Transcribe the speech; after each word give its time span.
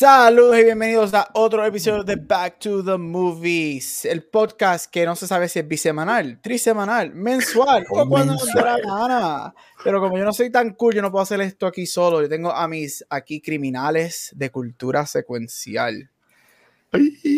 Saludos 0.00 0.58
y 0.58 0.64
bienvenidos 0.64 1.12
a 1.12 1.28
otro 1.34 1.62
episodio 1.62 2.02
de 2.02 2.16
Back 2.16 2.58
to 2.60 2.82
the 2.82 2.96
Movies, 2.96 4.06
el 4.06 4.22
podcast 4.22 4.90
que 4.90 5.04
no 5.04 5.14
se 5.14 5.26
sabe 5.26 5.46
si 5.46 5.58
es 5.58 5.68
bisemanal, 5.68 6.40
trisemanal, 6.40 7.12
mensual 7.12 7.84
o 7.90 8.08
cuando 8.08 8.32
nos 8.32 8.46
dé 8.46 8.62
la 8.62 8.78
gana. 8.78 9.54
Pero 9.84 10.00
como 10.00 10.16
yo 10.16 10.24
no 10.24 10.32
soy 10.32 10.48
tan 10.48 10.70
cool, 10.72 10.94
yo 10.94 11.02
no 11.02 11.10
puedo 11.10 11.22
hacer 11.22 11.42
esto 11.42 11.66
aquí 11.66 11.84
solo. 11.84 12.22
Yo 12.22 12.30
tengo 12.30 12.50
a 12.50 12.66
mis 12.66 13.04
aquí 13.10 13.42
criminales 13.42 14.30
de 14.34 14.48
cultura 14.48 15.04
secuencial. 15.04 16.08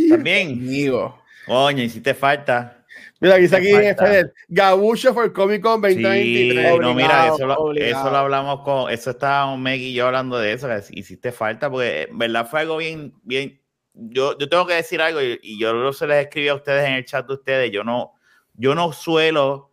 También. 0.08 0.52
Amigo. 0.52 1.20
Coño, 1.46 1.82
hiciste 1.82 2.14
falta. 2.14 2.81
Mira, 3.20 3.36
aquí 3.36 3.44
está 3.44 3.58
aquí 3.58 3.70
falta. 3.70 4.06
Fede, 4.06 4.32
Gabucho 4.48 5.14
for 5.14 5.32
Comic 5.32 5.62
Con 5.62 5.80
2023. 5.80 6.72
Sí, 6.72 6.78
no, 6.80 6.94
mira, 6.94 7.28
eso 7.28 7.46
lo, 7.46 7.72
eso 7.72 8.10
lo 8.10 8.16
hablamos 8.16 8.60
con, 8.62 8.90
eso 8.90 9.10
estábamos 9.10 9.58
Meg 9.60 9.80
y 9.80 9.94
yo 9.94 10.06
hablando 10.06 10.38
de 10.38 10.52
eso, 10.52 10.66
que 10.68 10.82
hiciste 10.90 11.30
falta, 11.30 11.70
porque 11.70 12.08
en 12.10 12.18
verdad 12.18 12.48
fue 12.48 12.60
algo 12.60 12.78
bien, 12.78 13.14
bien, 13.22 13.60
yo, 13.94 14.36
yo 14.38 14.48
tengo 14.48 14.66
que 14.66 14.74
decir 14.74 15.00
algo, 15.00 15.22
y, 15.22 15.38
y 15.42 15.58
yo 15.58 15.72
lo 15.72 15.92
se 15.92 16.06
les 16.06 16.24
escribí 16.24 16.48
a 16.48 16.54
ustedes 16.54 16.86
en 16.88 16.94
el 16.94 17.04
chat 17.04 17.26
de 17.26 17.34
ustedes, 17.34 17.70
yo 17.70 17.84
no, 17.84 18.14
yo 18.54 18.74
no 18.74 18.92
suelo, 18.92 19.70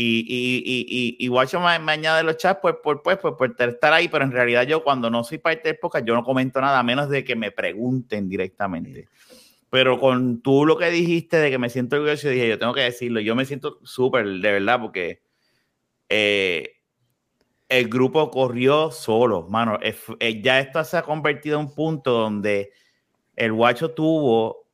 y, 0.00 0.20
y, 0.28 0.62
y, 0.64 0.86
y, 0.88 1.24
y 1.24 1.28
Guacho 1.28 1.58
me, 1.58 1.76
me 1.80 1.90
añade 1.90 2.22
los 2.22 2.36
chats 2.36 2.60
pues, 2.62 2.76
por, 2.80 3.02
pues, 3.02 3.18
por, 3.18 3.36
por 3.36 3.54
estar 3.58 3.92
ahí, 3.92 4.08
pero 4.08 4.22
en 4.22 4.30
realidad 4.30 4.62
yo 4.62 4.84
cuando 4.84 5.10
no 5.10 5.24
soy 5.24 5.38
parte 5.38 5.70
del 5.70 5.78
podcast, 5.78 6.06
yo 6.06 6.14
no 6.14 6.22
comento 6.22 6.60
nada, 6.60 6.78
a 6.78 6.82
menos 6.84 7.08
de 7.08 7.24
que 7.24 7.34
me 7.34 7.50
pregunten 7.50 8.28
directamente. 8.28 9.08
Pero 9.70 10.00
con 10.00 10.40
tú 10.40 10.64
lo 10.64 10.78
que 10.78 10.90
dijiste 10.90 11.36
de 11.36 11.50
que 11.50 11.58
me 11.58 11.68
siento 11.68 11.96
orgulloso, 11.96 12.28
dije, 12.30 12.48
yo 12.48 12.58
tengo 12.58 12.72
que 12.72 12.80
decirlo, 12.82 13.20
yo 13.20 13.34
me 13.34 13.44
siento 13.44 13.78
súper, 13.82 14.26
de 14.26 14.52
verdad, 14.52 14.80
porque 14.80 15.20
eh, 16.08 16.76
el 17.68 17.88
grupo 17.88 18.30
corrió 18.30 18.90
solo, 18.90 19.46
mano. 19.48 19.78
Es- 19.82 20.04
eh, 20.20 20.40
ya 20.40 20.58
esto 20.60 20.82
se 20.84 20.96
ha 20.96 21.02
convertido 21.02 21.60
en 21.60 21.66
un 21.66 21.74
punto 21.74 22.12
donde 22.12 22.72
el 23.36 23.52
guacho 23.52 23.90
tuvo 23.90 24.66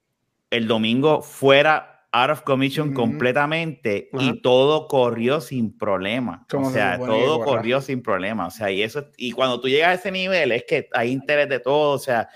el 0.51 0.69
domingo 0.69 1.21
fuera 1.23 2.07
out 2.13 2.31
of 2.31 2.43
commission 2.43 2.89
Ujú. 2.91 2.95
completamente 2.95 4.09
Ajá. 4.13 4.23
y 4.25 4.41
todo 4.41 4.87
corrió 4.87 5.41
sin 5.41 5.77
problema. 5.77 6.47
O 6.55 6.65
se 6.67 6.75
sea, 6.75 6.99
que 7.01 7.07
todo 7.07 7.41
corrió 7.41 7.81
sin 7.81 8.01
problema. 8.01 8.47
O 8.47 8.51
sea, 8.53 8.71
y 8.71 8.83
eso, 8.83 9.09
y 9.17 9.33
cuando 9.33 9.61
tú 9.61 9.69
llegas 9.69 9.89
a 9.89 9.95
ese 9.95 10.13
nivel 10.13 10.53
es 10.53 10.63
que 10.63 10.89
hay 10.93 11.11
interés 11.11 11.49
de 11.49 11.59
todo, 11.59 11.91
o 11.95 11.99
sea, 11.99 12.29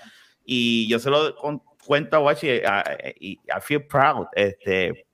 y 0.43 0.89
yo 0.89 0.99
se 0.99 1.09
lo 1.09 1.33
con- 1.37 1.63
cuento 1.89 2.17
a 2.17 2.19
Guacho 2.19 2.45
y, 2.45 3.31
I 3.31 3.61
feel 3.61 3.83
proud. 3.83 4.27
Este, 4.33 5.07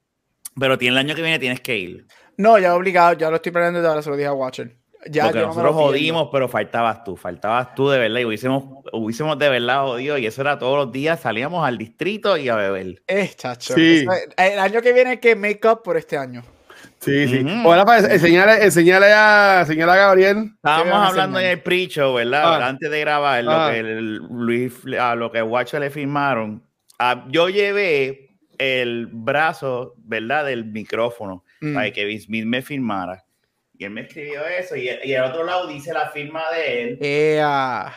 pero 0.59 0.77
tiene 0.77 0.99
el 0.99 1.05
año 1.05 1.15
que 1.15 1.21
viene 1.21 1.39
tienes 1.39 1.61
que 1.61 1.77
ir. 1.77 2.05
No, 2.35 2.59
ya 2.59 2.75
obligado, 2.75 3.13
ya 3.13 3.29
lo 3.29 3.37
estoy 3.37 3.53
planeando 3.53 3.81
y 3.81 3.85
ahora 3.85 4.01
se 4.01 4.09
lo 4.09 4.17
dije 4.17 4.27
a 4.27 4.33
Watcher. 4.33 4.75
Ya, 5.09 5.25
Porque 5.25 5.39
nosotros 5.39 5.73
jodimos, 5.73 6.27
pero 6.33 6.49
faltabas 6.49 7.05
tú, 7.05 7.15
faltabas 7.15 7.75
tú 7.75 7.87
de 7.89 7.99
verdad. 7.99 8.19
Y 8.19 8.25
hubiésemos, 8.25 8.83
hubiésemos 8.91 9.39
de 9.39 9.47
verdad 9.49 9.83
jodido. 9.83 10.17
Y 10.17 10.25
eso 10.25 10.41
era 10.41 10.59
todos 10.59 10.75
los 10.77 10.91
días, 10.91 11.21
salíamos 11.21 11.65
al 11.65 11.77
distrito 11.77 12.35
y 12.35 12.49
a 12.49 12.55
beber. 12.55 13.01
Eh, 13.07 13.31
chacho. 13.35 13.75
Sí. 13.75 14.05
El 14.35 14.59
año 14.59 14.81
que 14.81 14.91
viene 14.91 15.11
hay 15.11 15.17
que 15.19 15.35
make 15.35 15.65
up 15.65 15.81
por 15.81 15.95
este 15.95 16.17
año. 16.17 16.43
Sí, 17.05 17.27
sí. 17.27 17.39
Ujú. 17.45 17.67
Ahora 17.69 17.85
para 17.85 17.99
enseñarle, 18.13 18.63
enseñarle 18.65 19.13
a, 19.13 19.59
enseñarle 19.61 19.93
a 19.93 19.97
Gabriel. 19.97 20.51
Estábamos 20.55 21.09
hablando 21.09 21.39
en 21.39 21.45
el 21.45 21.61
pre-show, 21.61 22.15
¿verdad? 22.15 22.61
Ah. 22.63 22.67
Antes 22.67 22.89
de 22.89 22.99
grabar, 22.99 23.43
lo 23.43 23.51
Ah. 23.51 23.69
que 23.71 23.79
el 23.79 24.15
Luis, 24.17 24.73
a 24.99 25.15
lo 25.15 25.31
que 25.31 25.41
Guacho 25.41 25.79
le 25.79 25.89
firmaron. 25.91 26.63
Ah, 26.99 27.25
yo 27.29 27.49
llevé 27.49 28.31
el 28.57 29.07
brazo, 29.11 29.93
¿verdad? 29.97 30.45
Del 30.45 30.65
micrófono 30.65 31.43
Mm. 31.61 31.73
para 31.75 31.91
que 31.91 32.05
Vince 32.05 32.25
Smith 32.25 32.45
me 32.45 32.61
firmara. 32.61 33.23
Y 33.77 33.83
él 33.83 33.91
me 33.91 34.01
escribió 34.01 34.45
eso. 34.45 34.75
Y, 34.75 34.89
y 35.03 35.13
al 35.15 35.25
otro 35.31 35.43
lado 35.43 35.67
dice 35.67 35.93
la 35.93 36.09
firma 36.09 36.41
de 36.55 36.81
él. 36.81 36.97
Ea. 37.01 37.93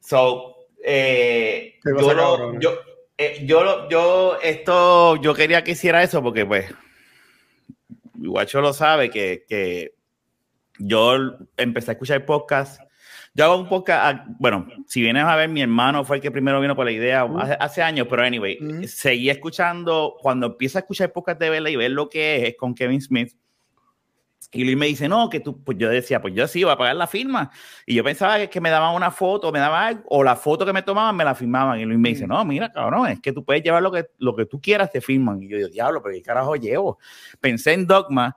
So, 0.00 0.56
eh, 0.84 1.78
Qué 1.84 1.90
yo, 2.00 2.14
lo- 2.14 2.58
yo, 2.58 2.78
eh, 3.18 3.42
yo, 3.44 3.62
lo- 3.62 3.88
yo, 3.90 4.38
esto, 4.42 5.16
yo 5.16 5.34
quería 5.34 5.62
que 5.62 5.72
hiciera 5.72 6.02
eso 6.02 6.22
porque, 6.22 6.46
pues, 6.46 6.72
Guacho 8.28 8.60
lo 8.60 8.72
sabe 8.72 9.10
que, 9.10 9.44
que 9.48 9.94
yo 10.78 11.38
empecé 11.56 11.90
a 11.90 11.94
escuchar 11.94 12.24
podcast. 12.26 12.80
Yo 13.32 13.44
hago 13.44 13.56
un 13.58 13.68
podcast, 13.68 14.00
ah, 14.04 14.26
bueno, 14.40 14.66
si 14.86 15.00
vienes 15.00 15.24
a 15.24 15.36
ver, 15.36 15.48
mi 15.48 15.62
hermano 15.62 16.04
fue 16.04 16.16
el 16.16 16.22
que 16.22 16.32
primero 16.32 16.60
vino 16.60 16.74
con 16.74 16.84
la 16.84 16.90
idea 16.90 17.22
hace, 17.38 17.56
hace 17.60 17.82
años, 17.82 18.08
pero 18.10 18.22
anyway, 18.24 18.58
Ujú. 18.60 18.88
seguí 18.88 19.30
escuchando, 19.30 20.16
cuando 20.20 20.48
empiezo 20.48 20.78
a 20.78 20.80
escuchar 20.80 21.12
podcast 21.12 21.40
de 21.40 21.48
verla 21.48 21.70
y 21.70 21.76
ver 21.76 21.92
lo 21.92 22.08
que 22.08 22.36
es, 22.36 22.48
es 22.50 22.56
con 22.56 22.74
Kevin 22.74 23.00
Smith. 23.00 23.32
Y 24.52 24.64
Luis 24.64 24.76
me 24.76 24.86
dice, 24.86 25.08
no, 25.08 25.30
que 25.30 25.38
tú, 25.38 25.62
pues 25.62 25.78
yo 25.78 25.88
decía, 25.88 26.20
pues 26.20 26.34
yo 26.34 26.48
sí, 26.48 26.64
voy 26.64 26.72
a 26.72 26.76
pagar 26.76 26.96
la 26.96 27.06
firma. 27.06 27.50
Y 27.86 27.94
yo 27.94 28.02
pensaba 28.02 28.36
que, 28.38 28.50
que 28.50 28.60
me 28.60 28.68
daban 28.68 28.96
una 28.96 29.12
foto, 29.12 29.52
me 29.52 29.60
daban 29.60 29.82
algo, 29.84 30.02
o 30.06 30.24
la 30.24 30.34
foto 30.34 30.66
que 30.66 30.72
me 30.72 30.82
tomaban 30.82 31.14
me 31.14 31.24
la 31.24 31.34
firmaban. 31.36 31.78
Y 31.78 31.84
Luis 31.84 31.98
me 32.00 32.08
dice, 32.08 32.26
Mm. 32.26 32.30
no, 32.30 32.44
mira, 32.44 32.72
cabrón, 32.72 33.06
es 33.08 33.20
que 33.20 33.32
tú 33.32 33.44
puedes 33.44 33.62
llevar 33.62 33.82
lo 33.82 33.92
que, 33.92 34.06
lo 34.18 34.34
que 34.34 34.46
tú 34.46 34.60
quieras, 34.60 34.90
te 34.90 35.00
firman. 35.00 35.40
Y 35.42 35.48
yo 35.48 35.56
digo, 35.56 35.68
diablo, 35.68 36.02
pero 36.02 36.14
¿qué 36.14 36.22
carajo 36.22 36.56
llevo? 36.56 36.98
Pensé 37.40 37.74
en 37.74 37.86
Dogma, 37.86 38.36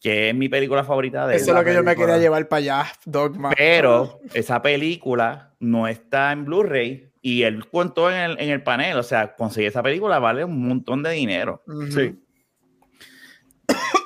que 0.00 0.28
es 0.30 0.34
mi 0.34 0.48
película 0.48 0.84
favorita 0.84 1.26
de 1.26 1.34
él. 1.34 1.40
Eso 1.40 1.50
es 1.50 1.56
lo 1.58 1.64
que 1.64 1.74
yo 1.74 1.82
me 1.82 1.96
quería 1.96 2.18
llevar 2.18 2.46
para 2.48 2.58
allá, 2.58 2.86
Dogma. 3.04 3.50
Pero 3.56 4.20
esa 4.34 4.62
película 4.62 5.54
no 5.58 5.88
está 5.88 6.30
en 6.30 6.44
Blu-ray 6.44 7.10
y 7.20 7.42
él 7.42 7.66
contó 7.68 8.10
en 8.10 8.16
el, 8.16 8.40
en 8.40 8.50
el 8.50 8.62
panel, 8.62 8.96
o 8.96 9.02
sea, 9.02 9.34
conseguir 9.34 9.68
esa 9.70 9.82
película 9.82 10.18
vale 10.20 10.44
un 10.44 10.68
montón 10.68 11.02
de 11.02 11.10
dinero. 11.10 11.62
Sí. 11.90 12.16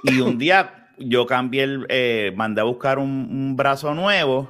Y 0.05 0.21
un 0.21 0.39
día 0.39 0.86
yo 0.99 1.27
cambié 1.27 1.63
el, 1.65 1.87
eh, 1.89 2.33
mandé 2.37 2.61
a 2.61 2.65
buscar 2.65 2.99
un, 2.99 3.29
un 3.31 3.57
brazo 3.57 3.95
nuevo 3.95 4.49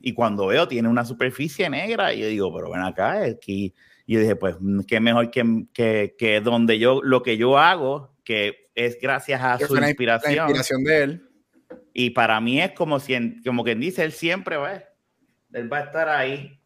y 0.00 0.12
cuando 0.14 0.46
veo 0.46 0.66
tiene 0.68 0.88
una 0.88 1.04
superficie 1.04 1.68
negra 1.68 2.14
y 2.14 2.20
yo 2.20 2.26
digo, 2.26 2.54
pero 2.54 2.70
ven 2.70 2.82
acá, 2.82 3.20
que... 3.40 3.72
Y 4.06 4.14
yo 4.14 4.20
dije, 4.20 4.34
pues, 4.34 4.56
qué 4.88 4.98
mejor 4.98 5.30
que, 5.30 5.66
que, 5.72 6.16
que 6.18 6.40
donde 6.40 6.80
yo, 6.80 7.00
lo 7.00 7.22
que 7.22 7.36
yo 7.36 7.58
hago, 7.58 8.12
que 8.24 8.68
es 8.74 8.98
gracias 9.00 9.40
a 9.40 9.56
su 9.58 9.76
inspiración. 9.76 10.34
La 10.34 10.42
inspiración 10.42 10.82
de 10.82 11.02
él. 11.02 11.28
Y 11.94 12.10
para 12.10 12.40
mí 12.40 12.60
es 12.60 12.72
como, 12.72 12.98
si, 12.98 13.40
como 13.44 13.62
quien 13.62 13.78
dice, 13.78 14.02
él 14.02 14.10
siempre 14.10 14.56
va, 14.56 14.82
él 15.52 15.72
va 15.72 15.78
a 15.78 15.82
estar 15.82 16.08
ahí. 16.08 16.59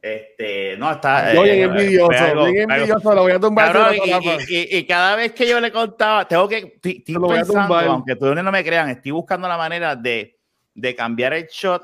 Este, 0.00 0.76
no, 0.76 0.92
está. 0.92 1.34
Yo 1.34 1.44
eh, 1.44 1.52
bien 1.56 1.70
envidioso, 1.70 2.06
fue 2.06 2.16
algo- 2.18 2.44
bien 2.52 2.70
envidioso, 2.70 3.14
lo 3.14 3.22
voy 3.22 3.32
a 3.32 3.40
tumbar. 3.40 3.72
Cabrón, 3.72 3.94
y, 4.48 4.54
y- 4.54 4.78
y- 4.78 4.86
cada 4.86 5.16
vez 5.16 5.32
que 5.32 5.46
yo 5.48 5.60
le 5.60 5.72
contaba, 5.72 6.26
tengo 6.28 6.48
que, 6.48 6.78
estoy, 6.82 7.02
voy 7.16 7.36
a 7.36 7.40
pensando, 7.40 7.74
aunque 7.76 8.14
tú 8.16 8.34
no 8.34 8.52
me 8.52 8.64
crean, 8.64 8.88
estoy 8.90 9.10
buscando 9.10 9.48
la 9.48 9.56
manera 9.56 9.96
de, 9.96 10.38
de 10.74 10.94
cambiar 10.94 11.32
el 11.34 11.46
shot, 11.46 11.82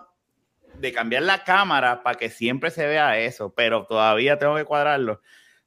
de 0.78 0.92
cambiar 0.92 1.22
la 1.24 1.42
cámara 1.42 2.02
para 2.02 2.16
que 2.16 2.30
siempre 2.30 2.70
se 2.70 2.86
vea 2.86 3.18
eso, 3.18 3.52
pero 3.52 3.84
todavía 3.84 4.38
tengo 4.38 4.54
que 4.56 4.64
cuadrarlo. 4.64 5.20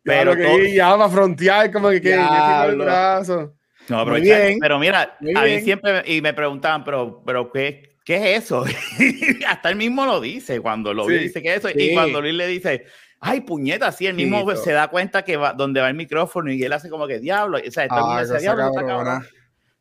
Pero 0.03 0.31
Pero, 0.31 0.57
que 0.57 0.67
to- 0.69 0.73
ya 0.73 0.95
va 0.95 1.05
a 1.05 1.09
frontear, 1.09 1.69
como 1.71 1.89
que, 1.89 2.01
que, 2.01 2.11
que 2.11 2.69
el 2.69 2.77
brazo. 2.77 3.55
no, 3.89 4.05
pero, 4.05 4.21
bien. 4.21 4.57
pero 4.61 4.79
mira, 4.79 5.17
a 5.35 5.41
mí 5.43 5.59
siempre, 5.59 6.01
y 6.05 6.21
me 6.21 6.33
preguntaban, 6.33 6.85
pero, 6.85 7.21
pero 7.25 7.51
¿qué, 7.51 7.96
qué 8.07 8.15
es 8.35 8.45
eso? 8.45 8.63
Hasta 9.47 9.69
él 9.69 9.75
mismo 9.75 10.05
lo 10.05 10.19
dice, 10.21 10.59
cuando 10.61 10.93
lo 10.93 11.05
Sí. 11.07 11.13
dice 11.17 11.41
que 11.43 11.49
es 11.53 11.57
eso, 11.59 11.67
Sí. 11.69 11.75
y 11.91 11.93
cuando 11.93 12.21
Luis 12.21 12.33
le 12.33 12.47
dice, 12.47 12.85
ay, 13.19 13.41
puñeta, 13.41 13.91
sí, 13.91 14.07
él 14.07 14.15
mismo 14.15 14.39
Tito. 14.39 14.55
se 14.63 14.71
da 14.71 14.87
cuenta 14.87 15.23
que 15.23 15.37
va, 15.37 15.53
donde 15.53 15.81
va 15.81 15.89
el 15.89 15.95
micrófono 15.95 16.51
y 16.51 16.63
él 16.63 16.71
hace 16.73 16.89
como 16.89 17.05
que 17.05 17.19
diablo, 17.19 17.57
o 17.57 17.71
sea, 17.71 17.83
el 17.83 17.89
mundo 17.91 18.07
Ah, 18.11 18.19
cosa 18.21 18.37
diablo, 18.39 18.67
está 18.67 18.85
cabrón". 18.85 19.27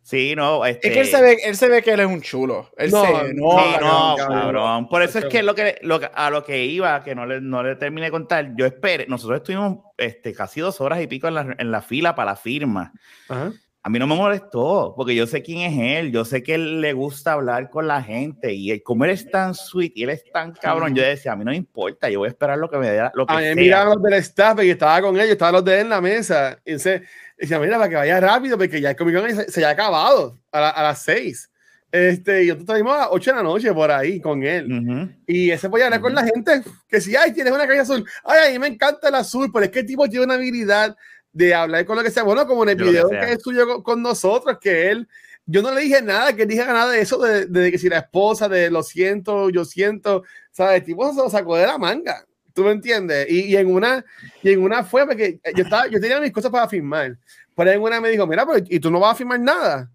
Sí, 0.03 0.35
no, 0.37 0.65
este, 0.65 0.87
Es 0.87 0.95
que 0.95 1.01
él 1.01 1.07
se, 1.09 1.21
ve, 1.21 1.37
él 1.45 1.57
se 1.57 1.69
ve 1.69 1.83
que 1.83 1.91
él 1.93 1.99
es 1.99 2.07
un 2.07 2.21
chulo. 2.23 2.71
Él 2.79 2.93
No, 2.93 3.05
se 3.05 3.13
no, 3.13 3.19
Sí, 3.29 3.35
no, 3.81 4.17
cabrón. 4.17 4.17
cabrón. 4.29 4.89
Por 4.89 5.03
eso 5.03 5.19
es 5.19 5.25
que 5.25 5.43
lo 5.43 5.53
que, 5.57 5.79
lo 5.83 5.99
que- 5.99 6.09
a 6.15 6.31
lo 6.31 6.45
que 6.45 6.65
iba, 6.65 7.03
que 7.03 7.17
no 7.17 7.27
le, 7.27 7.41
no 7.41 7.61
le 7.65 7.75
terminé 7.75 8.05
de 8.07 8.11
contar, 8.13 8.53
yo 8.57 8.67
esperé, 8.67 9.07
nosotros 9.09 9.39
estuvimos 9.39 9.79
este, 9.99 10.33
casi 10.33 10.61
dos 10.61 10.81
horas 10.81 11.01
y 11.03 11.09
pico 11.09 11.27
en 11.27 11.35
la, 11.35 11.57
en 11.59 11.71
la 11.73 11.83
fila 11.83 12.15
para 12.15 12.31
la 12.33 12.37
firma. 12.37 12.93
Ajá. 13.29 13.53
A 13.87 13.89
mí 13.89 14.01
no 14.01 14.09
me 14.09 14.17
molestó, 14.17 14.95
porque 14.97 15.15
yo 15.15 15.29
sé 15.29 15.43
quién 15.43 15.61
es 15.61 16.01
él, 16.01 16.11
yo 16.11 16.25
sé 16.25 16.43
que 16.43 16.55
él 16.57 16.81
le 16.81 16.93
gusta 16.93 17.35
hablar 17.35 17.71
con 17.71 17.87
la 17.87 18.03
gente 18.03 18.53
y 18.53 18.73
él- 18.73 18.83
como 18.83 19.05
él 19.05 19.13
es 19.13 19.31
tan 19.31 19.55
sweet 19.55 19.93
y 19.95 20.03
él 20.03 20.11
es 20.11 20.25
tan 20.33 20.51
cabrón, 20.55 20.93
yo 20.93 21.05
decía, 21.05 21.31
a 21.31 21.37
mí 21.37 21.45
no 21.45 21.53
me 21.53 21.57
importa, 21.57 22.11
yo 22.11 22.19
voy 22.19 22.27
a 22.27 22.31
esperar 22.31 22.59
lo 22.59 22.69
que 22.69 22.79
me 22.79 22.91
dé, 22.91 23.09
lo 23.15 23.25
que 23.25 23.33
A 23.33 23.39
mí 23.39 23.55
miraban 23.55 23.91
los 23.95 24.03
del 24.03 24.15
staff 24.15 24.61
y 24.65 24.71
estaba 24.71 25.01
con 25.01 25.15
ellos, 25.15 25.29
estaban 25.31 25.55
los 25.55 25.65
de 25.65 25.75
él 25.75 25.81
en 25.83 25.89
la 25.91 26.01
mesa. 26.01 26.59
Y 26.65 26.81
se 26.81 27.03
decía, 27.39 27.61
mira, 27.61 27.77
para 27.77 27.89
que 27.89 27.95
vaya 27.95 28.19
rápido, 28.19 28.59
porque 28.59 28.81
ya 28.81 28.91
el 28.91 28.97
Comic 28.97 29.21
Con 29.21 29.31
se, 29.37 29.51
se 29.53 29.61
ya 29.61 29.69
ha 29.69 29.71
acabado 29.71 30.37
a, 30.51 30.61
la- 30.61 30.71
a 30.71 30.83
las 30.83 31.03
6. 31.03 31.53
Este, 31.93 32.43
y 32.43 32.47
nosotros 32.49 32.69
estuvimos 32.77 32.95
a 32.97 32.99
las 33.03 33.09
8 33.13 33.31
de 33.31 33.37
la 33.37 33.43
noche 33.45 33.73
por 33.73 33.91
ahí 33.93 34.21
con 34.21 34.43
él. 34.43 34.67
Ujú. 34.73 35.11
Y 35.29 35.51
ese 35.53 35.71
podía 35.71 35.85
hablar 35.85 36.01
con 36.01 36.13
la 36.13 36.25
gente 36.25 36.63
que 36.89 37.01
si, 37.01 37.15
ay, 37.15 37.33
tienes 37.33 37.53
una 37.53 37.69
calle 37.69 37.79
azul, 37.81 38.05
ay, 38.25 38.49
a 38.49 38.53
mí 38.53 38.59
me 38.59 38.67
encanta 38.67 39.09
el 39.09 39.15
azul, 39.15 39.49
pero 39.53 39.65
es 39.65 39.71
que 39.71 39.79
el 39.79 39.87
tipo 39.87 40.09
tiene 40.09 40.25
una 40.25 40.35
habilidad 40.35 40.97
de 41.37 41.55
hablar 41.55 41.85
con 41.85 41.97
lo 41.97 42.03
que 42.03 42.11
sea. 42.11 42.23
Bueno, 42.23 42.47
como 42.47 42.63
en 42.63 42.71
el 42.71 42.77
que 42.77 42.85
video 42.85 43.09
que, 43.09 43.33
es 43.33 43.43
suyo 43.43 43.67
con, 43.67 43.83
con 43.83 44.03
nosotros, 44.03 44.59
que 44.61 44.91
él 44.91 45.09
yo 45.47 45.63
no 45.63 45.73
le 45.73 45.83
dije 45.83 46.03
nada, 46.03 46.35
que 46.35 46.45
dije 46.45 46.65
nada 46.65 46.91
de 46.91 47.01
eso, 47.01 47.19
de, 47.19 47.47
de, 47.47 47.71
que 47.71 47.79
si 47.79 47.89
la 47.89 47.99
esposa, 47.99 48.49
de 48.49 48.69
lo 48.69 48.83
siento, 48.83 49.49
yo 49.49 49.65
siento, 49.65 50.25
¿sabes? 50.51 50.81
El 50.81 50.85
tipo 50.85 51.09
se 51.13 51.23
lo 51.23 51.31
sacó 51.31 51.57
de 51.57 51.67
la 51.67 51.79
manga, 51.79 52.27
¿tú 52.53 52.65
me 52.65 52.73
entiendes? 52.73 53.31
Y, 53.31 53.43
y 53.43 53.57
en 53.57 53.73
una, 53.73 54.05
y 54.43 54.51
en 54.51 54.61
una 54.61 54.83
fue 54.83 55.07
porque 55.07 55.39
yo, 55.55 55.63
estaba, 55.63 55.87
yo 55.87 56.01
tenía 56.01 56.21
mis 56.21 56.33
cosas 56.33 56.51
para 56.51 56.69
firmar, 56.69 57.17
pero 57.55 57.71
en 57.71 57.81
una 57.81 58.01
me 58.01 58.11
dijo, 58.11 58.27
mira, 58.27 58.45
pero, 58.45 58.65
¿y 58.69 58.81
tú 58.81 58.91
no 58.91 58.99
vas 58.99 59.13
a 59.13 59.15
firmar 59.15 59.39
nada? 59.39 59.89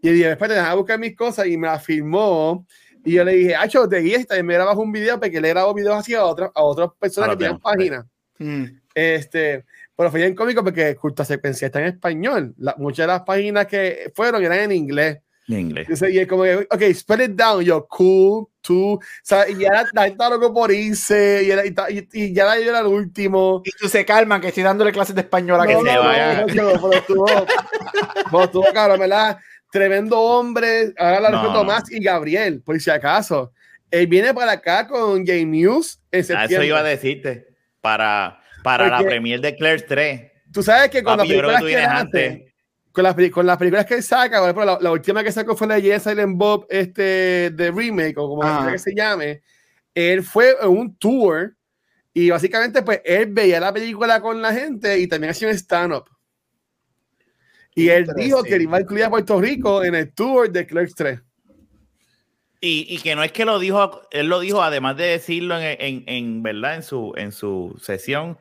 Y 0.00 0.10
dije, 0.10 0.30
espérate, 0.30 0.54
déjame 0.54 0.76
buscar 0.76 0.98
mis 0.98 1.16
cosas 1.16 1.46
y 1.46 1.56
me 1.56 1.66
la 1.66 1.78
firmó. 1.78 2.66
Y 3.06 3.12
yo 3.12 3.24
le 3.24 3.32
dije, 3.32 3.54
Acho, 3.54 3.86
te 3.86 3.98
guías 3.98 4.22
y 4.22 4.24
también 4.24 4.46
me 4.46 4.54
grabas 4.54 4.76
un 4.76 4.90
video 4.90 5.20
porque 5.20 5.40
le 5.40 5.50
grabo 5.50 5.74
videos 5.74 5.96
así 5.96 6.14
a, 6.14 6.24
otras 6.24 6.50
a 6.54 6.62
otras 6.62 6.90
personas 6.98 7.30
que 7.30 7.36
tienen 7.36 7.58
páginas. 7.58 8.06
Mm. 8.38 8.64
Este, 8.94 9.64
pero 9.96 10.10
fue 10.10 10.20
bien 10.20 10.34
cómico 10.34 10.64
porque 10.64 10.96
Culta 10.96 11.24
Secuencia 11.24 11.66
está 11.66 11.80
en 11.80 11.86
español. 11.86 12.54
La, 12.58 12.74
muchas 12.78 13.04
de 13.04 13.12
las 13.12 13.22
páginas 13.22 13.66
que 13.66 14.12
fueron 14.14 14.42
eran 14.44 14.60
en 14.60 14.72
inglés. 14.72 15.18
En 15.46 15.60
inglés. 15.60 15.88
y 16.10 16.18
es 16.18 16.26
como 16.26 16.42
que, 16.42 16.66
ok, 16.70 16.82
spell 16.94 17.22
it 17.22 17.30
down. 17.32 17.62
Yo, 17.62 17.86
cool, 17.86 18.46
tú. 18.60 18.98
Y 19.48 19.58
ya 19.60 19.84
la, 19.92 20.04
gente 20.04 20.24
loco 20.30 20.52
por 20.52 20.72
irse. 20.72 21.42
Y, 21.44 21.50
era, 21.50 21.64
y, 21.66 22.08
y, 22.12 22.32
ya 22.32 22.56
yo 22.56 22.70
era 22.70 22.80
el 22.80 22.86
último. 22.86 23.62
Y 23.64 23.70
tú 23.72 23.88
se 23.88 24.04
calman 24.04 24.40
que 24.40 24.48
estoy 24.48 24.62
dándole 24.62 24.90
clases 24.90 25.14
de 25.14 25.20
español 25.20 25.60
a 25.60 25.66
que 25.66 25.74
se 25.74 25.98
vaya. 25.98 26.46
pero 26.46 26.92
estuvo, 26.92 27.26
pero 28.30 28.44
estuvo 28.44 28.64
cabrón, 28.72 29.00
¿verdad? 29.00 29.38
Tremendo 29.70 30.18
hombre. 30.18 30.92
Ahora 30.98 31.20
la 31.20 31.30
no. 31.30 31.52
Tomás 31.52 31.90
y 31.90 32.02
Gabriel, 32.02 32.62
por 32.62 32.80
si 32.80 32.90
acaso. 32.90 33.52
Él 33.90 34.08
viene 34.08 34.34
para 34.34 34.52
acá 34.52 34.88
con 34.88 35.24
J 35.24 35.44
News 35.44 36.00
en 36.10 36.24
septiembre. 36.24 36.56
eso 36.56 36.64
iba 36.64 36.80
a 36.80 36.82
decirte. 36.82 37.46
Para 37.80 38.43
para 38.64 38.88
la 38.88 38.98
premier 39.04 39.40
de 39.40 39.54
Claire 39.54 39.82
3. 39.82 40.32
Tú 40.50 40.62
sabes 40.62 40.88
que 40.88 41.02
con 41.02 41.18
las 41.18 41.28
películas 41.28 41.62
que, 41.62 41.76
antes, 41.76 42.42
con, 42.90 43.04
las, 43.04 43.14
con 43.30 43.46
las 43.46 43.58
películas 43.58 43.84
que 43.84 44.00
saca, 44.00 44.40
por 44.40 44.48
ejemplo, 44.48 44.78
la, 44.80 44.90
última 44.90 45.22
que 45.22 45.30
sacó 45.30 45.54
fue 45.54 45.66
la 45.66 45.78
de 45.78 46.00
Silent 46.00 46.36
Bob, 46.36 46.66
este, 46.70 47.50
de 47.50 47.70
remake, 47.70 48.16
o 48.16 48.26
como 48.26 48.42
ah. 48.42 48.68
que 48.72 48.78
se 48.78 48.94
llame. 48.94 49.42
Él 49.94 50.22
fue 50.22 50.56
en 50.62 50.68
un 50.70 50.96
tour 50.96 51.54
y 52.14 52.30
básicamente, 52.30 52.82
pues, 52.82 53.02
él 53.04 53.26
veía 53.32 53.60
la 53.60 53.72
película 53.72 54.20
con 54.22 54.40
la 54.40 54.54
gente 54.54 54.98
y 54.98 55.06
también 55.06 55.32
hacía 55.32 55.48
un 55.48 55.54
stand-up. 55.54 56.08
Y 57.74 57.88
él 57.88 58.06
dijo 58.16 58.42
que 58.42 58.56
iba 58.56 58.78
a 58.78 58.80
incluir 58.80 59.04
a 59.04 59.10
Puerto 59.10 59.38
Rico 59.40 59.84
en 59.84 59.94
el 59.94 60.14
tour 60.14 60.50
de 60.50 60.66
Clerks 60.66 60.94
3. 60.94 61.20
Y, 62.66 62.86
y, 62.88 62.98
que 63.00 63.14
no 63.14 63.22
es 63.22 63.30
que 63.30 63.44
lo 63.44 63.58
dijo, 63.58 64.08
él 64.10 64.28
lo 64.28 64.40
dijo, 64.40 64.62
además 64.62 64.96
de 64.96 65.04
decirlo 65.04 65.60
en, 65.60 65.76
en, 65.78 66.04
en 66.06 66.42
verdad, 66.42 66.76
en 66.76 66.82
su, 66.82 67.12
en 67.14 67.30
su 67.30 67.78
sesión, 67.78 68.38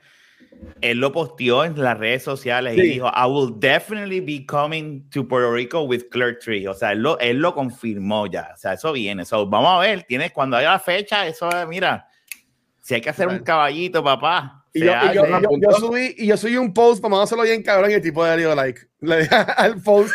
él 0.79 0.99
lo 0.99 1.11
posteó 1.11 1.65
en 1.65 1.77
las 1.81 1.97
redes 1.97 2.23
sociales 2.23 2.77
y 2.77 2.81
dijo, 2.81 3.07
I 3.07 3.25
will 3.27 3.53
definitely 3.57 4.21
be 4.21 4.45
coming 4.45 5.09
to 5.09 5.27
Puerto 5.27 5.51
Rico 5.51 5.81
with 5.81 6.03
Clerk 6.09 6.39
Tree. 6.39 6.65
O 6.67 6.73
sea, 6.73 6.93
él 6.93 6.99
lo, 6.99 7.19
él 7.19 7.39
lo 7.39 7.53
confirmó 7.53 8.27
ya. 8.27 8.51
O 8.53 8.57
sea, 8.57 8.73
eso 8.73 8.93
viene. 8.93 9.25
So, 9.25 9.45
vamos 9.45 9.75
a 9.75 9.79
ver, 9.79 10.03
tienes, 10.03 10.31
cuando 10.31 10.55
haya 10.55 10.71
la 10.71 10.79
fecha, 10.79 11.27
eso, 11.27 11.49
mira, 11.67 12.07
si 12.81 12.93
hay 12.93 13.01
que 13.01 13.09
hacer 13.09 13.27
un 13.27 13.39
caballito, 13.39 14.01
papá. 14.01 14.63
Y 14.73 14.85
yo, 14.85 14.93
yo, 15.13 15.25
yo, 15.25 15.71
subí, 15.73 16.15
y 16.17 16.27
yo 16.27 16.37
subí 16.37 16.55
un 16.55 16.73
post, 16.73 17.01
vamos 17.01 17.19
a 17.19 17.23
hacerlo 17.23 17.43
bien 17.43 17.61
cabrón, 17.61 17.91
y 17.91 17.95
el 17.95 18.01
tipo 18.01 18.23
de 18.23 18.37
dio 18.37 18.55
like. 18.55 18.79
Le 19.01 19.27
al 19.57 19.81
post. 19.81 20.13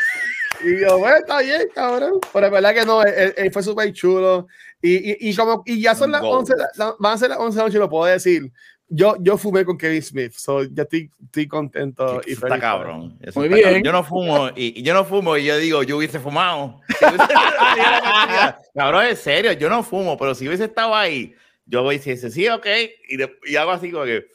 Y 0.64 0.80
yo, 0.80 0.98
bueno, 0.98 1.16
está 1.16 1.40
bien, 1.40 1.68
cabrón. 1.74 2.20
Pero 2.32 2.46
es 2.46 2.52
verdad 2.52 2.74
que 2.74 2.84
no, 2.84 3.02
él, 3.02 3.52
fue 3.52 3.62
súper 3.62 3.92
chulo. 3.92 4.46
Y, 4.80 5.12
y, 5.12 5.30
y, 5.30 5.36
como, 5.36 5.62
y 5.66 5.80
ya 5.80 5.94
son 5.94 6.12
las 6.12 6.22
11, 6.22 6.54
van 6.98 7.14
a 7.14 7.18
ser 7.18 7.30
las 7.30 7.38
11 7.38 7.54
de 7.54 7.58
la 7.58 7.64
noche, 7.66 7.78
lo 7.78 7.90
puedo 7.90 8.04
decir 8.04 8.52
yo, 8.88 9.16
yo 9.20 9.36
fumé 9.36 9.64
con 9.64 9.76
Kevin 9.76 10.02
Smith, 10.02 10.32
so 10.34 10.62
ya 10.64 10.84
estoy, 10.84 11.10
estoy 11.22 11.46
contento. 11.46 12.22
y 12.26 12.32
está 12.32 12.58
cabrón. 12.58 13.18
Muy 13.34 13.48
bien. 13.48 13.82
Yo 13.82 13.92
no 13.92 14.02
fumo 14.02 14.48
y, 14.56 14.82
yo 14.82 14.94
no 14.94 15.04
fumo 15.04 15.36
y 15.36 15.44
yo 15.44 15.58
digo, 15.58 15.82
yo 15.82 15.98
hubiese 15.98 16.18
fumado. 16.18 16.80
cabrón, 18.74 19.06
en 19.06 19.16
serio, 19.16 19.52
yo 19.52 19.68
no 19.68 19.82
fumo, 19.82 20.16
pero 20.16 20.34
si 20.34 20.48
hubiese 20.48 20.64
estado 20.64 20.94
ahí, 20.94 21.34
yo 21.66 21.82
voy 21.82 21.96
y 21.96 21.98
dice, 21.98 22.30
sí, 22.30 22.48
ok, 22.48 22.66
y, 23.08 23.52
y 23.52 23.56
hago 23.56 23.72
así 23.72 23.90
como 23.90 24.04
que 24.04 24.26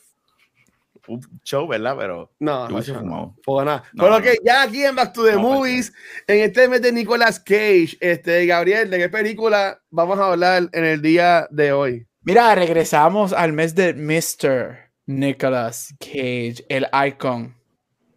un 1.07 1.21
show, 1.43 1.67
¿verdad? 1.67 1.95
Pero 1.97 2.31
no, 2.39 2.67
no, 2.67 2.81
fumado. 2.81 3.35
No, 3.45 3.65
nada. 3.65 3.83
No, 3.93 4.03
pero 4.03 4.21
que 4.21 4.37
ya 4.43 4.63
aquí 4.63 4.83
en 4.83 4.95
Back 4.95 5.13
to 5.13 5.23
the 5.25 5.37
Movies, 5.37 5.93
en 6.27 6.39
este 6.39 6.67
mes 6.67 6.81
de 6.81 6.91
Nicolas 6.91 7.39
Cage, 7.39 7.97
este, 7.99 8.45
Gabriel, 8.45 8.89
¿de 8.89 8.97
qué 8.97 9.09
película 9.09 9.81
vamos 9.89 10.19
a 10.19 10.31
hablar 10.31 10.69
en 10.71 10.85
el 10.85 11.01
día 11.01 11.47
de 11.51 11.71
hoy? 11.73 12.07
Mira, 12.21 12.55
regresamos 12.55 13.33
al 13.33 13.53
mes 13.53 13.75
de 13.75 13.93
Mr. 13.93 14.91
Nicolas 15.07 15.93
Cage, 15.99 16.65
el 16.69 16.87
icon, 17.07 17.55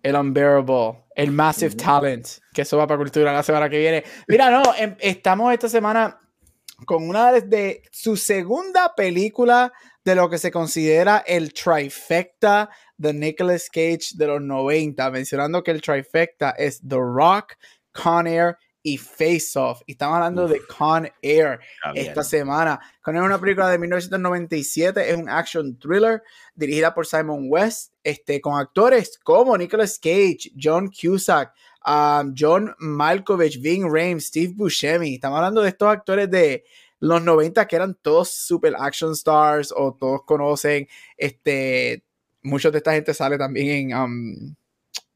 el 0.03 0.15
unbearable, 0.15 1.05
el 1.17 1.33
massive 1.33 1.75
talent, 1.75 2.27
que 2.55 2.63
eso 2.63 2.77
va 2.77 2.87
para 2.87 2.99
cultura 2.99 3.33
la 3.33 3.43
semana 3.43 3.69
que 3.69 3.79
viene. 3.79 4.05
Mira, 4.29 4.51
no, 4.51 4.63
em, 4.77 4.95
estamos 5.01 5.53
esta 5.53 5.69
semana 5.69 6.21
con 6.85 7.09
una 7.09 7.33
de 7.33 7.83
su 7.91 8.17
segunda 8.17 8.95
película 8.95 9.73
de 10.07 10.15
lo 10.15 10.31
que 10.31 10.39
se 10.39 10.53
considera 10.53 11.25
el 11.27 11.53
trifecta 11.53 12.71
de 12.97 13.13
Nicolas 13.13 13.69
Cage 13.69 14.13
de 14.15 14.29
los 14.29 14.41
90, 14.41 15.11
mencionando 15.11 15.65
que 15.65 15.73
el 15.73 15.83
trifecta 15.83 16.51
es 16.51 16.81
The 16.81 16.95
Rock, 16.95 17.55
Con 17.91 18.29
Air 18.29 18.57
y 18.85 18.99
Face 18.99 19.51
Off. 19.57 19.81
Y 19.85 19.93
estamos 19.93 20.15
hablando 20.15 20.47
de 20.47 20.61
Con 20.65 21.11
Air 21.23 21.59
esta 21.93 22.23
semana. 22.23 22.79
Con 23.03 23.17
Air 23.17 23.25
es 23.25 23.27
una 23.27 23.41
película 23.41 23.69
de 23.69 23.79
1997, 23.81 25.11
es 25.11 25.17
un 25.17 25.29
action 25.29 25.77
thriller 25.77 26.23
dirigida 26.55 26.95
por 26.95 27.05
Simon 27.05 27.47
West, 27.49 27.93
este, 28.05 28.41
con 28.41 28.61
actores 28.61 29.19
como 29.25 29.59
Nicolas 29.59 29.99
Cage, 29.99 30.53
John 30.57 30.89
Cusack, 30.89 31.53
um, 31.85 32.33
John 32.39 32.73
Malkovich, 32.79 33.61
Ving 33.61 33.93
Rhames, 33.93 34.27
Steve 34.27 34.53
Buscemi. 34.55 35.15
Estamos 35.15 35.39
hablando 35.39 35.63
de 35.63 35.71
estos 35.71 35.89
actores 35.89 36.31
de 36.31 36.63
los 37.01 37.23
90 37.23 37.67
que 37.67 37.77
eran 37.77 37.95
todos 38.01 38.31
super 38.31 38.75
action 38.79 39.13
stars 39.13 39.73
o 39.77 39.95
todos 39.95 40.23
conocen. 40.25 40.89
Este, 41.17 42.05
muchos 42.43 42.73
de 42.73 42.79
esta 42.79 42.93
gente 42.93 43.15
sale 43.15 43.39
también 43.39 43.91
en... 43.91 43.99
Um, 43.99 44.57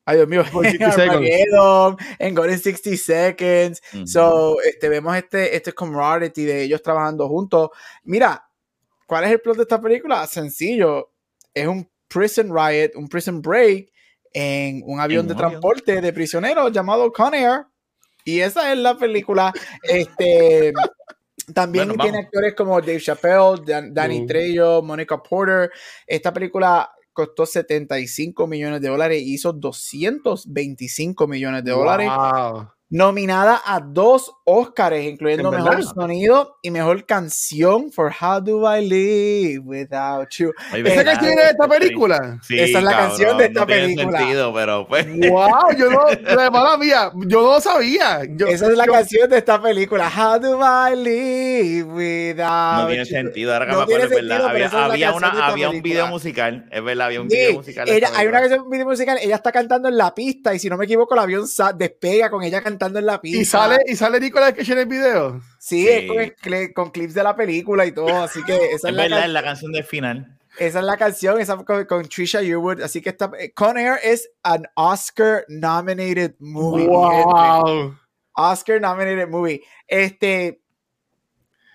Ay, 0.06 0.16
Dios 0.16 0.28
mío, 0.28 0.42
en 0.64 1.96
en 2.18 2.34
Golden 2.34 2.58
60 2.58 2.96
Seconds. 2.96 3.82
So, 4.06 4.60
este, 4.62 4.88
vemos 4.88 5.14
este, 5.16 5.54
este 5.54 5.72
camaraderie 5.72 6.46
de 6.46 6.62
ellos 6.62 6.82
trabajando 6.82 7.28
juntos. 7.28 7.70
Mira, 8.02 8.44
¿cuál 9.06 9.24
es 9.24 9.30
el 9.30 9.40
plot 9.40 9.58
de 9.58 9.62
esta 9.62 9.80
película? 9.80 10.26
Sencillo. 10.26 11.12
Es 11.54 11.68
un 11.68 11.88
prison 12.08 12.48
riot, 12.52 12.92
un 12.96 13.08
prison 13.08 13.40
break 13.40 13.92
en 14.32 14.82
un 14.84 14.98
avión 14.98 15.28
de 15.28 15.34
transporte 15.34 16.00
de 16.00 16.12
prisioneros 16.12 16.72
llamado 16.72 17.12
Con 17.12 17.34
Air. 17.34 17.66
Y 18.24 18.40
esa 18.40 18.72
es 18.72 18.78
la 18.78 18.96
película. 18.96 19.52
Este. 19.82 20.72
También 21.54 21.96
tiene 21.96 22.18
actores 22.18 22.54
como 22.54 22.80
Dave 22.80 23.00
Chappelle, 23.00 23.90
Danny 23.92 24.26
Trejo, 24.26 24.82
Monica 24.82 25.22
Porter. 25.22 25.70
Esta 26.06 26.32
película 26.32 26.90
costó 27.12 27.44
75 27.46 28.46
millones 28.46 28.80
de 28.80 28.88
dólares 28.88 29.22
y 29.22 29.34
hizo 29.34 29.52
225 29.52 31.26
millones 31.26 31.64
de 31.64 31.70
dólares 31.70 32.08
nominada 32.90 33.62
a 33.64 33.78
dos 33.78 34.32
Oscars, 34.44 35.00
incluyendo 35.00 35.52
Mejor 35.52 35.84
Sonido 35.84 36.56
y 36.60 36.72
Mejor 36.72 37.06
Canción 37.06 37.92
for 37.92 38.12
How 38.20 38.40
Do 38.40 38.76
I 38.76 38.84
Live 38.84 39.60
Without 39.60 40.28
You. 40.30 40.52
¿Esa 40.74 41.04
canción 41.04 41.36
de 41.36 41.42
esta 41.42 41.68
película? 41.68 42.40
Sí, 42.42 42.58
Esa 42.58 42.78
es 42.78 42.84
la 42.84 42.90
canción 42.90 43.38
de 43.38 43.44
esta 43.44 43.60
no 43.60 43.66
película. 43.66 44.18
Sentido, 44.18 44.52
pero 44.52 44.88
pues. 44.88 45.06
¡Wow! 45.06 45.50
Yo 45.78 45.88
no, 45.88 46.50
mala 46.50 46.76
mía, 46.78 47.12
yo 47.28 47.42
no 47.42 47.60
sabía. 47.60 48.22
Esa 48.48 48.66
es 48.66 48.76
la 48.76 48.86
canción 48.86 49.30
de 49.30 49.38
esta 49.38 49.62
película. 49.62 50.10
How 50.10 50.40
Do 50.40 50.58
I 50.60 50.96
Live 50.96 51.84
Without 51.84 52.82
No 52.82 52.88
tiene 52.88 53.04
sentido, 53.04 53.52
ahora 53.52 53.66
que 53.66 53.76
me 53.76 53.82
acuerdo, 53.82 54.08
verdad. 54.08 54.46
Había, 54.46 54.68
había, 54.68 55.12
una, 55.12 55.28
había 55.46 55.70
un 55.70 55.80
video 55.80 56.08
musical, 56.08 56.68
es 56.72 56.82
verdad, 56.82 57.06
había 57.06 57.20
un 57.20 57.28
video 57.28 57.52
musical. 57.52 57.88
hay 57.88 58.26
una 58.26 58.40
canción, 58.40 58.62
un 58.62 58.70
video 58.70 58.86
musical, 58.86 59.18
ella 59.22 59.36
está 59.36 59.52
cantando 59.52 59.88
en 59.88 59.96
la 59.96 60.12
pista 60.12 60.52
y 60.52 60.58
si 60.58 60.68
no 60.68 60.76
me 60.76 60.86
equivoco, 60.86 61.14
el 61.14 61.20
avión 61.20 61.44
despega 61.76 62.28
con 62.30 62.42
ella 62.42 62.60
cantando 62.60 62.79
en 62.86 63.06
la 63.06 63.20
pista. 63.20 63.40
¿Y 63.40 63.44
sale, 63.44 63.78
y 63.86 63.96
sale 63.96 64.20
Nicolás 64.20 64.54
Cage 64.54 64.72
en 64.72 64.78
el 64.78 64.86
video? 64.86 65.40
Sí, 65.58 65.86
Es 65.88 66.72
con, 66.74 66.90
clips 66.90 67.14
de 67.14 67.22
la 67.22 67.36
película 67.36 67.86
y 67.86 67.92
todo, 67.92 68.22
así 68.22 68.42
que 68.44 68.72
esa 68.72 68.88
es, 68.88 68.94
la 68.94 69.02
verdad, 69.02 69.24
es 69.24 69.30
la 69.30 69.42
canción 69.42 69.72
del 69.72 69.84
final. 69.84 70.38
Esa 70.58 70.80
es 70.80 70.84
la 70.84 70.96
canción, 70.96 71.40
esa 71.40 71.56
con, 71.58 71.84
con 71.84 72.08
Trisha 72.08 72.42
Yearwood, 72.42 72.82
así 72.82 73.00
que 73.00 73.10
está, 73.10 73.30
Con 73.54 73.78
Air 73.78 73.98
es 74.02 74.30
an 74.42 74.66
Oscar 74.74 75.44
nominated 75.48 76.34
movie. 76.38 76.86
Wow. 76.86 77.96
Oscar 78.34 78.80
nominated 78.80 79.28
movie. 79.28 79.62
Este, 79.86 80.60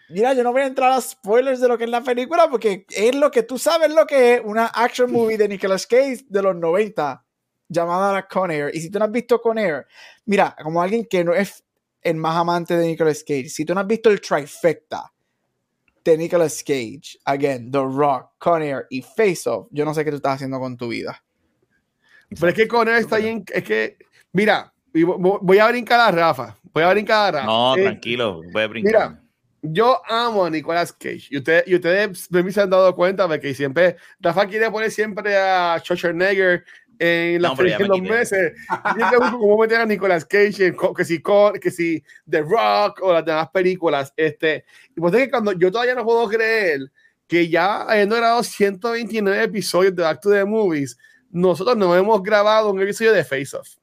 Mira, 0.07 0.33
yo 0.33 0.43
no 0.43 0.51
voy 0.51 0.61
a 0.61 0.67
entrar 0.67 0.91
a 0.91 1.01
spoilers 1.01 1.59
de 1.59 1.67
lo 1.67 1.77
que 1.77 1.85
es 1.85 1.89
la 1.89 2.01
película 2.01 2.47
porque 2.47 2.85
es 2.89 3.15
lo 3.15 3.31
que 3.31 3.41
tú 3.41 3.57
sabes 3.57 3.91
lo 3.91 4.05
que 4.05 4.35
es 4.35 4.41
una 4.43 4.67
action 4.67 5.11
movie 5.11 5.37
de 5.37 5.47
Nicolas 5.47 5.87
Cage 5.87 6.25
de 6.29 6.41
los 6.43 6.55
90 6.55 7.24
llamada 7.67 8.13
la 8.13 8.27
Con 8.27 8.51
Air. 8.51 8.71
Y 8.73 8.81
si 8.81 8.89
tú 8.89 8.99
no 8.99 9.05
has 9.05 9.11
visto 9.11 9.41
Con 9.41 9.57
Air, 9.57 9.85
mira, 10.25 10.55
como 10.61 10.81
alguien 10.81 11.05
que 11.05 11.23
no 11.23 11.33
es 11.33 11.63
el 12.01 12.15
más 12.15 12.35
amante 12.35 12.77
de 12.77 12.87
Nicolas 12.87 13.23
Cage, 13.23 13.49
si 13.49 13.65
tú 13.65 13.73
no 13.73 13.81
has 13.81 13.87
visto 13.87 14.09
el 14.09 14.21
trifecta 14.21 15.11
de 16.03 16.17
Nicolas 16.17 16.63
Cage, 16.63 17.17
again, 17.25 17.71
The 17.71 17.79
Rock, 17.79 18.31
Con 18.37 18.61
Air 18.61 18.85
y 18.89 19.01
Face 19.01 19.49
Off, 19.49 19.67
yo 19.71 19.85
no 19.85 19.93
sé 19.93 20.05
qué 20.05 20.11
tú 20.11 20.17
estás 20.17 20.35
haciendo 20.35 20.59
con 20.59 20.77
tu 20.77 20.89
vida. 20.89 21.21
Pero 22.29 22.49
es 22.49 22.53
que 22.53 22.67
Con 22.67 22.87
Air 22.87 22.97
está 22.97 23.17
bien, 23.17 23.43
es 23.51 23.63
que, 23.63 23.97
mira, 24.31 24.71
voy 24.93 25.57
a 25.57 25.67
brincar 25.67 25.99
a 25.99 26.11
Rafa. 26.11 26.55
Voy 26.73 26.83
a 26.83 26.89
brincar 26.91 27.27
a 27.27 27.39
Rafa. 27.39 27.45
No, 27.47 27.75
eh, 27.75 27.83
tranquilo, 27.83 28.41
voy 28.51 28.63
a 28.63 28.67
brincar. 28.67 29.09
Mira, 29.09 29.25
yo 29.71 30.01
amo 30.07 30.45
a 30.45 30.49
Nicolas 30.49 30.93
Cage 30.93 31.27
y, 31.29 31.37
ustedes 31.37 31.63
y 31.67 31.75
ustedes 31.75 32.31
me 32.31 32.51
se 32.51 32.61
han 32.61 32.69
dado 32.69 32.93
cuenta 32.95 33.27
de 33.27 33.39
que 33.39 33.53
siempre 33.53 33.97
Rafa 34.19 34.45
quiere 34.47 34.69
poner 34.69 34.91
siempre 34.91 35.35
a 35.37 35.79
Schwarzenegger 35.79 36.63
en 36.99 37.41
las 37.41 37.57
no, 37.57 37.87
los 37.87 38.01
meses. 38.01 38.53
Siempre 38.95 39.17
busco 39.19 39.39
cómo 39.39 39.57
meter 39.57 39.81
a 39.81 39.85
Nicolas 39.85 40.25
Cage 40.25 40.67
en, 40.67 40.77
que 40.95 41.05
si 41.05 41.21
que 41.61 41.71
si 41.71 42.03
The 42.29 42.41
Rock 42.41 43.01
o 43.01 43.13
las 43.13 43.25
demás 43.25 43.49
películas. 43.49 44.13
Este, 44.15 44.65
y 44.95 44.99
pues 44.99 45.13
es 45.13 45.23
que 45.23 45.31
cuando 45.31 45.51
yo 45.53 45.71
todavía 45.71 45.95
no 45.95 46.03
puedo 46.03 46.27
creer 46.27 46.91
que 47.27 47.49
ya 47.49 47.81
habiendo 47.81 48.15
grabado 48.15 48.43
129 48.43 49.43
episodios 49.43 49.95
de 49.95 50.03
Back 50.03 50.21
to 50.21 50.31
the 50.31 50.45
Movies, 50.45 50.97
nosotros 51.29 51.75
no 51.75 51.95
hemos 51.95 52.21
grabado 52.21 52.71
un 52.71 52.81
episodio 52.81 53.13
de 53.13 53.23
Face 53.23 53.55
Off. 53.55 53.75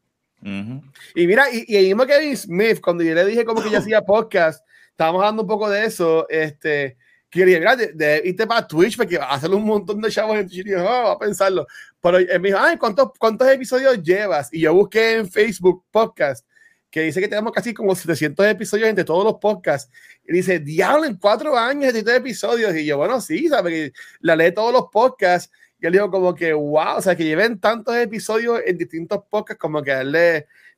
Y 0.44 1.26
mira, 1.26 1.46
y, 1.52 1.64
y 1.68 1.76
el 1.76 1.84
mismo 1.84 2.04
Kevin 2.04 2.36
Smith, 2.36 2.80
cuando 2.80 3.04
yo 3.04 3.14
le 3.14 3.24
dije 3.24 3.44
como 3.44 3.62
que 3.62 3.70
ya 3.70 3.78
hacía 3.78 4.02
podcast, 4.02 4.64
estábamos 4.90 5.20
hablando 5.20 5.42
un 5.42 5.48
poco 5.48 5.68
de 5.68 5.84
eso, 5.84 6.28
este, 6.28 6.96
que 7.32 7.46
mira, 7.46 7.74
de, 7.74 7.92
de, 7.94 8.22
irte 8.26 8.46
para 8.46 8.66
Twitch, 8.66 8.94
porque 8.94 9.16
va 9.16 9.24
a 9.24 9.34
hacer 9.36 9.50
un 9.50 9.64
montón 9.64 10.02
de 10.02 10.10
chavos 10.10 10.36
en 10.36 10.46
Twitch, 10.46 10.66
y 10.66 10.70
yo, 10.70 10.84
oh, 10.84 11.12
a 11.12 11.18
pensarlo. 11.18 11.66
Pero 11.98 12.18
él 12.18 12.40
me 12.40 12.48
dijo, 12.48 12.58
ay, 12.60 12.76
¿cuántos, 12.76 13.12
¿cuántos 13.18 13.48
episodios 13.48 14.02
llevas? 14.02 14.52
Y 14.52 14.60
yo 14.60 14.74
busqué 14.74 15.14
en 15.14 15.30
Facebook 15.30 15.82
podcast, 15.90 16.46
que 16.90 17.00
dice 17.00 17.22
que 17.22 17.28
tenemos 17.28 17.52
casi 17.52 17.72
como 17.72 17.94
700 17.94 18.46
episodios 18.48 18.90
entre 18.90 19.04
todos 19.04 19.24
los 19.24 19.36
podcasts. 19.36 19.90
Y 20.28 20.34
dice, 20.34 20.58
diablo, 20.58 21.06
en 21.06 21.16
cuatro 21.16 21.56
años, 21.56 21.86
700 21.86 22.14
episodios. 22.16 22.76
Y 22.76 22.84
yo, 22.84 22.98
bueno, 22.98 23.18
sí, 23.22 23.48
¿sabes? 23.48 23.92
La 24.20 24.36
leí 24.36 24.52
todos 24.52 24.70
los 24.70 24.84
podcasts 24.92 25.50
y 25.80 25.86
él 25.86 25.92
dijo 25.94 26.10
como 26.10 26.34
que, 26.34 26.52
wow, 26.52 26.98
o 26.98 27.02
sea, 27.02 27.16
que 27.16 27.24
lleven 27.24 27.58
tantos 27.58 27.96
episodios 27.96 28.60
en 28.66 28.76
distintos 28.76 29.20
podcasts, 29.30 29.58
como 29.58 29.82
que 29.82 29.92
a 29.92 30.04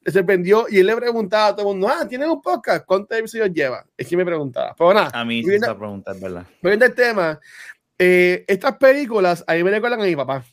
le, 0.04 0.12
sorprendió 0.12 0.66
y 0.68 0.78
él 0.78 0.86
le 0.86 0.96
preguntaba 0.96 1.48
a 1.48 1.56
todo 1.56 1.70
el 1.70 1.78
mundo, 1.78 1.88
ah, 1.88 2.06
¿tienes 2.08 2.28
un 2.28 2.42
podcast? 2.42 2.84
¿Cuántos 2.84 3.18
episodios 3.18 3.50
lleva? 3.52 3.84
Es 3.96 4.06
que 4.06 4.16
me 4.16 4.24
preguntaba. 4.24 4.74
Pero 4.76 4.94
nada. 4.94 5.10
A 5.12 5.24
mí 5.24 5.42
sí 5.42 5.54
esa 5.54 5.76
pregunta, 5.76 6.12
es 6.12 6.20
verdad. 6.20 6.46
Volviendo 6.62 6.86
el 6.86 6.94
tema, 6.94 7.40
eh, 7.98 8.44
estas 8.46 8.76
películas 8.76 9.44
a 9.46 9.54
mí 9.54 9.62
me 9.62 9.70
recuerdan 9.70 10.00
a 10.00 10.04
mi 10.04 10.16
papá. 10.16 10.44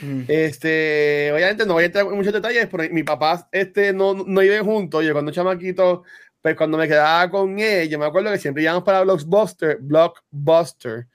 Mm. 0.00 0.22
Este, 0.28 1.30
obviamente 1.32 1.66
no 1.66 1.74
voy 1.74 1.84
a 1.84 1.86
entrar 1.86 2.06
en 2.06 2.14
muchos 2.14 2.32
detalles, 2.32 2.68
pero 2.70 2.92
mi 2.92 3.02
papá 3.02 3.48
este, 3.52 3.92
no, 3.92 4.14
no 4.14 4.42
iba 4.42 4.58
juntos. 4.60 5.04
Yo 5.04 5.12
cuando 5.12 5.32
chamaquito, 5.32 6.04
pues 6.40 6.56
cuando 6.56 6.78
me 6.78 6.86
quedaba 6.86 7.30
con 7.30 7.58
él, 7.58 7.88
yo 7.88 7.98
me 7.98 8.06
acuerdo 8.06 8.30
que 8.30 8.38
siempre 8.38 8.62
íbamos 8.62 8.84
para 8.84 9.02
Blockbuster, 9.02 9.78
Blockbuster. 9.80 11.06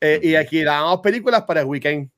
Eh, 0.00 0.20
y 0.22 0.34
aquí 0.34 0.62
dábamos 0.64 1.00
películas 1.00 1.42
para 1.42 1.60
el 1.60 1.66
weekend. 1.66 2.10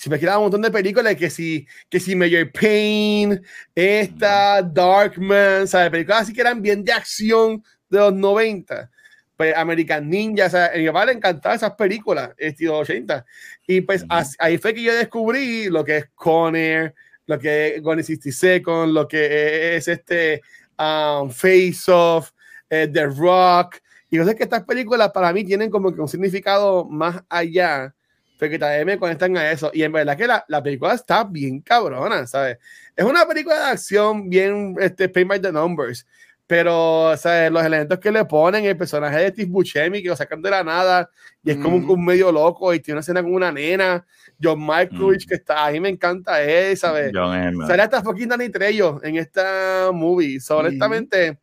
Si 0.00 0.08
me 0.08 0.18
quedaba 0.18 0.38
un 0.38 0.44
montón 0.44 0.62
de 0.62 0.70
películas, 0.70 1.14
que 1.14 1.28
si, 1.28 1.66
que 1.90 2.00
si 2.00 2.16
Major 2.16 2.50
Pain, 2.50 3.38
esta, 3.74 4.62
Darkman, 4.62 5.68
¿sabes? 5.68 5.90
Películas 5.90 6.22
así 6.22 6.32
que 6.32 6.40
eran 6.40 6.62
bien 6.62 6.82
de 6.82 6.90
acción 6.90 7.62
de 7.90 7.98
los 7.98 8.14
90. 8.14 8.90
Pues 9.36 9.54
American 9.54 10.08
Ninja, 10.08 10.46
o 10.46 10.48
sea, 10.48 10.70
a 10.72 10.78
mi 10.78 10.86
papá 10.86 11.04
le 11.04 11.12
encantaban 11.12 11.56
esas 11.56 11.74
películas, 11.74 12.30
estilo 12.38 12.78
80. 12.78 13.26
Y 13.66 13.82
pues 13.82 14.06
ahí 14.38 14.56
fue 14.56 14.72
que 14.72 14.84
yo 14.84 14.94
descubrí 14.94 15.68
lo 15.68 15.84
que 15.84 15.98
es 15.98 16.06
Conner, 16.14 16.94
lo 17.26 17.38
que 17.38 17.74
es 17.76 17.82
Gone 17.82 18.02
60 18.02 18.32
Seconds, 18.32 18.94
lo 18.94 19.06
que 19.06 19.76
es 19.76 19.86
este 19.86 20.40
um, 20.78 21.28
Face 21.28 21.92
Off, 21.92 22.30
eh, 22.70 22.88
The 22.90 23.04
Rock, 23.04 23.76
y 24.08 24.16
yo 24.16 24.24
sé 24.24 24.34
que 24.34 24.44
estas 24.44 24.64
películas 24.64 25.10
para 25.12 25.30
mí 25.32 25.44
tienen 25.44 25.70
como 25.70 25.94
que 25.94 26.00
un 26.00 26.08
significado 26.08 26.84
más 26.86 27.22
allá, 27.28 27.94
porque 28.40 28.58
también 28.58 28.86
me 28.86 28.98
conectan 28.98 29.36
a 29.36 29.52
eso. 29.52 29.70
Y 29.74 29.82
en 29.82 29.92
verdad 29.92 30.16
que 30.16 30.26
la, 30.26 30.42
la 30.48 30.62
película 30.62 30.94
está 30.94 31.24
bien 31.24 31.60
cabrona, 31.60 32.26
¿sabes? 32.26 32.56
Es 32.96 33.04
una 33.04 33.26
película 33.26 33.54
de 33.54 33.64
acción 33.72 34.30
bien, 34.30 34.74
este, 34.80 35.10
pay 35.10 35.24
by 35.24 35.40
the 35.42 35.52
numbers. 35.52 36.06
Pero, 36.46 37.14
¿sabes? 37.18 37.52
Los 37.52 37.62
elementos 37.62 37.98
que 37.98 38.10
le 38.10 38.24
ponen, 38.24 38.64
el 38.64 38.78
personaje 38.78 39.18
de 39.18 39.28
Steve 39.28 39.50
Buscemi, 39.50 40.02
que 40.02 40.08
lo 40.08 40.16
sacan 40.16 40.40
de 40.40 40.50
la 40.50 40.64
nada, 40.64 41.10
y 41.44 41.50
es 41.50 41.58
como 41.58 41.76
un, 41.76 42.04
medio 42.04 42.32
loco, 42.32 42.72
y 42.72 42.80
tiene 42.80 42.96
una 42.96 43.00
escena 43.02 43.22
con 43.22 43.34
una 43.34 43.52
nena, 43.52 44.04
John 44.42 44.60
Malkovich, 44.60 45.28
que 45.28 45.34
está 45.34 45.66
ahí, 45.66 45.78
me 45.78 45.90
encanta 45.90 46.42
él, 46.42 46.76
¿sabes? 46.78 47.12
Sale 47.12 47.82
hasta 47.82 48.02
fucking 48.02 48.30
Danny 48.30 48.48
Trejo 48.48 49.00
en 49.04 49.16
esta 49.16 49.90
movie. 49.92 50.40
So, 50.40 50.56
honestamente, 50.56 51.38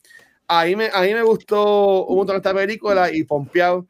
a 0.48 0.66
mí 0.66 0.76
me, 0.76 0.90
a 0.92 1.02
mí 1.02 1.14
me 1.14 1.22
gustó 1.22 2.06
un 2.08 2.18
montón 2.18 2.38
esta 2.38 2.54
película 2.56 3.12
y 3.12 3.24
pompeado 3.24 3.88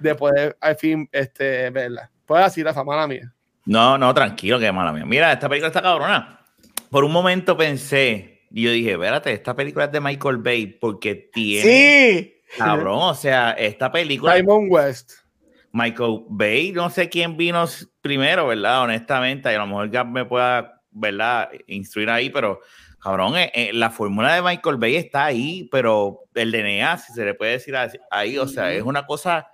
de 0.00 0.14
poder 0.16 0.56
al 0.60 0.76
fin 0.76 1.08
este, 1.12 1.70
verla. 1.70 2.10
Puedes 2.28 2.44
decir 2.44 2.64
la 2.66 2.74
fama 2.74 3.06
mía. 3.08 3.32
No, 3.64 3.96
no, 3.96 4.12
tranquilo, 4.12 4.58
que 4.58 4.70
mala 4.70 4.92
mía. 4.92 5.06
Mira, 5.06 5.32
esta 5.32 5.48
película 5.48 5.68
está 5.68 5.80
cabrona. 5.80 6.44
Por 6.90 7.02
un 7.02 7.10
momento 7.10 7.56
pensé, 7.56 8.46
y 8.50 8.62
yo 8.62 8.70
dije, 8.70 8.92
espérate, 8.92 9.32
esta 9.32 9.56
película 9.56 9.86
es 9.86 9.92
de 9.92 10.00
Michael 10.00 10.36
Bay 10.36 10.66
porque 10.66 11.30
tiene. 11.32 11.62
Sí. 11.62 12.34
Cabrón, 12.58 12.98
o 13.00 13.14
sea, 13.14 13.52
esta 13.52 13.90
película. 13.90 14.36
Simon 14.36 14.66
West. 14.68 15.12
Michael 15.72 16.20
Bay, 16.28 16.72
no 16.72 16.90
sé 16.90 17.08
quién 17.08 17.36
vino 17.36 17.64
primero, 18.02 18.46
¿verdad? 18.46 18.82
Honestamente, 18.82 19.50
y 19.50 19.54
a 19.54 19.58
lo 19.58 19.66
mejor 19.66 19.88
Gab 19.88 20.06
me 20.06 20.24
pueda, 20.26 20.82
¿verdad? 20.90 21.50
Instruir 21.66 22.10
ahí, 22.10 22.30
pero 22.30 22.60
Cabrón, 23.00 23.36
eh, 23.36 23.50
eh, 23.54 23.70
la 23.72 23.90
fórmula 23.90 24.34
de 24.34 24.42
Michael 24.42 24.76
Bay 24.76 24.96
está 24.96 25.26
ahí, 25.26 25.68
pero 25.70 26.24
el 26.34 26.50
DNA, 26.50 26.98
si 26.98 27.12
se 27.12 27.24
le 27.24 27.34
puede 27.34 27.52
decir 27.52 27.74
ahí, 28.10 28.38
o 28.38 28.48
sea, 28.48 28.72
es 28.72 28.82
una 28.82 29.06
cosa 29.06 29.46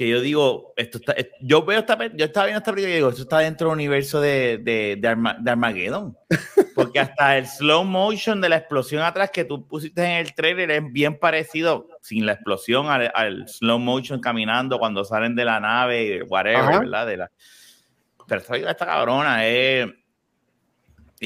que 0.00 0.08
yo 0.08 0.22
digo, 0.22 0.72
esto 0.76 0.96
está, 0.96 1.14
yo 1.42 1.62
veo 1.62 1.80
esta, 1.80 1.98
yo 2.14 2.24
estaba 2.24 2.46
viendo 2.46 2.60
esta 2.60 2.72
película 2.72 2.90
y 2.90 2.96
digo, 2.96 3.10
esto 3.10 3.20
está 3.20 3.40
dentro 3.40 3.68
del 3.68 3.74
universo 3.74 4.18
de, 4.18 4.56
de, 4.56 4.96
de, 4.98 5.50
Armageddon, 5.50 6.16
porque 6.74 7.00
hasta 7.00 7.36
el 7.36 7.46
slow 7.46 7.84
motion 7.84 8.40
de 8.40 8.48
la 8.48 8.56
explosión 8.56 9.02
atrás 9.02 9.30
que 9.30 9.44
tú 9.44 9.68
pusiste 9.68 10.02
en 10.02 10.12
el 10.12 10.34
trailer 10.34 10.70
es 10.70 10.90
bien 10.90 11.18
parecido, 11.18 11.86
sin 12.00 12.24
la 12.24 12.32
explosión, 12.32 12.86
al, 12.88 13.46
slow 13.46 13.78
motion 13.78 14.20
caminando 14.20 14.78
cuando 14.78 15.04
salen 15.04 15.36
de 15.36 15.44
la 15.44 15.60
nave, 15.60 16.22
whatever, 16.22 16.80
¿verdad? 16.80 17.06
De 17.06 17.16
la, 17.18 17.30
pero 18.26 18.40
esta, 18.40 18.56
esta 18.56 18.86
cabrona 18.86 19.46
es 19.46 19.86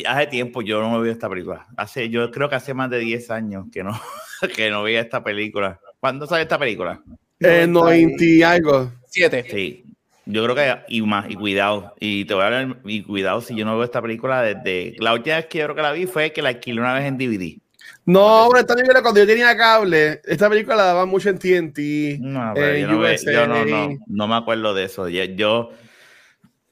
hace 0.05 0.27
tiempo 0.27 0.63
yo 0.63 0.83
no 0.83 1.01
veo 1.01 1.13
esta 1.13 1.29
película. 1.29 1.69
Hace, 1.77 2.09
yo 2.09 2.29
creo 2.33 2.49
que 2.49 2.57
hace 2.57 2.75
más 2.75 2.91
de 2.91 2.99
10 2.99 3.31
años 3.31 3.67
que 3.73 3.85
no, 3.85 3.93
que 4.57 4.69
no 4.69 4.83
veía 4.83 5.01
esta 5.01 5.23
película. 5.23 5.81
¿Cuándo 6.01 6.27
sale 6.27 6.43
esta 6.43 6.59
película? 6.59 7.01
En 7.45 7.73
90 7.73 8.25
y 8.25 8.43
algo. 8.43 8.93
7. 9.09 9.45
Sí. 9.51 9.85
Yo 10.27 10.43
creo 10.45 10.55
que, 10.55 10.75
y 10.89 11.03
más, 11.03 11.27
y 11.29 11.35
cuidado, 11.35 11.95
y 12.01 12.25
te 12.25 12.33
voy 12.33 12.45
a 12.45 12.47
hablar, 12.47 12.79
y 12.85 13.03
cuidado 13.03 13.43
si 13.43 13.55
yo 13.55 13.67
no 13.67 13.75
veo 13.75 13.85
esta 13.85 14.01
película 14.01 14.41
desde, 14.41 14.97
la 14.99 15.13
última 15.13 15.37
vez 15.37 15.47
que 15.47 15.59
yo 15.59 15.65
creo 15.65 15.77
que 15.77 15.83
la 15.83 15.93
vi 15.93 16.07
fue 16.07 16.33
que 16.33 16.41
la 16.41 16.49
alquilé 16.49 16.81
una 16.81 16.95
vez 16.95 17.05
en 17.05 17.19
DVD. 17.19 17.59
No, 18.07 18.47
hombre, 18.47 18.61
esta 18.61 18.75
película 18.75 19.03
cuando 19.03 19.21
yo 19.21 19.27
tenía 19.27 19.55
cable, 19.55 20.23
esta 20.25 20.49
película 20.49 20.77
la 20.77 20.85
daba 20.85 21.05
mucho 21.05 21.29
en 21.29 21.39
TNT. 21.39 22.21
No, 22.21 22.53
pero 22.55 22.77
yo, 22.77 22.87
no, 22.89 23.13
yo 23.13 23.47
no, 23.47 23.65
no, 23.65 23.99
no, 24.07 24.29
me 24.29 24.35
acuerdo 24.35 24.73
de 24.73 24.85
eso. 24.85 25.09
Yo, 25.09 25.71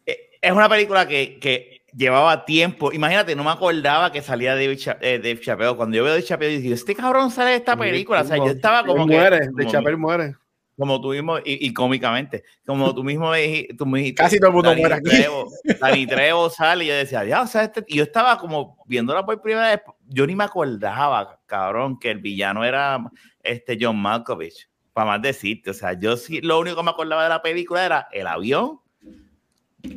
eh, 0.07 0.31
es 0.41 0.53
una 0.53 0.69
película 0.69 1.07
que, 1.07 1.39
que 1.39 1.83
llevaba 1.95 2.45
tiempo. 2.45 2.93
Imagínate, 2.93 3.35
no 3.35 3.45
me 3.45 3.51
acordaba 3.51 4.13
que 4.13 4.23
salía 4.23 4.55
David, 4.55 4.79
eh, 5.01 5.21
Dave 5.23 5.41
Chappelle. 5.41 5.77
Cuando 5.77 5.97
yo 5.97 6.05
veo 6.05 6.13
Dave 6.13 6.25
Chappelle, 6.25 6.59
digo, 6.59 6.75
este 6.75 6.95
cabrón 6.95 7.31
sale 7.31 7.51
de 7.51 7.57
esta 7.57 7.77
película. 7.77 8.23
O 8.23 8.25
sea, 8.25 8.37
yo 8.37 8.49
estaba 8.49 8.85
como. 8.85 9.07
Muere, 9.07 9.49
de 9.53 9.67
Chappelle 9.67 9.97
muere. 9.97 10.37
Como 10.77 11.01
tú 11.01 11.11
mismo, 11.11 11.37
y, 11.45 11.73
cómicamente, 11.75 12.45
como 12.65 12.95
tú 12.95 13.05
mismo 13.05 13.33
dijiste. 13.33 13.75
Tú 13.75 13.87
Casi 14.17 14.39
todo 14.39 14.49
el 14.49 14.55
mundo 14.55 14.75
muere 14.75 14.95
aquí. 14.95 15.11
Trevo, 15.11 15.51
Dani 15.81 16.07
Trevo 16.07 16.51
sale 16.51 16.85
y 16.85 16.89
yo 16.89 16.95
decía, 16.95 17.25
ya, 17.25 17.43
o 17.43 17.47
sea, 17.47 17.65
este, 17.65 17.85
y 17.87 17.97
yo 17.97 18.05
estaba 18.05 18.39
como 18.39 18.79
viéndola 18.87 19.25
por 19.25 19.41
primera 19.43 19.69
vez. 19.69 19.81
Yo 20.09 20.27
ni 20.27 20.35
me 20.35 20.45
acordaba, 20.45 21.41
cabrón, 21.47 21.99
que 21.99 22.11
el 22.11 22.19
villano 22.19 22.65
era 22.65 22.99
este 23.43 23.77
John 23.81 23.99
Malkovich. 24.01 24.69
Para 24.93 25.13
más 25.13 25.23
decirte, 25.23 25.71
o 25.71 25.75
sea, 25.75 25.99
yo 25.99 26.17
sí, 26.17 26.41
lo 26.41 26.59
único 26.59 26.77
que 26.77 26.83
me 26.83 26.91
acordaba 26.91 27.23
de 27.23 27.29
la 27.29 27.43
película 27.43 27.85
era 27.85 28.09
el 28.13 28.27
avión, 28.27 28.81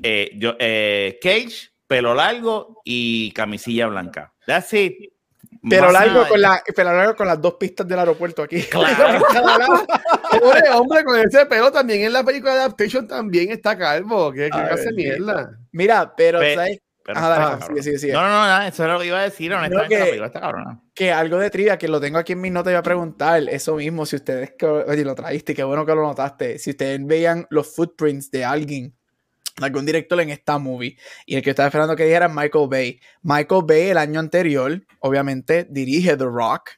eh, 0.04 0.32
yo, 0.36 0.56
eh, 0.60 1.20
Cage 1.22 1.70
pelo 1.88 2.14
largo 2.14 2.82
y 2.84 3.32
camisilla 3.32 3.88
blanca. 3.88 4.34
That's 4.46 4.74
it. 4.74 5.15
Pero 5.70 5.92
largo, 5.92 6.28
con 6.28 6.42
la, 6.42 6.62
pelo 6.76 6.94
largo 6.94 7.16
con 7.16 7.28
las 7.28 7.42
dos 7.42 7.56
pistas 7.56 7.88
del 7.88 8.00
aeropuerto 8.00 8.44
aquí. 8.44 8.62
Claro. 8.64 9.26
Pobre 10.40 10.70
hombre, 10.74 11.04
con 11.04 11.20
ese 11.20 11.46
pelo 11.46 11.72
también 11.72 12.04
en 12.04 12.14
la 12.14 12.24
película 12.24 12.54
de 12.54 12.60
Adaptation 12.62 13.08
también 13.08 13.52
está 13.52 13.78
calvo. 13.78 14.32
¿Qué, 14.32 14.50
qué 14.52 14.58
hace 14.58 14.92
mierda? 14.92 15.58
Mira, 15.72 16.14
pero, 16.16 16.40
¿sabes? 16.40 16.80
No, 17.08 17.14
no, 17.14 18.48
no, 18.48 18.62
eso 18.64 18.84
es 18.84 18.90
lo 18.90 19.00
que 19.00 19.06
iba 19.06 19.20
a 19.20 19.24
decir, 19.24 19.54
honestamente, 19.54 19.94
que, 19.94 20.00
la 20.00 20.06
película 20.06 20.28
está 20.28 20.42
cabrona. 20.42 20.82
Que 20.96 21.12
algo 21.12 21.38
de 21.38 21.52
trivia, 21.52 21.78
que 21.78 21.88
lo 21.88 22.02
tengo 22.02 22.18
aquí 22.18 22.34
en 22.34 22.42
mi 22.42 22.50
nota, 22.50 22.72
iba 22.72 22.80
a 22.80 22.84
preguntar, 22.84 23.44
eso 23.48 23.76
mismo, 23.76 24.08
si 24.08 24.16
ustedes, 24.16 24.54
oye, 24.88 25.06
lo 25.06 25.14
traíste, 25.14 25.54
qué 25.54 25.64
bueno 25.64 25.86
que 25.86 25.94
lo 25.94 26.02
notaste, 26.02 26.58
si 26.58 26.72
ustedes 26.72 27.06
veían 27.06 27.46
los 27.52 27.76
footprints 27.76 28.32
de 28.32 28.44
alguien 28.44 28.96
algún 29.62 29.86
director 29.86 30.20
en 30.20 30.30
esta 30.30 30.58
movie. 30.58 30.98
Y 31.26 31.36
el 31.36 31.42
que 31.42 31.52
estaba 31.52 31.68
esperando 31.68 31.96
que 31.96 32.06
dijera 32.06 32.28
Michael 32.28 32.68
Bay. 32.70 33.00
Michael 33.22 33.64
Bay 33.66 33.90
el 33.90 33.98
año 33.98 34.20
anterior, 34.20 34.82
obviamente, 35.00 35.68
dirige 35.70 36.18
The 36.18 36.26
Rock. 36.26 36.72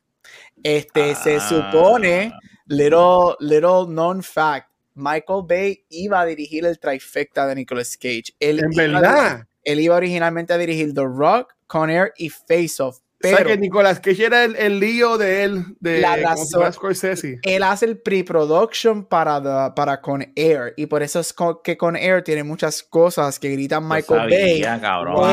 Este 0.63 1.15
se 1.15 1.37
ah. 1.37 1.39
supone, 1.39 2.33
little, 2.65 3.35
little 3.39 3.85
known 3.87 4.21
fact, 4.23 4.69
Michael 4.93 5.43
Bay 5.47 5.85
iba 5.89 6.21
a 6.21 6.25
dirigir 6.25 6.65
el 6.65 6.79
trifecta 6.79 7.45
de 7.45 7.55
Nicolas 7.55 7.95
Cage. 7.97 8.33
en 8.39 8.69
verdad. 8.71 9.47
él 9.63 9.79
iba 9.79 9.95
originalmente 9.95 10.53
a 10.53 10.57
dirigir 10.57 10.93
The 10.93 11.03
Rock, 11.03 11.53
Con 11.67 11.89
Air 11.89 12.13
y 12.17 12.29
Face 12.29 12.81
Off. 12.81 12.99
Pero, 13.19 13.49
que 13.49 13.57
Nicolas 13.57 13.99
Cage 13.99 14.25
era 14.25 14.43
el, 14.43 14.79
lío 14.79 15.17
de 15.17 15.43
él, 15.43 15.65
de 15.79 16.01
la 16.01 16.17
razón, 16.17 16.71
Scorsese. 16.71 17.39
Él 17.41 17.63
hace 17.63 17.85
el 17.85 17.99
pre-production 17.99 19.05
para, 19.05 19.73
para 19.73 20.01
Con 20.01 20.31
Air, 20.35 20.73
y 20.77 20.85
por 20.85 21.01
eso 21.01 21.19
es 21.19 21.33
que 21.63 21.77
Con 21.77 21.95
Air 21.95 22.23
tiene 22.23 22.43
muchas 22.43 22.83
cosas 22.83 23.39
que 23.39 23.49
gritan 23.49 23.87
Michael 23.87 24.29
Bay. 24.29 24.63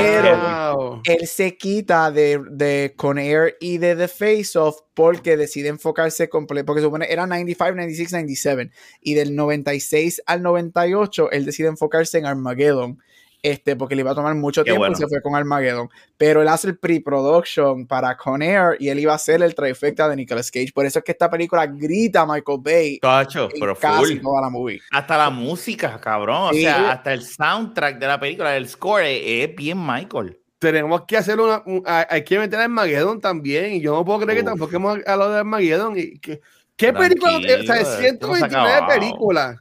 Pero 0.02 1.02
él 1.04 1.26
se 1.26 1.58
quita 1.58 2.10
de, 2.10 2.40
de 2.50 2.94
Con 2.96 3.18
Air 3.18 3.56
y 3.60 3.76
de 3.76 3.96
The 3.96 4.08
Face 4.08 4.58
Off 4.58 4.80
porque 4.94 5.36
decide 5.36 5.68
enfocarse 5.68 6.28
completo, 6.28 6.66
porque 6.66 6.80
supone 6.80 7.06
era 7.10 7.26
95, 7.26 7.72
96, 7.72 8.12
97, 8.12 8.70
y 9.02 9.14
del 9.14 9.34
96 9.34 10.22
al 10.26 10.42
98 10.42 11.30
él 11.32 11.44
decide 11.44 11.68
enfocarse 11.68 12.16
en 12.16 12.26
Armageddon 12.26 12.98
este, 13.44 13.76
porque 13.76 13.94
le 13.94 14.00
iba 14.00 14.12
a 14.12 14.14
tomar 14.14 14.34
mucho 14.34 14.64
tiempo 14.64 14.86
y 14.88 14.94
se 14.94 15.06
fue 15.06 15.20
con 15.20 15.36
Armageddon. 15.36 15.90
Pero 16.16 16.40
él 16.40 16.48
hace 16.48 16.68
el 16.68 16.78
pre-production 16.78 17.86
para 17.86 18.16
Con 18.16 18.40
Air 18.40 18.76
y 18.80 18.88
él 18.88 18.98
iba 18.98 19.12
a 19.12 19.16
hacer 19.16 19.42
el 19.42 19.54
trifecta 19.54 20.08
de 20.08 20.16
Nicolas 20.16 20.50
Cage. 20.50 20.72
Por 20.74 20.86
eso 20.86 21.00
es 21.00 21.04
que 21.04 21.12
esta 21.12 21.30
película 21.30 21.66
grita 21.66 22.22
a 22.22 22.26
Michael 22.26 22.58
Bay. 22.62 22.98
Cacho, 23.00 23.50
pero 23.60 23.76
casi 23.76 24.18
toda 24.18 24.40
la 24.40 24.48
movie. 24.48 24.80
Hasta 24.90 25.18
la 25.18 25.28
música, 25.28 26.00
cabrón. 26.00 26.50
O 26.50 26.52
sea, 26.54 26.92
hasta 26.92 27.12
el 27.12 27.22
soundtrack 27.22 27.98
de 27.98 28.06
la 28.06 28.18
película, 28.18 28.56
el 28.56 28.66
score 28.66 29.04
es, 29.04 29.54
bien 29.54 29.78
Michael 29.84 30.38
tenemos 30.58 31.02
que 31.02 31.18
hacer 31.18 31.38
una. 31.38 31.62
hay 32.08 32.24
que 32.24 32.38
meter 32.38 32.58
a 32.58 32.64
Armageddon 32.64 33.20
también. 33.20 33.74
Y 33.74 33.82
yo 33.82 33.92
no 33.92 34.02
puedo 34.02 34.20
creer 34.20 34.38
que 34.38 34.44
tampoco 34.44 34.74
hemos 34.74 34.98
hablado 35.06 35.32
de 35.32 35.38
Armageddon. 35.40 35.98
Y 35.98 36.18
que, 36.18 36.40
¿Qué 36.74 36.94
película? 36.94 37.36
O 37.36 37.42
sea, 37.42 37.84
129 37.84 38.86
películas. 38.88 39.58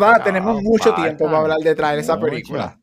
Va, 0.00 0.22
tenemos 0.22 0.62
mucho 0.62 0.94
tiempo 0.94 1.24
para 1.24 1.38
hablar 1.38 1.58
de 1.58 1.74
traer 1.74 1.98
esa 1.98 2.18
película. 2.20 2.78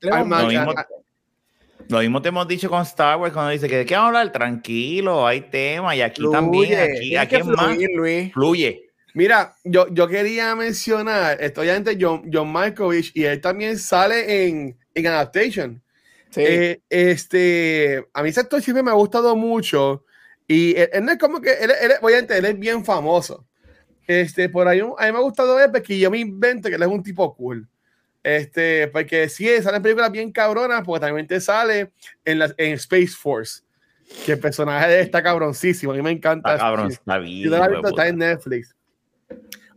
Lo 1.89 1.99
mismo, 1.99 2.21
te 2.21 2.29
hemos 2.29 2.47
dicho 2.47 2.69
con 2.69 2.83
Star 2.83 3.17
Wars 3.17 3.33
cuando 3.33 3.51
dice 3.51 3.67
que 3.67 3.77
de 3.77 3.85
qué 3.85 3.95
vamos 3.95 4.15
a 4.15 4.19
hablar, 4.19 4.31
tranquilo, 4.31 5.25
hay 5.25 5.41
tema 5.41 5.95
y 5.95 6.01
aquí 6.01 6.21
también, 6.31 6.79
aquí, 6.79 7.15
aquí 7.15 7.35
es 7.35 7.45
más, 7.45 7.75
fluye. 8.31 8.89
Mira, 9.15 9.55
yo, 9.63 9.87
yo 9.89 10.07
quería 10.07 10.55
mencionar, 10.55 11.41
estoy 11.41 11.69
ante 11.69 11.97
John, 11.99 12.29
John 12.31 12.51
Malkovich 12.51 13.11
y 13.15 13.23
él 13.23 13.41
también 13.41 13.79
sale 13.79 14.47
en, 14.47 14.77
en 14.93 15.07
Adaptation. 15.07 15.81
Eh, 16.35 16.79
este, 16.89 18.07
a 18.13 18.21
mí 18.21 18.29
ese 18.29 18.41
actor 18.41 18.61
siempre 18.61 18.83
me 18.83 18.91
ha 18.91 18.93
gustado 18.93 19.35
mucho 19.35 20.05
y 20.47 20.75
él, 20.77 20.89
no 21.01 21.11
es 21.11 21.17
como 21.17 21.41
que, 21.41 21.53
él, 21.53 21.71
él, 21.81 21.93
obviamente 22.01 22.37
él 22.37 22.45
es 22.45 22.59
bien 22.59 22.85
famoso, 22.85 23.47
este, 24.09 24.49
por 24.49 24.67
ahí, 24.67 24.79
a 24.79 24.85
mí 24.85 25.11
me 25.11 25.19
ha 25.19 25.21
gustado 25.21 25.55
ver 25.55 25.71
porque 25.71 25.99
yo 25.99 26.09
me 26.09 26.17
invento 26.17 26.67
que 26.67 26.73
él 26.73 26.81
es 26.81 26.87
un 26.87 27.03
tipo 27.03 27.35
cool. 27.35 27.69
Este, 28.23 28.87
porque 28.87 29.29
sí, 29.29 29.47
salen 29.61 29.83
películas 29.83 30.11
bien 30.11 30.31
cabronas, 30.31 30.81
porque 30.83 31.05
también 31.05 31.27
te 31.27 31.39
sale 31.39 31.91
en, 32.25 32.39
la, 32.39 32.51
en 32.57 32.73
Space 32.73 33.09
Force, 33.09 33.61
que 34.25 34.31
el 34.31 34.39
personaje 34.39 34.99
está 35.01 35.21
cabroncísimo, 35.21 35.91
a 35.91 35.95
mí 35.95 36.01
me 36.01 36.09
encanta. 36.09 36.53
Está 36.53 36.65
cabrón, 36.65 36.91
está 36.91 37.19
bien. 37.19 37.53
está 37.53 38.07
en 38.07 38.17
Netflix. 38.17 38.75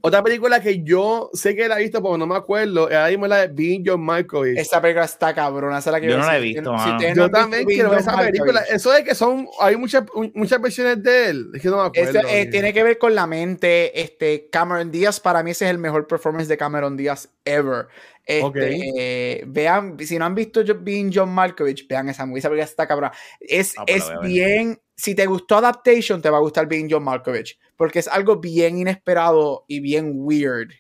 Otra 0.04 0.21
película 0.21 0.61
que 0.61 0.82
yo 0.82 1.30
sé 1.32 1.54
que 1.54 1.68
la 1.68 1.78
he 1.78 1.82
visto, 1.85 2.02
pero 2.02 2.18
no 2.18 2.26
me 2.26 2.35
acuerdo, 2.35 2.90
es 2.90 2.97
ahí 2.97 3.16
la 3.16 3.47
de 3.47 3.47
Being 3.47 3.85
John 3.87 4.00
Malkovich. 4.02 4.59
Esa 4.59 4.82
película 4.82 5.04
está 5.04 5.32
cabrona, 5.32 5.78
esa 5.78 5.92
la 5.92 6.00
que 6.00 6.09
yo 6.09 6.18
no 6.18 6.26
la 6.26 6.38
he 6.38 6.40
visto. 6.40 6.75
yo 7.14 7.30
también 7.30 7.64
quiero 7.64 7.90
ver 7.90 8.00
esa 8.00 8.18
película. 8.18 8.62
Eso 8.68 8.90
de 8.90 9.04
que 9.04 9.14
son, 9.14 9.47
hay 9.61 9.76
muchas, 9.76 10.02
muchas 10.35 10.61
versiones 10.61 11.00
de 11.04 11.30
él. 11.30 11.50
Es 11.54 11.62
que 11.62 11.68
no 11.68 11.76
me 11.76 11.85
acuerdo. 11.85 12.18
Eh, 12.28 12.47
tiene 12.47 12.73
que 12.73 12.82
ver 12.82 12.99
con 12.99 13.14
la 13.14 13.28
mente. 13.28 14.00
Este, 14.00 14.49
Cameron 14.50 14.90
Díaz, 14.90 15.21
para 15.21 15.44
mí 15.44 15.52
ese 15.52 15.66
es 15.66 15.71
el 15.71 15.78
mejor 15.78 16.09
performance 16.09 16.49
de 16.49 16.56
Cameron 16.56 16.97
Díaz 16.97 17.28
ever. 17.44 17.87
Este, 18.25 19.44
vean, 19.47 19.97
si 20.00 20.18
no 20.18 20.25
han 20.25 20.35
visto 20.35 20.62
Being 20.80 21.12
John 21.14 21.30
Malkovich, 21.30 21.87
vean 21.87 22.09
esa 22.09 22.26
movie, 22.26 22.40
esa 22.40 22.49
película 22.49 22.64
está 22.64 22.88
cabrona. 22.88 23.12
Es, 23.40 23.75
ah, 23.78 23.85
es 23.87 24.11
bien 24.23 24.80
si 24.94 25.14
te 25.14 25.26
gustó 25.26 25.56
Adaptation, 25.56 26.20
te 26.20 26.30
va 26.30 26.38
a 26.38 26.40
gustar 26.40 26.66
Being 26.66 26.88
John 26.90 27.04
Malkovich, 27.04 27.58
porque 27.76 27.99
es 27.99 28.08
algo 28.08 28.37
bien 28.37 28.78
inesperado 28.78 29.64
y 29.68 29.80
bien 29.80 30.12
weird. 30.14 30.70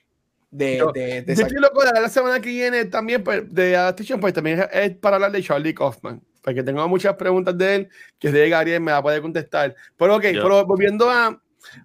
De, 0.50 0.78
yo, 0.78 0.92
de, 0.92 1.22
de 1.22 1.32
estoy 1.32 1.58
loco 1.58 1.82
la 1.82 2.08
semana 2.10 2.38
que 2.38 2.50
viene 2.50 2.84
también 2.84 3.24
pues, 3.24 3.52
de 3.52 3.74
Adaptation, 3.74 4.20
pues 4.20 4.34
también 4.34 4.66
es 4.70 4.96
para 4.96 5.16
hablar 5.16 5.32
de 5.32 5.42
Charlie 5.42 5.74
Kaufman, 5.74 6.22
porque 6.42 6.62
tengo 6.62 6.86
muchas 6.88 7.16
preguntas 7.16 7.56
de 7.56 7.74
él 7.74 7.88
que 8.18 8.30
de 8.30 8.48
Gabriel 8.50 8.82
me 8.82 8.92
va 8.92 8.98
a 8.98 9.02
poder 9.02 9.22
contestar. 9.22 9.74
Pero 9.96 10.16
ok, 10.16 10.22
pero 10.22 10.66
volviendo 10.66 11.10
a 11.10 11.40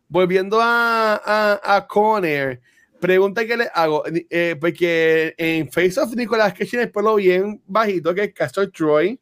volviendo 0.08 0.60
a, 0.60 1.22
a, 1.24 1.76
a 1.76 1.88
Conner, 1.88 2.60
pregunta 3.00 3.46
que 3.46 3.58
le 3.58 3.70
hago, 3.74 4.04
eh, 4.06 4.56
porque 4.60 5.34
en 5.38 5.72
Face 5.72 6.00
of 6.00 6.14
Nicolas 6.16 6.54
Cage 6.54 6.72
tiene 6.72 6.84
el 6.86 6.92
pelo 6.92 7.16
bien 7.16 7.62
bajito, 7.66 8.14
que 8.14 8.24
es 8.26 8.34
Castor 8.34 8.70
Troy 8.72 9.20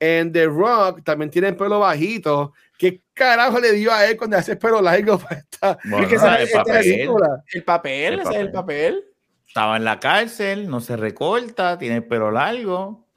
en 0.00 0.32
The 0.32 0.46
Rock 0.46 1.02
también 1.04 1.30
tiene 1.30 1.48
el 1.48 1.56
pelo 1.56 1.80
bajito. 1.80 2.52
¿Qué 2.76 3.02
carajo 3.14 3.58
le 3.58 3.72
dio 3.72 3.92
a 3.92 4.06
él 4.06 4.16
cuando 4.16 4.36
hace 4.36 4.52
el 4.52 4.58
pelo 4.58 4.80
largo 4.80 5.18
para 5.18 5.40
esta, 5.40 5.78
el, 5.84 6.08
papel, 6.50 7.10
el, 7.52 7.64
papel, 7.64 8.20
ese 8.20 8.30
es 8.30 8.36
el 8.36 8.52
papel. 8.52 9.04
Estaba 9.46 9.76
en 9.76 9.84
la 9.84 9.98
cárcel, 9.98 10.68
no 10.68 10.80
se 10.80 10.96
recorta, 10.96 11.78
tiene 11.78 11.96
el 11.96 12.04
pelo 12.04 12.30
largo. 12.30 13.08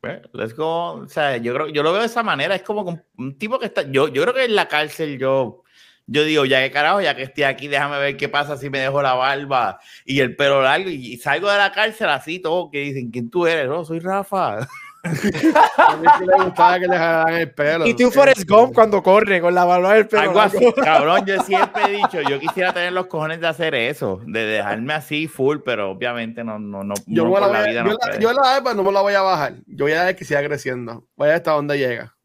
Pues, 0.00 0.20
let's 0.32 0.54
go. 0.54 0.92
O 0.92 1.08
sea, 1.08 1.36
yo 1.38 1.54
creo, 1.54 1.68
yo 1.68 1.82
lo 1.82 1.92
veo 1.92 2.00
de 2.00 2.06
esa 2.06 2.22
manera. 2.22 2.54
Es 2.54 2.62
como 2.62 3.02
un 3.16 3.38
tipo 3.38 3.58
que 3.58 3.66
está. 3.66 3.82
Yo, 3.82 4.08
yo 4.08 4.22
creo 4.22 4.34
que 4.34 4.44
en 4.44 4.54
la 4.54 4.68
cárcel 4.68 5.18
yo. 5.18 5.62
Yo 6.06 6.22
digo, 6.22 6.44
ya 6.44 6.60
que 6.62 6.70
carajo, 6.70 7.00
ya 7.00 7.16
que 7.16 7.22
estoy 7.22 7.44
aquí, 7.44 7.66
déjame 7.66 7.98
ver 7.98 8.18
qué 8.18 8.28
pasa 8.28 8.58
si 8.58 8.68
me 8.68 8.78
dejo 8.78 9.00
la 9.00 9.14
barba 9.14 9.80
y 10.04 10.20
el 10.20 10.36
pelo 10.36 10.60
largo 10.60 10.90
y, 10.90 11.16
salgo 11.16 11.50
de 11.50 11.56
la 11.56 11.72
cárcel 11.72 12.10
así, 12.10 12.40
todo, 12.40 12.70
que 12.70 12.80
dicen, 12.80 13.10
¿quién 13.10 13.30
tú 13.30 13.46
eres? 13.46 13.66
No, 13.68 13.86
soy 13.86 14.00
Rafa. 14.00 14.58
a 15.04 15.96
mí 15.96 16.06
sí 16.18 16.24
le 16.26 16.44
gustaba 16.44 16.80
que 16.80 16.86
le 16.86 16.96
jalaran 16.96 17.34
el 17.34 17.50
pelo. 17.52 17.86
Y 17.86 17.94
tú 17.94 18.10
Forrest 18.10 18.48
Gump 18.48 18.74
cuando 18.74 19.02
corre 19.02 19.40
con 19.40 19.54
la 19.54 19.64
barba 19.64 19.94
del 19.94 20.08
pelo. 20.08 20.22
Algo 20.22 20.40
así, 20.40 20.72
cabrón. 20.72 21.24
Yo 21.26 21.42
siempre 21.42 21.82
he 21.86 21.90
dicho, 21.92 22.20
yo 22.22 22.40
quisiera 22.40 22.72
tener 22.72 22.92
los 22.92 23.06
cojones 23.06 23.40
de 23.40 23.46
hacer 23.46 23.74
eso, 23.74 24.20
de 24.26 24.44
dejarme 24.46 24.94
así 24.94 25.28
full, 25.28 25.58
pero 25.64 25.90
obviamente 25.90 26.42
no, 26.42 26.58
no, 26.58 26.82
no. 26.82 26.94
Yo, 27.06 27.24
no 27.24 27.38
la, 27.38 27.62
vida 27.62 27.72
yo, 27.72 27.84
no 27.84 27.90
la, 27.92 28.18
yo 28.18 28.32
la 28.32 28.74
no 28.74 28.82
me 28.82 28.92
la 28.92 29.00
voy 29.02 29.14
a 29.14 29.22
bajar. 29.22 29.54
Yo 29.66 29.84
voy 29.84 29.92
a 29.92 30.04
ver 30.04 30.16
que 30.16 30.24
siga 30.24 30.42
creciendo. 30.42 31.06
Voy 31.16 31.26
a 31.26 31.28
ver 31.28 31.36
hasta 31.36 31.52
dónde 31.52 31.78
llega. 31.78 32.16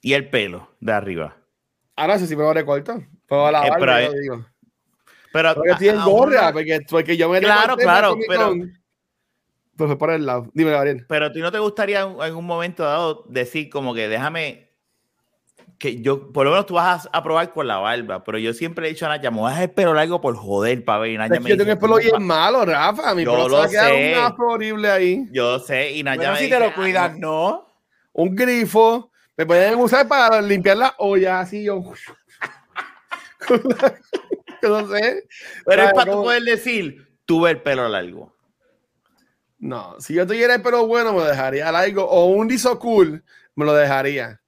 Y 0.00 0.12
el 0.12 0.28
pelo 0.28 0.70
de 0.80 0.92
arriba. 0.92 1.36
Ahora 1.96 2.18
sí, 2.18 2.26
sí 2.26 2.36
me 2.36 2.42
lo 2.42 2.52
recorto. 2.52 3.02
Pero 3.28 3.50
la 3.50 3.66
eh, 3.66 3.70
barba, 3.70 3.86
pero, 3.86 4.12
yo 4.12 4.12
digo. 4.20 4.46
Pero, 5.32 5.54
porque 5.54 5.74
tiene 5.80 6.04
gorra, 6.04 6.52
porque, 6.52 6.80
porque 6.88 7.16
yo 7.16 7.28
me 7.28 7.40
Claro, 7.40 7.76
claro, 7.76 8.16
pero 8.28 8.54
pues 9.76 9.96
por 9.96 10.10
el 10.10 10.26
lado. 10.26 10.50
Dime, 10.54 10.70
Gabriel. 10.70 11.04
Pero 11.08 11.32
tú 11.32 11.38
no 11.40 11.52
te 11.52 11.58
gustaría 11.58 12.02
en 12.02 12.34
un 12.34 12.46
momento 12.46 12.84
dado 12.84 13.24
decir 13.28 13.70
como 13.70 13.94
que 13.94 14.08
déjame 14.08 14.64
que 15.78 16.00
yo, 16.00 16.32
por 16.32 16.44
lo 16.44 16.52
menos 16.52 16.66
tú 16.66 16.74
vas 16.74 17.08
a, 17.12 17.22
probar 17.22 17.52
con 17.52 17.66
la 17.66 17.78
barba, 17.78 18.24
pero 18.24 18.38
yo 18.38 18.52
siempre 18.52 18.86
he 18.86 18.90
dicho 18.90 19.06
a 19.06 19.10
Naya, 19.10 19.30
me 19.30 19.38
voy 19.38 19.48
a 19.48 19.50
dejar 19.50 19.64
el 19.64 19.70
pelo 19.70 19.94
largo 19.94 20.20
por 20.20 20.36
joder, 20.36 20.84
para 20.84 21.00
ver. 21.00 21.10
Y 21.12 21.18
Naya 21.18 21.34
es 21.34 21.40
me 21.42 21.50
yo 21.50 21.56
tengo 21.56 21.72
el 21.72 21.78
pelo 21.78 21.96
bien 21.96 22.22
malo, 22.22 22.64
Rafa. 22.64 23.14
Mi 23.14 23.24
yo 23.24 23.48
lo 23.48 23.68
sé. 23.68 24.14
un 24.16 24.50
horrible 24.50 24.90
ahí. 24.90 25.26
Yo 25.32 25.58
sé, 25.58 25.92
y 25.92 26.02
Naya 26.02 26.32
me 26.32 26.38
si 26.38 26.48
te 26.48 26.58
lo 26.58 26.66
ah, 26.66 26.74
cuidas, 26.74 27.18
¿no? 27.18 27.66
Un 28.12 28.34
grifo. 28.34 29.10
Me 29.36 29.46
pueden 29.46 29.78
usar 29.78 30.06
para 30.06 30.40
limpiar 30.40 30.76
la 30.76 30.94
olla, 30.98 31.40
así 31.40 31.64
yo. 31.66 31.82
no 34.62 34.88
sé. 34.88 35.24
Pero 35.66 35.82
es 35.82 35.92
para 35.92 36.12
tú 36.12 36.22
poder 36.22 36.42
decir, 36.44 37.18
tuve 37.26 37.50
el 37.50 37.60
pelo 37.60 37.88
largo. 37.88 38.33
No, 39.64 39.98
si 39.98 40.12
yo 40.12 40.26
tuviera 40.26 40.56
el 40.56 40.60
pelo 40.60 40.86
bueno, 40.86 41.14
me 41.14 41.20
lo 41.20 41.24
dejaría 41.24 41.72
largo. 41.72 42.04
O 42.04 42.26
un 42.26 42.46
liso 42.48 42.78
cool, 42.78 43.24
me 43.54 43.64
lo 43.64 43.72
dejaría. 43.72 44.38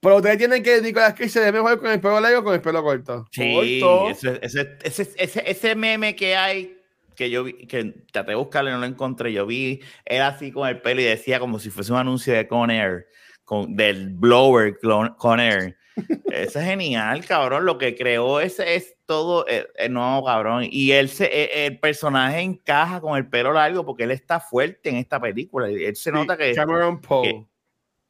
Pero 0.00 0.16
ustedes 0.16 0.38
tienen 0.38 0.60
que 0.60 0.82
Nicolás 0.82 1.14
que 1.14 1.28
se 1.28 1.38
ve 1.38 1.52
mejor 1.52 1.78
con 1.78 1.88
el 1.92 2.00
pelo 2.00 2.20
largo 2.20 2.40
o 2.40 2.44
con 2.44 2.52
el 2.52 2.60
pelo 2.60 2.82
corto. 2.82 3.28
Sí, 3.30 3.80
ese, 4.10 4.40
ese, 4.42 4.78
ese, 4.82 5.44
ese, 5.46 5.74
meme 5.76 6.16
que 6.16 6.34
hay, 6.34 6.76
que 7.14 7.30
yo 7.30 7.44
vi, 7.44 7.64
que 7.68 7.84
traté 8.10 8.32
de 8.32 8.34
buscarlo 8.34 8.70
y 8.70 8.72
no 8.72 8.80
lo 8.80 8.86
encontré. 8.86 9.32
Yo 9.32 9.46
vi, 9.46 9.80
era 10.04 10.26
así 10.26 10.50
con 10.50 10.68
el 10.68 10.80
pelo 10.80 11.00
y 11.00 11.04
decía 11.04 11.38
como 11.38 11.60
si 11.60 11.70
fuese 11.70 11.92
un 11.92 11.98
anuncio 11.98 12.34
de 12.34 12.48
Conair, 12.48 13.06
con, 13.44 13.76
del 13.76 14.08
blower 14.08 14.76
Conair. 15.16 15.76
Eso 16.26 16.58
es 16.58 16.64
genial, 16.64 17.24
cabrón. 17.24 17.66
Lo 17.66 17.78
que 17.78 17.94
creó 17.94 18.40
ese 18.40 18.74
es 18.74 18.93
todo 19.06 19.46
el, 19.46 19.62
eh, 19.62 19.66
eh, 19.76 19.88
no, 19.88 20.22
cabrón. 20.24 20.66
Y 20.70 20.92
él 20.92 21.08
se, 21.08 21.24
eh, 21.24 21.66
el 21.66 21.78
personaje 21.78 22.40
encaja 22.40 23.00
con 23.00 23.16
el 23.16 23.28
pelo 23.28 23.52
largo 23.52 23.84
porque 23.84 24.04
él 24.04 24.10
está 24.10 24.40
fuerte 24.40 24.90
en 24.90 24.96
esta 24.96 25.20
película. 25.20 25.68
Él 25.68 25.96
se 25.96 26.12
nota 26.12 26.36
que. 26.36 26.54
Cameron 26.54 27.00
Poe. 27.00 27.46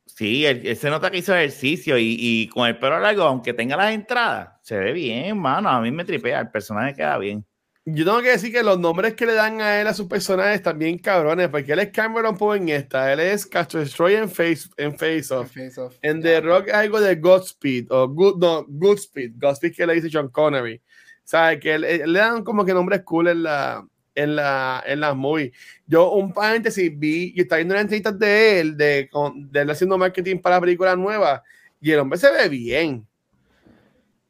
Sí, 0.06 0.44
él, 0.44 0.76
se 0.76 0.90
nota 0.90 1.10
que 1.10 1.18
hizo 1.18 1.34
ejercicio 1.34 1.98
y, 1.98 2.16
y, 2.18 2.48
con 2.48 2.68
el 2.68 2.78
pelo 2.78 2.98
largo, 3.00 3.22
aunque 3.22 3.54
tenga 3.54 3.76
las 3.76 3.92
entradas, 3.92 4.50
se 4.62 4.78
ve 4.78 4.92
bien, 4.92 5.38
mano. 5.38 5.68
A 5.68 5.80
mí 5.80 5.90
me 5.90 6.04
tripea, 6.04 6.40
el 6.40 6.50
personaje 6.50 6.94
queda 6.94 7.18
bien. 7.18 7.44
Yo 7.86 8.06
tengo 8.06 8.22
que 8.22 8.30
decir 8.30 8.50
que 8.50 8.62
los 8.62 8.78
nombres 8.78 9.12
que 9.12 9.26
le 9.26 9.34
dan 9.34 9.60
a 9.60 9.78
él 9.78 9.86
a 9.86 9.92
sus 9.92 10.06
personajes 10.06 10.62
también 10.62 10.96
cabrones, 10.96 11.50
porque 11.50 11.72
él 11.72 11.80
es 11.80 11.90
Cameron 11.90 12.34
Poe 12.34 12.56
en 12.56 12.70
esta, 12.70 13.12
él 13.12 13.20
es 13.20 13.44
Castro 13.44 13.78
Destroy 13.80 14.14
en 14.14 14.30
Face, 14.30 14.70
en 14.78 14.96
face 14.96 15.34
Off. 15.34 15.54
En 16.00 16.22
The 16.22 16.40
Rock 16.40 16.70
algo 16.70 16.98
de 16.98 17.16
Godspeed, 17.16 17.88
o 17.90 18.08
Good, 18.08 18.38
no, 18.38 18.64
Goodspeed, 18.66 19.32
Godspeed 19.36 19.74
que 19.74 19.86
le 19.86 19.94
dice 19.94 20.08
John 20.10 20.30
Connery. 20.30 20.80
¿Sabes? 21.24 21.60
Que 21.60 21.78
le, 21.78 21.98
dan 22.06 22.42
como 22.42 22.64
que 22.64 22.72
nombres 22.72 23.02
cool 23.02 23.28
en 23.28 23.42
la, 23.42 23.86
en 24.14 24.36
la, 24.36 24.82
en 24.86 25.00
las 25.00 25.14
movies. 25.14 25.52
Yo, 25.86 26.10
un 26.12 26.32
paréntesis, 26.32 26.90
vi, 26.98 27.34
y 27.36 27.42
está 27.42 27.56
viendo 27.56 27.74
una 27.74 27.82
entrevista 27.82 28.12
de 28.12 28.60
él, 28.60 28.76
de, 28.78 29.10
de 29.50 29.60
él 29.60 29.70
haciendo 29.70 29.98
marketing 29.98 30.38
para 30.38 30.58
películas 30.58 30.96
nuevas, 30.96 31.42
Y 31.82 31.90
el 31.90 31.98
hombre 31.98 32.18
se 32.18 32.30
ve 32.30 32.48
bien. 32.48 33.06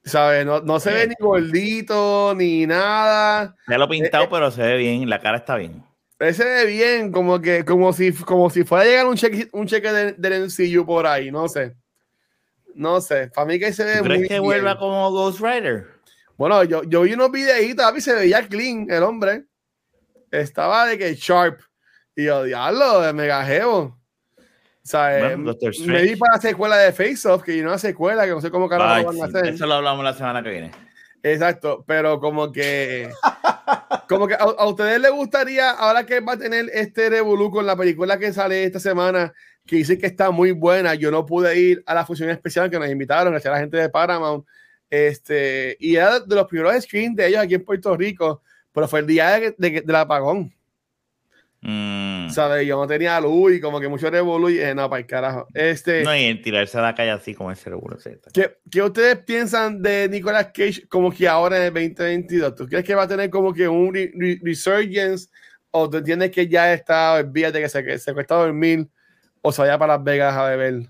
¿Sabes? 0.05 0.45
No, 0.45 0.61
no 0.61 0.79
se 0.81 0.93
ve 0.93 1.09
ni 1.09 1.15
gordito 1.19 2.35
ni 2.37 2.67
nada. 2.67 3.57
Ya 3.69 3.79
lo 3.79 3.89
pintado, 3.89 4.25
Eh, 4.25 4.27
eh. 4.27 4.31
pero 4.31 4.51
se 4.51 4.63
ve 4.63 4.77
bien, 4.77 5.09
la 5.09 5.19
cara 5.21 5.39
está 5.39 5.57
bien. 5.57 5.83
Él 6.19 6.35
se 6.35 6.45
ve 6.45 6.67
bien, 6.67 7.11
como 7.11 7.41
que, 7.41 7.65
como 7.65 7.93
si, 7.93 8.13
como 8.13 8.51
si 8.51 8.65
fuera 8.65 8.85
a 8.85 8.87
llegar 8.87 9.07
un 9.07 9.17
cheque, 9.17 9.49
un 9.53 9.67
cheque 9.67 9.91
de- 9.93 10.13
del 10.13 10.33
MCU 10.45 10.85
por 10.87 11.07
ahí, 11.07 11.31
no 11.31 11.49
sé. 11.49 11.75
No 12.75 13.01
sé. 13.01 13.29
Para 13.35 13.47
mí 13.47 13.59
que 13.59 13.73
se 13.73 13.85
ve 13.85 13.95
¿Tú 13.99 14.05
muy 14.05 14.09
crees 14.09 14.23
que 14.29 14.35
bien. 14.35 14.43
vuelva 14.43 14.79
como 14.79 15.11
Ghost 15.11 15.41
Rider? 15.41 15.87
Bueno, 16.37 16.65
yo, 16.65 16.83
yo 16.85 17.03
vi 17.03 17.15
unos 17.15 17.31
videitos, 17.31 17.85
papi, 17.85 18.01
se 18.01 18.15
veía 18.15 18.47
clean 18.47 18.87
el 18.91 19.03
hombre. 19.05 19.45
Estaba 20.31 20.87
de 20.87 20.99
que 20.99 21.15
sharp. 21.15 21.61
Y 22.17 22.25
yo, 22.25 22.43
diablo, 22.45 23.01
de 23.01 23.13
mega 23.13 23.45
jevo. 23.45 23.99
O 24.85 24.87
sea, 24.87 25.17
eh, 25.19 25.37
Bueno, 25.37 25.55
me 25.63 25.71
Strange. 25.71 26.17
para 26.19 26.35
la 26.37 26.41
secuela 26.43 26.77
de 26.77 26.93
Face 26.93 27.27
Off, 27.27 27.43
que 27.43 27.57
yo 27.57 27.65
una 27.65 27.79
secuela, 27.79 28.25
que 28.25 28.31
no 28.33 28.41
sé 28.43 28.51
cómo 28.51 28.69
carajo 28.69 29.13
lo 29.13 29.19
van 29.19 29.35
a 29.35 29.39
hacer. 29.39 29.55
Eso 29.55 29.67
lo 29.67 29.75
hablamos 29.75 30.05
la 30.05 30.13
semana 30.15 30.43
que 30.43 30.51
viene. 30.51 30.71
Exacto, 31.23 31.83
pero 31.87 32.21
como 32.21 32.53
que. 32.53 33.09
Como 34.09 34.29
que 34.29 34.35
a, 34.35 34.39
a 34.43 34.67
ustedes 34.69 35.01
les 35.01 35.11
gustaría, 35.11 35.71
ahora 35.71 36.05
que 36.05 36.21
va 36.21 36.35
a 36.35 36.39
tener 36.39 36.67
este 36.75 37.09
Revolu 37.09 37.51
con 37.51 37.65
la 37.65 37.75
película 37.75 38.19
que 38.19 38.31
sale 38.35 38.63
esta 38.65 38.79
semana, 38.79 39.33
que 39.65 39.77
dicen 39.77 39.99
que 39.99 40.07
está 40.07 40.31
muy 40.31 40.51
buena. 40.53 40.95
Yo 40.95 41.11
no 41.11 41.25
pude 41.25 41.59
ir 41.59 41.83
a 41.87 41.95
la 41.95 42.05
función 42.05 42.29
especial 42.29 42.69
que 42.69 42.79
nos 42.79 42.91
invitaron, 42.91 43.33
gracias 43.33 43.51
a 43.51 43.55
la 43.55 43.61
gente 43.63 43.79
de 43.79 43.89
Paramount. 43.89 44.45
Este, 44.91 45.77
y 45.81 45.97
era 45.97 46.21
de 46.21 46.35
los 46.37 46.47
primeros 46.47 46.85
screens 46.85 47.17
de 47.17 47.27
ellos 47.27 47.41
aquí 47.41 47.55
en 47.55 47.65
Puerto 47.65 47.97
Rico, 47.97 48.43
pero 48.73 48.87
fue 48.87 49.01
el 49.01 49.07
día 49.07 49.31
de, 49.41 49.55
de- 49.57 49.81
del 49.81 49.97
apagón. 49.97 50.53
Mm. 51.67 52.29
¿Sabes? 52.29 52.67
Yo 52.67 52.77
no 52.77 52.87
tenía 52.87 53.19
luz 53.21 53.55
y 53.55 53.61
como 53.61 53.81
que 53.81 53.89
mucho 53.89 54.11
Revolu 54.11 54.51
y 54.51 54.55
dije, 54.55 54.75
no, 54.75 54.91
para 54.91 55.01
el 55.01 55.07
carajo. 55.07 55.47
Este, 55.55 56.03
No, 56.03 56.15
y 56.15 56.25
en 56.25 56.43
tirarse 56.43 56.77
a 56.77 56.83
la 56.83 56.95
calle 56.95 57.11
así 57.11 57.33
como 57.35 57.51
ese 57.51 57.65
seguro. 57.65 57.97
¿Qué, 58.35 58.59
qué 58.71 58.83
ustedes 58.83 59.17
piensan 59.21 59.81
de 59.81 60.07
Nicolas 60.11 60.49
Cage 60.53 60.87
como 60.89 61.11
que 61.11 61.27
ahora 61.27 61.57
en 61.57 61.63
el 61.65 61.73
2022? 61.73 62.55
¿Tú 62.55 62.67
crees 62.67 62.85
que 62.85 62.95
va 62.95 63.05
a 63.05 63.09
tener 63.09 63.31
como 63.31 63.55
que 63.55 63.67
un 63.67 63.95
re- 63.95 64.13
re- 64.15 64.39
resurgence 64.43 65.29
o 65.71 65.89
tú 65.89 65.97
entiendes 65.97 66.31
que 66.31 66.47
ya 66.47 66.71
está, 66.75 67.15
olvídate 67.15 67.61
que 67.63 67.69
se, 67.71 67.83
que 67.83 67.99
se 67.99 68.13
cuesta 68.13 68.35
dormir 68.35 68.87
o 69.41 69.51
se 69.51 69.63
vaya 69.63 69.79
para 69.79 69.95
Las 69.97 70.05
Vegas 70.05 70.35
a 70.35 70.49
beber? 70.51 70.83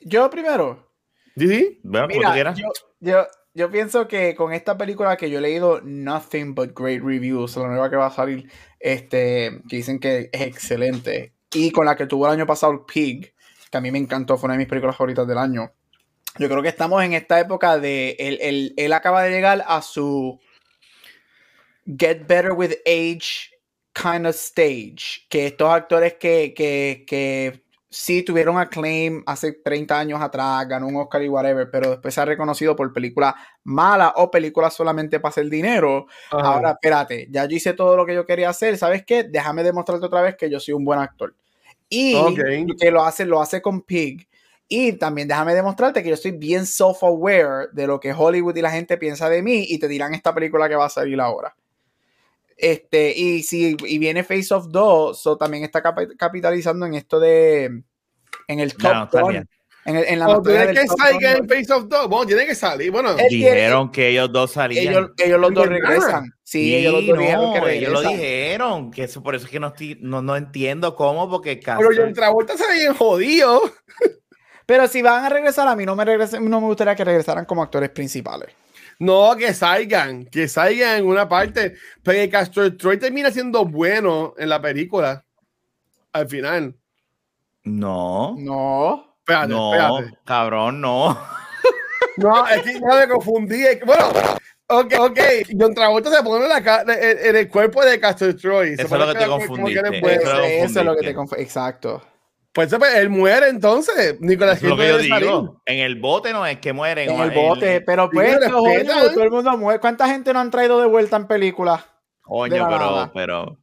Yo 0.00 0.28
primero. 0.28 0.86
¿Sí, 1.36 1.48
sí? 1.48 1.80
Bueno, 1.82 2.06
como 2.08 2.14
tú 2.14 2.18
Mira, 2.20 2.32
quieras. 2.34 2.58
yo, 2.58 2.66
yo, 3.00 3.26
yo 3.54 3.70
pienso 3.70 4.08
que 4.08 4.34
con 4.34 4.52
esta 4.52 4.76
película 4.76 5.16
que 5.16 5.30
yo 5.30 5.38
he 5.38 5.42
leído 5.42 5.80
nothing 5.82 6.54
but 6.54 6.72
great 6.78 7.00
reviews, 7.02 7.56
la 7.56 7.68
nueva 7.68 7.88
que 7.88 7.96
va 7.96 8.06
a 8.06 8.10
salir, 8.10 8.50
este, 8.80 9.62
que 9.68 9.76
dicen 9.76 9.98
que 10.00 10.28
es 10.32 10.40
excelente, 10.42 11.32
y 11.52 11.70
con 11.70 11.86
la 11.86 11.96
que 11.96 12.06
tuvo 12.06 12.26
el 12.26 12.32
año 12.32 12.46
pasado 12.46 12.84
Pig, 12.84 13.32
que 13.70 13.78
a 13.78 13.80
mí 13.80 13.90
me 13.90 13.98
encantó, 13.98 14.36
fue 14.36 14.48
una 14.48 14.54
de 14.54 14.58
mis 14.58 14.68
películas 14.68 14.96
favoritas 14.96 15.26
del 15.26 15.38
año. 15.38 15.72
Yo 16.38 16.48
creo 16.48 16.62
que 16.62 16.68
estamos 16.68 17.02
en 17.04 17.12
esta 17.12 17.38
época 17.38 17.78
de 17.78 18.16
él, 18.18 18.38
él- 18.42 18.74
él 18.76 18.92
acaba 18.92 19.22
de 19.22 19.30
llegar 19.30 19.64
a 19.68 19.80
su 19.82 20.40
get 21.86 22.26
better 22.26 22.52
with 22.52 22.72
age 22.86 23.50
kind 23.92 24.26
of 24.26 24.34
stage. 24.34 25.26
Que 25.28 25.46
estos 25.46 25.70
actores 25.70 26.14
que, 26.14 26.52
que, 26.54 27.04
que 27.06 27.62
sí 27.94 28.24
tuvieron 28.24 28.58
acclaim 28.58 29.22
hace 29.24 29.52
30 29.52 29.98
años 29.98 30.20
atrás, 30.20 30.66
ganó 30.66 30.88
un 30.88 30.96
Oscar 30.96 31.22
y 31.22 31.28
whatever, 31.28 31.70
pero 31.70 31.90
después 31.90 32.12
se 32.12 32.20
ha 32.20 32.24
reconocido 32.24 32.74
por 32.74 32.92
películas 32.92 33.34
malas 33.62 34.12
o 34.16 34.32
películas 34.32 34.74
solamente 34.74 35.20
para 35.20 35.30
hacer 35.30 35.48
dinero. 35.48 36.06
Ahora, 36.30 36.72
espérate, 36.72 37.28
ya 37.30 37.44
yo 37.46 37.56
hice 37.56 37.72
todo 37.72 37.96
lo 37.96 38.04
que 38.04 38.14
yo 38.14 38.26
quería 38.26 38.48
hacer, 38.48 38.76
¿sabes 38.76 39.04
qué? 39.06 39.22
Déjame 39.22 39.62
demostrarte 39.62 40.06
otra 40.06 40.22
vez 40.22 40.36
que 40.36 40.50
yo 40.50 40.58
soy 40.58 40.74
un 40.74 40.84
buen 40.84 40.98
actor. 40.98 41.36
Y 41.88 42.16
que 42.80 42.90
lo 42.90 43.04
hace, 43.04 43.24
lo 43.24 43.40
hace 43.40 43.62
con 43.62 43.82
Pig. 43.82 44.28
Y 44.66 44.94
también 44.94 45.28
déjame 45.28 45.54
demostrarte 45.54 46.02
que 46.02 46.08
yo 46.08 46.14
estoy 46.14 46.32
bien 46.32 46.66
self-aware 46.66 47.68
de 47.72 47.86
lo 47.86 48.00
que 48.00 48.12
Hollywood 48.12 48.56
y 48.56 48.62
la 48.62 48.72
gente 48.72 48.96
piensa 48.96 49.28
de 49.28 49.40
mí 49.40 49.66
y 49.68 49.78
te 49.78 49.86
dirán 49.86 50.14
esta 50.14 50.34
película 50.34 50.68
que 50.68 50.74
va 50.74 50.86
a 50.86 50.90
salir 50.90 51.20
ahora. 51.20 51.54
Este, 52.56 53.12
y 53.16 53.42
si 53.42 53.76
y 53.86 53.98
viene 53.98 54.22
Face 54.24 54.52
of 54.54 54.68
2, 54.68 55.20
so 55.20 55.36
también 55.36 55.64
está 55.64 55.82
capi- 55.82 56.16
capitalizando 56.16 56.86
en 56.86 56.94
esto 56.94 57.18
de 57.20 57.82
en 58.46 58.60
el 58.60 58.74
top 58.74 59.08
No, 59.12 59.26
bien. 59.28 59.48
en, 59.86 59.96
el- 59.96 60.04
en 60.04 60.18
la 60.20 60.28
¿O 60.28 60.34
tú 60.42 60.50
materia 60.50 60.66
crees 60.72 60.88
del 60.90 61.18
que 61.18 61.26
gun. 61.34 61.36
en 61.36 61.48
Face 61.48 61.72
of 61.72 61.88
Dog? 61.88 62.08
Bueno, 62.08 62.26
tiene 62.26 62.46
que 62.46 62.54
salir. 62.54 62.90
Bueno, 62.90 63.14
tiene- 63.16 63.28
Dijeron 63.30 63.90
que 63.90 64.08
ellos 64.08 64.30
dos 64.32 64.52
salían. 64.52 64.86
ellos, 64.94 65.10
ellos 65.18 65.40
los 65.40 65.52
dos 65.54 65.66
regresan. 65.66 66.32
Sí, 66.42 66.74
ellos 66.76 66.92
los 66.92 67.02
Sí, 67.02 67.08
dos 67.08 67.18
dijeron 67.18 67.52
que 67.54 67.60
no, 67.60 67.66
ellos 67.68 67.92
lo 67.92 68.00
regresan. 68.00 68.20
dijeron. 68.20 68.90
Que 68.92 69.04
eso, 69.04 69.22
por 69.22 69.34
eso 69.34 69.46
es 69.46 69.50
que 69.50 69.58
no, 69.60 69.68
estoy- 69.68 69.98
no, 70.00 70.22
no 70.22 70.36
entiendo 70.36 70.94
cómo, 70.94 71.28
porque 71.28 71.60
pero 71.64 71.88
John 71.96 72.12
Travolta 72.12 72.56
se 72.56 72.66
ve 72.68 72.74
bien 72.74 72.94
jodido. 72.94 73.62
Pero 74.66 74.88
si 74.88 75.02
van 75.02 75.24
a 75.24 75.28
regresar, 75.28 75.68
a 75.68 75.76
mí 75.76 75.84
no 75.84 75.94
me, 75.96 76.04
regresen- 76.04 76.40
no 76.48 76.60
me 76.60 76.66
gustaría 76.68 76.94
que 76.94 77.04
regresaran 77.04 77.44
como 77.44 77.62
actores 77.62 77.90
principales. 77.90 78.50
No, 78.98 79.34
que 79.36 79.52
salgan, 79.54 80.24
que 80.26 80.46
salgan 80.48 80.98
en 80.98 81.06
una 81.06 81.28
parte. 81.28 81.74
Pero 82.02 82.18
que 82.18 82.30
Castor 82.30 82.76
Troy 82.76 82.98
termina 82.98 83.30
siendo 83.30 83.64
bueno 83.64 84.34
en 84.38 84.48
la 84.48 84.60
película. 84.62 85.24
Al 86.12 86.28
final. 86.28 86.74
No, 87.64 88.34
No. 88.38 89.16
Espérate, 89.20 89.48
no, 89.48 89.72
espérate. 89.98 90.18
cabrón, 90.26 90.80
no. 90.82 91.18
No, 92.18 92.46
es 92.46 92.62
que 92.62 92.78
no 92.78 92.94
me 92.94 93.08
confundí. 93.08 93.62
es 93.64 93.78
que- 93.78 93.84
Bueno, 93.86 94.08
ok, 94.68 94.94
ok. 95.00 95.18
John 95.58 95.74
Travolta 95.74 96.10
se 96.10 96.22
pone 96.22 96.44
en, 96.44 96.48
la 96.50 96.62
ca- 96.62 96.82
en- 96.82 97.26
en 97.30 97.36
el 97.36 97.48
cuerpo 97.48 97.82
de 97.84 97.98
Castor 97.98 98.34
Troy. 98.34 98.74
Eso 98.74 98.82
es 98.82 98.90
lo 98.90 99.06
que 99.12 99.18
te 99.18 99.26
confundiste. 99.26 99.80
Eso 100.62 100.80
es 100.80 100.84
lo 100.84 100.94
que 100.94 101.00
te 101.06 101.14
confundiste. 101.14 101.14
conf- 101.16 101.40
Exacto. 101.42 102.02
Pues 102.54 102.72
pues, 102.72 102.94
él 102.94 103.10
muere 103.10 103.48
entonces. 103.48 104.20
Nicolás 104.20 104.62
es 104.62 104.68
lo 104.68 104.76
Cage 104.76 104.86
que 104.86 104.92
yo 104.92 105.08
salir. 105.08 105.26
digo. 105.26 105.60
En 105.66 105.80
el 105.80 105.96
bote 105.96 106.32
no 106.32 106.46
es 106.46 106.58
que 106.60 106.72
mueren. 106.72 107.10
En 107.10 107.20
el 107.20 107.32
bote. 107.32 107.80
Pero 107.80 108.08
pues, 108.08 108.38
todo 108.48 109.22
el 109.22 109.30
mundo 109.30 109.58
muere. 109.58 109.80
¿Cuánta 109.80 110.06
gente 110.06 110.32
no 110.32 110.38
han 110.38 110.52
traído 110.52 110.80
de 110.80 110.86
vuelta 110.86 111.16
en 111.16 111.26
películas? 111.26 111.84
Coño, 112.22 112.68
pero, 112.68 113.10
pero. 113.12 113.58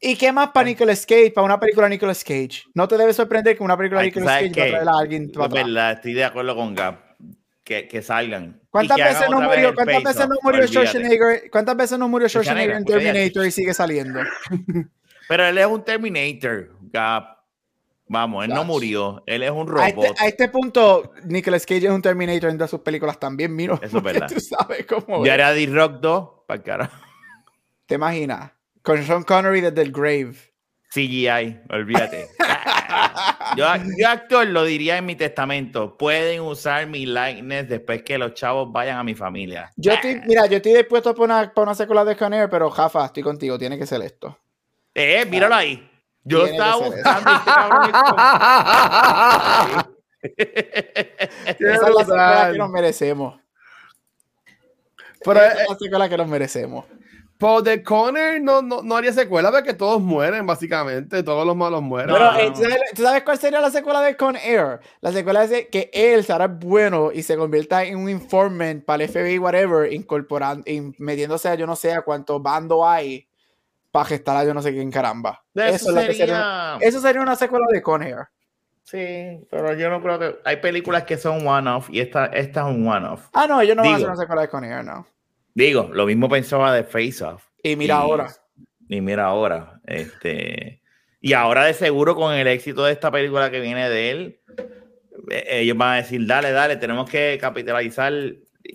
¿Y 0.00 0.14
qué 0.16 0.32
más 0.32 0.50
para 0.50 0.66
Nicolas 0.66 1.04
Cage? 1.04 1.32
Para 1.32 1.44
una 1.44 1.58
película 1.58 1.86
de 1.86 1.90
Nicolas 1.90 2.22
Cage. 2.22 2.62
No 2.72 2.86
te 2.86 2.96
debe 2.96 3.12
sorprender 3.12 3.56
que 3.56 3.64
una 3.64 3.76
película 3.76 4.00
de 4.00 4.04
Ay, 4.04 4.10
Nicolas 4.10 4.34
¿sabes 4.34 4.52
Cage 4.52 4.60
va 4.60 4.64
a 4.64 4.66
qué? 4.66 4.72
traer 4.72 4.88
a 4.88 4.98
alguien 4.98 5.30
Es 5.34 5.50
verdad, 5.50 5.92
estoy 5.92 6.14
de 6.14 6.24
acuerdo 6.24 6.54
con 6.56 6.74
Gap. 6.74 7.00
Que, 7.64 7.86
que 7.88 8.00
salgan. 8.00 8.60
¿Cuántas 8.70 8.96
veces 8.96 9.28
no 9.28 9.40
murió, 9.40 9.74
cuántas 9.74 10.02
veces 10.02 10.28
no 10.28 10.36
murió. 10.42 10.66
Schwarzenegger? 10.66 11.50
¿Cuántas 11.50 11.76
veces 11.76 11.98
no 11.98 12.08
murió 12.08 12.28
Schwarzenegger 12.28 12.76
en 12.76 12.84
Terminator 12.84 13.44
y 13.44 13.50
sigue 13.50 13.74
saliendo? 13.74 14.20
Pero 15.28 15.46
él 15.46 15.58
es 15.58 15.66
un 15.66 15.84
Terminator, 15.84 16.70
Gap. 16.92 17.39
Vamos, 18.12 18.44
él 18.44 18.50
no 18.50 18.64
murió. 18.64 19.22
Él 19.24 19.44
es 19.44 19.52
un 19.52 19.70
A 19.78 19.86
este, 19.86 20.02
robot. 20.02 20.20
a 20.20 20.26
este 20.26 20.48
punto, 20.48 21.12
Nicolas 21.26 21.64
Cage 21.64 21.86
es 21.86 21.92
un 21.92 22.02
Terminator 22.02 22.50
en 22.50 22.56
todas 22.56 22.70
sus 22.70 22.80
películas 22.80 23.20
también, 23.20 23.54
miro. 23.54 23.78
Eso 23.80 23.98
es 23.98 24.02
verdad. 24.02 24.26
Tú 24.28 24.40
sabes 24.40 24.84
cómo 24.84 25.24
es. 25.24 25.30
era 25.30 25.52
D-Rock 25.52 26.00
2, 26.00 26.30
para 26.44 26.60
carajo. 26.60 26.96
¿Te 27.86 27.94
imaginas? 27.94 28.50
Con 28.82 29.00
Sean 29.04 29.22
Connery 29.22 29.60
desde 29.60 29.82
el 29.82 29.92
grave. 29.92 30.34
CGI, 30.92 31.60
olvídate. 31.70 32.26
yo, 33.56 33.66
yo 33.96 34.08
actor 34.08 34.44
lo 34.44 34.64
diría 34.64 34.96
en 34.96 35.06
mi 35.06 35.14
testamento. 35.14 35.96
Pueden 35.96 36.40
usar 36.40 36.88
mi 36.88 37.06
likeness 37.06 37.68
después 37.68 38.02
que 38.02 38.18
los 38.18 38.34
chavos 38.34 38.72
vayan 38.72 38.98
a 38.98 39.04
mi 39.04 39.14
familia. 39.14 39.70
Yo 39.76 39.92
estoy, 39.92 40.20
mira, 40.26 40.46
yo 40.46 40.56
estoy 40.56 40.74
dispuesto 40.74 41.14
para 41.14 41.24
una, 41.24 41.54
para 41.54 41.62
una 41.62 41.74
secuela 41.76 42.04
de 42.04 42.16
Connery, 42.16 42.50
pero 42.50 42.70
Jafa, 42.70 43.06
estoy 43.06 43.22
contigo, 43.22 43.56
tiene 43.56 43.78
que 43.78 43.86
ser 43.86 44.02
esto. 44.02 44.36
Eh, 44.92 45.24
míralo 45.26 45.54
ahí. 45.54 45.89
Yo 46.24 46.46
estaba 46.46 46.76
buscando 46.76 47.30
este 47.30 47.50
cabrón 47.50 47.90
Esa 51.58 51.58
es 51.58 51.94
la 51.94 52.04
secuela 52.04 52.50
que 52.52 52.58
nos 52.58 52.70
merecemos. 52.70 53.40
Pero, 55.24 55.40
Esa 55.40 55.62
es 55.62 55.68
la 55.70 55.76
secuela 55.78 56.08
que 56.08 56.16
nos 56.16 56.28
merecemos. 56.28 56.84
Pero 57.38 57.62
de 57.62 57.82
Connor 57.82 58.38
no, 58.42 58.60
no, 58.60 58.82
no 58.82 58.96
haría 58.96 59.14
secuela 59.14 59.50
porque 59.50 59.72
todos 59.72 59.98
mueren, 60.00 60.46
básicamente. 60.46 61.22
Todos 61.22 61.46
los 61.46 61.56
malos 61.56 61.80
mueren. 61.80 62.14
Pero, 62.14 62.32
no, 62.32 62.38
eh, 62.38 62.48
no. 62.48 62.52
¿tú, 62.52 62.60
sabes, 62.60 62.78
tú 62.94 63.02
sabes 63.02 63.22
cuál 63.22 63.38
sería 63.38 63.60
la 63.62 63.70
secuela 63.70 64.02
de 64.02 64.14
Con 64.14 64.36
Air? 64.36 64.80
La 65.00 65.10
secuela 65.10 65.44
es 65.44 65.68
que 65.68 65.90
él 65.94 66.22
será 66.22 66.48
bueno 66.48 67.10
y 67.12 67.22
se 67.22 67.38
convierta 67.38 67.82
en 67.84 67.96
un 67.96 68.10
informant 68.10 68.84
para 68.84 69.04
el 69.04 69.08
FBI, 69.08 69.38
whatever, 69.38 69.90
incorporando, 69.90 70.70
in- 70.70 70.94
metiéndose 70.98 71.48
a 71.48 71.54
yo 71.54 71.66
no 71.66 71.76
sé 71.76 71.94
a 71.94 72.02
cuánto 72.02 72.40
bando 72.40 72.86
hay 72.86 73.26
para 73.90 74.04
gestar 74.04 74.36
a 74.36 74.44
yo 74.44 74.54
no 74.54 74.62
sé 74.62 74.72
quién 74.72 74.90
caramba. 74.90 75.44
Eso, 75.54 75.92
sería, 75.92 76.14
sería... 76.14 76.78
eso 76.80 77.00
sería 77.00 77.22
una 77.22 77.36
secuela 77.36 77.66
de 77.70 77.82
Con 77.82 78.02
Air. 78.02 78.28
Sí, 78.82 79.46
pero 79.50 79.74
yo 79.74 79.90
no 79.90 80.02
creo 80.02 80.18
que... 80.18 80.38
Hay 80.44 80.56
películas 80.56 81.04
que 81.04 81.16
son 81.16 81.46
one-off 81.46 81.88
y 81.90 82.00
esta, 82.00 82.26
esta 82.26 82.60
es 82.60 82.66
un 82.66 82.86
one-off. 82.86 83.28
Ah, 83.32 83.46
no, 83.46 83.60
ellos 83.60 83.76
no 83.76 83.82
van 83.82 83.92
a 83.92 83.96
hacer 83.96 84.08
una 84.08 84.16
secuela 84.16 84.42
de 84.42 84.48
Con 84.48 84.64
Air, 84.64 84.84
no. 84.84 85.06
Digo, 85.54 85.90
lo 85.92 86.06
mismo 86.06 86.28
pensaba 86.28 86.72
de 86.74 86.84
Face 86.84 87.22
Off. 87.24 87.44
Y 87.62 87.76
mira 87.76 87.96
ahora. 87.96 88.28
Y 88.88 89.00
mira 89.00 89.26
ahora. 89.26 89.80
Este, 89.84 90.82
y 91.20 91.32
ahora 91.34 91.64
de 91.64 91.74
seguro 91.74 92.14
con 92.14 92.34
el 92.34 92.46
éxito 92.46 92.84
de 92.84 92.92
esta 92.92 93.10
película 93.10 93.50
que 93.50 93.60
viene 93.60 93.88
de 93.88 94.10
él, 94.10 94.40
eh, 95.30 95.44
ellos 95.60 95.76
van 95.76 95.94
a 95.94 95.96
decir, 95.96 96.26
dale, 96.26 96.50
dale, 96.50 96.76
tenemos 96.76 97.08
que 97.08 97.38
capitalizar 97.40 98.12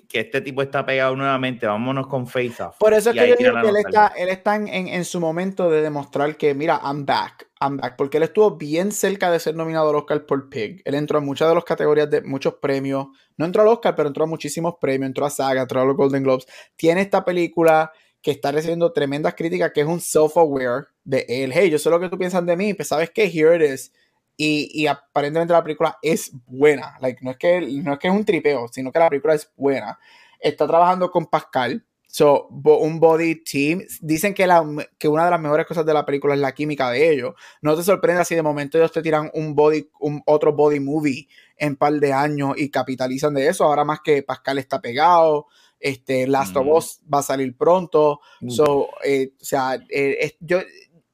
que 0.09 0.19
este 0.19 0.41
tipo 0.41 0.61
está 0.61 0.85
pegado 0.85 1.15
nuevamente, 1.15 1.65
vámonos 1.67 2.07
con 2.07 2.27
Face 2.27 2.61
Off. 2.63 2.77
Por 2.79 2.93
eso 2.93 3.09
es 3.11 3.15
que 3.23 3.29
yo 3.29 3.35
digo 3.37 3.51
que 3.61 3.69
él 3.69 3.75
está, 3.89 4.07
él 4.17 4.29
está 4.29 4.55
en, 4.55 4.67
en- 4.67 4.87
en 4.87 5.05
su 5.05 5.19
momento 5.19 5.69
de 5.69 5.81
demostrar 5.81 6.37
que, 6.37 6.53
mira, 6.53 6.79
I'm 6.83 7.05
back. 7.05 7.49
I'm 7.61 7.77
back, 7.77 7.95
porque 7.95 8.17
él 8.17 8.23
estuvo 8.23 8.57
bien 8.57 8.91
cerca 8.91 9.31
de 9.31 9.39
ser 9.39 9.55
nominado 9.55 9.89
al 9.89 9.95
Oscar 9.95 10.25
por 10.25 10.49
Pig. 10.49 10.81
Él 10.85 10.95
entró 10.95 11.19
en 11.19 11.25
muchas 11.25 11.47
de 11.49 11.55
las 11.55 11.63
categorías 11.63 12.09
de 12.09 12.21
muchos 12.21 12.55
premios. 12.55 13.07
No 13.37 13.45
entró 13.45 13.61
al 13.61 13.69
Oscar, 13.69 13.95
pero 13.95 14.07
entró 14.09 14.25
a 14.25 14.27
muchísimos 14.27 14.75
premios. 14.79 15.07
Entró 15.07 15.25
a 15.25 15.29
Saga, 15.29 15.61
entró 15.61 15.81
a 15.81 15.85
los 15.85 15.95
Golden 15.95 16.23
Globes. 16.23 16.45
Tiene 16.75 17.01
esta 17.01 17.23
película 17.23 17.91
que 18.21 18.31
está 18.31 18.51
recibiendo 18.51 18.91
tremendas 18.91 19.35
críticas, 19.35 19.71
que 19.71 19.81
es 19.81 19.87
un 19.87 19.99
self-aware 19.99 20.87
de 21.03 21.25
él. 21.29 21.51
Hey, 21.53 21.69
yo 21.69 21.77
sé 21.79 21.89
lo 21.89 21.99
que 21.99 22.09
tú 22.09 22.17
piensas 22.17 22.45
de 22.45 22.57
mí, 22.57 22.73
pues 22.73 22.87
sabes 22.87 23.09
que 23.11 23.25
here 23.25 23.55
it 23.55 23.61
is. 23.73 23.93
Y, 24.37 24.69
y, 24.73 24.87
aparentemente 24.87 25.53
la 25.53 25.63
película 25.63 25.97
es 26.01 26.31
buena. 26.45 26.97
Like, 26.99 27.23
no, 27.23 27.31
es 27.31 27.37
que, 27.37 27.61
no 27.61 27.93
es 27.93 27.99
que 27.99 28.07
es 28.07 28.13
un 28.13 28.25
tripeo, 28.25 28.67
sino 28.67 28.91
que 28.91 28.99
la 28.99 29.09
película 29.09 29.33
es 29.33 29.49
buena. 29.55 29.97
Está 30.39 30.67
trabajando 30.67 31.09
con 31.09 31.27
Pascal, 31.27 31.85
So, 32.15 32.47
un 32.47 33.01
body 33.01 33.43
team. 33.43 33.81
Dicen 33.99 34.33
que, 34.33 34.47
la, 34.47 34.65
que 34.97 35.09
una 35.09 35.25
de 35.25 35.31
las 35.31 35.41
mejores 35.41 35.65
cosas 35.65 35.85
de 35.85 35.93
la 35.93 36.05
película 36.05 36.33
es 36.33 36.39
la 36.39 36.53
química 36.53 36.89
de 36.89 37.11
ellos. 37.11 37.33
No 37.61 37.75
te 37.75 37.83
sorprenda 37.83 38.23
si 38.23 38.35
de 38.35 38.41
momento 38.41 38.77
ellos 38.77 38.93
te 38.93 39.01
tiran 39.01 39.29
un 39.33 39.53
body, 39.53 39.89
un 39.99 40.23
otro 40.25 40.53
body 40.53 40.79
movie 40.79 41.27
en 41.57 41.75
par 41.75 41.91
de 41.91 42.13
años 42.13 42.53
y 42.55 42.69
capitalizan 42.69 43.33
de 43.33 43.49
eso. 43.49 43.65
Ahora 43.65 43.83
más 43.83 43.99
que 44.01 44.23
Pascal 44.23 44.59
está 44.59 44.79
pegado. 44.79 45.47
Este, 45.77 46.25
Last 46.25 46.55
of 46.55 46.67
Us 46.67 47.01
va 47.13 47.19
a 47.19 47.21
salir 47.21 47.57
pronto. 47.57 48.21
So, 48.47 48.91
eh, 49.03 49.33
o 49.41 49.43
sea, 49.43 49.77
eh, 49.89 50.37
yo, 50.39 50.59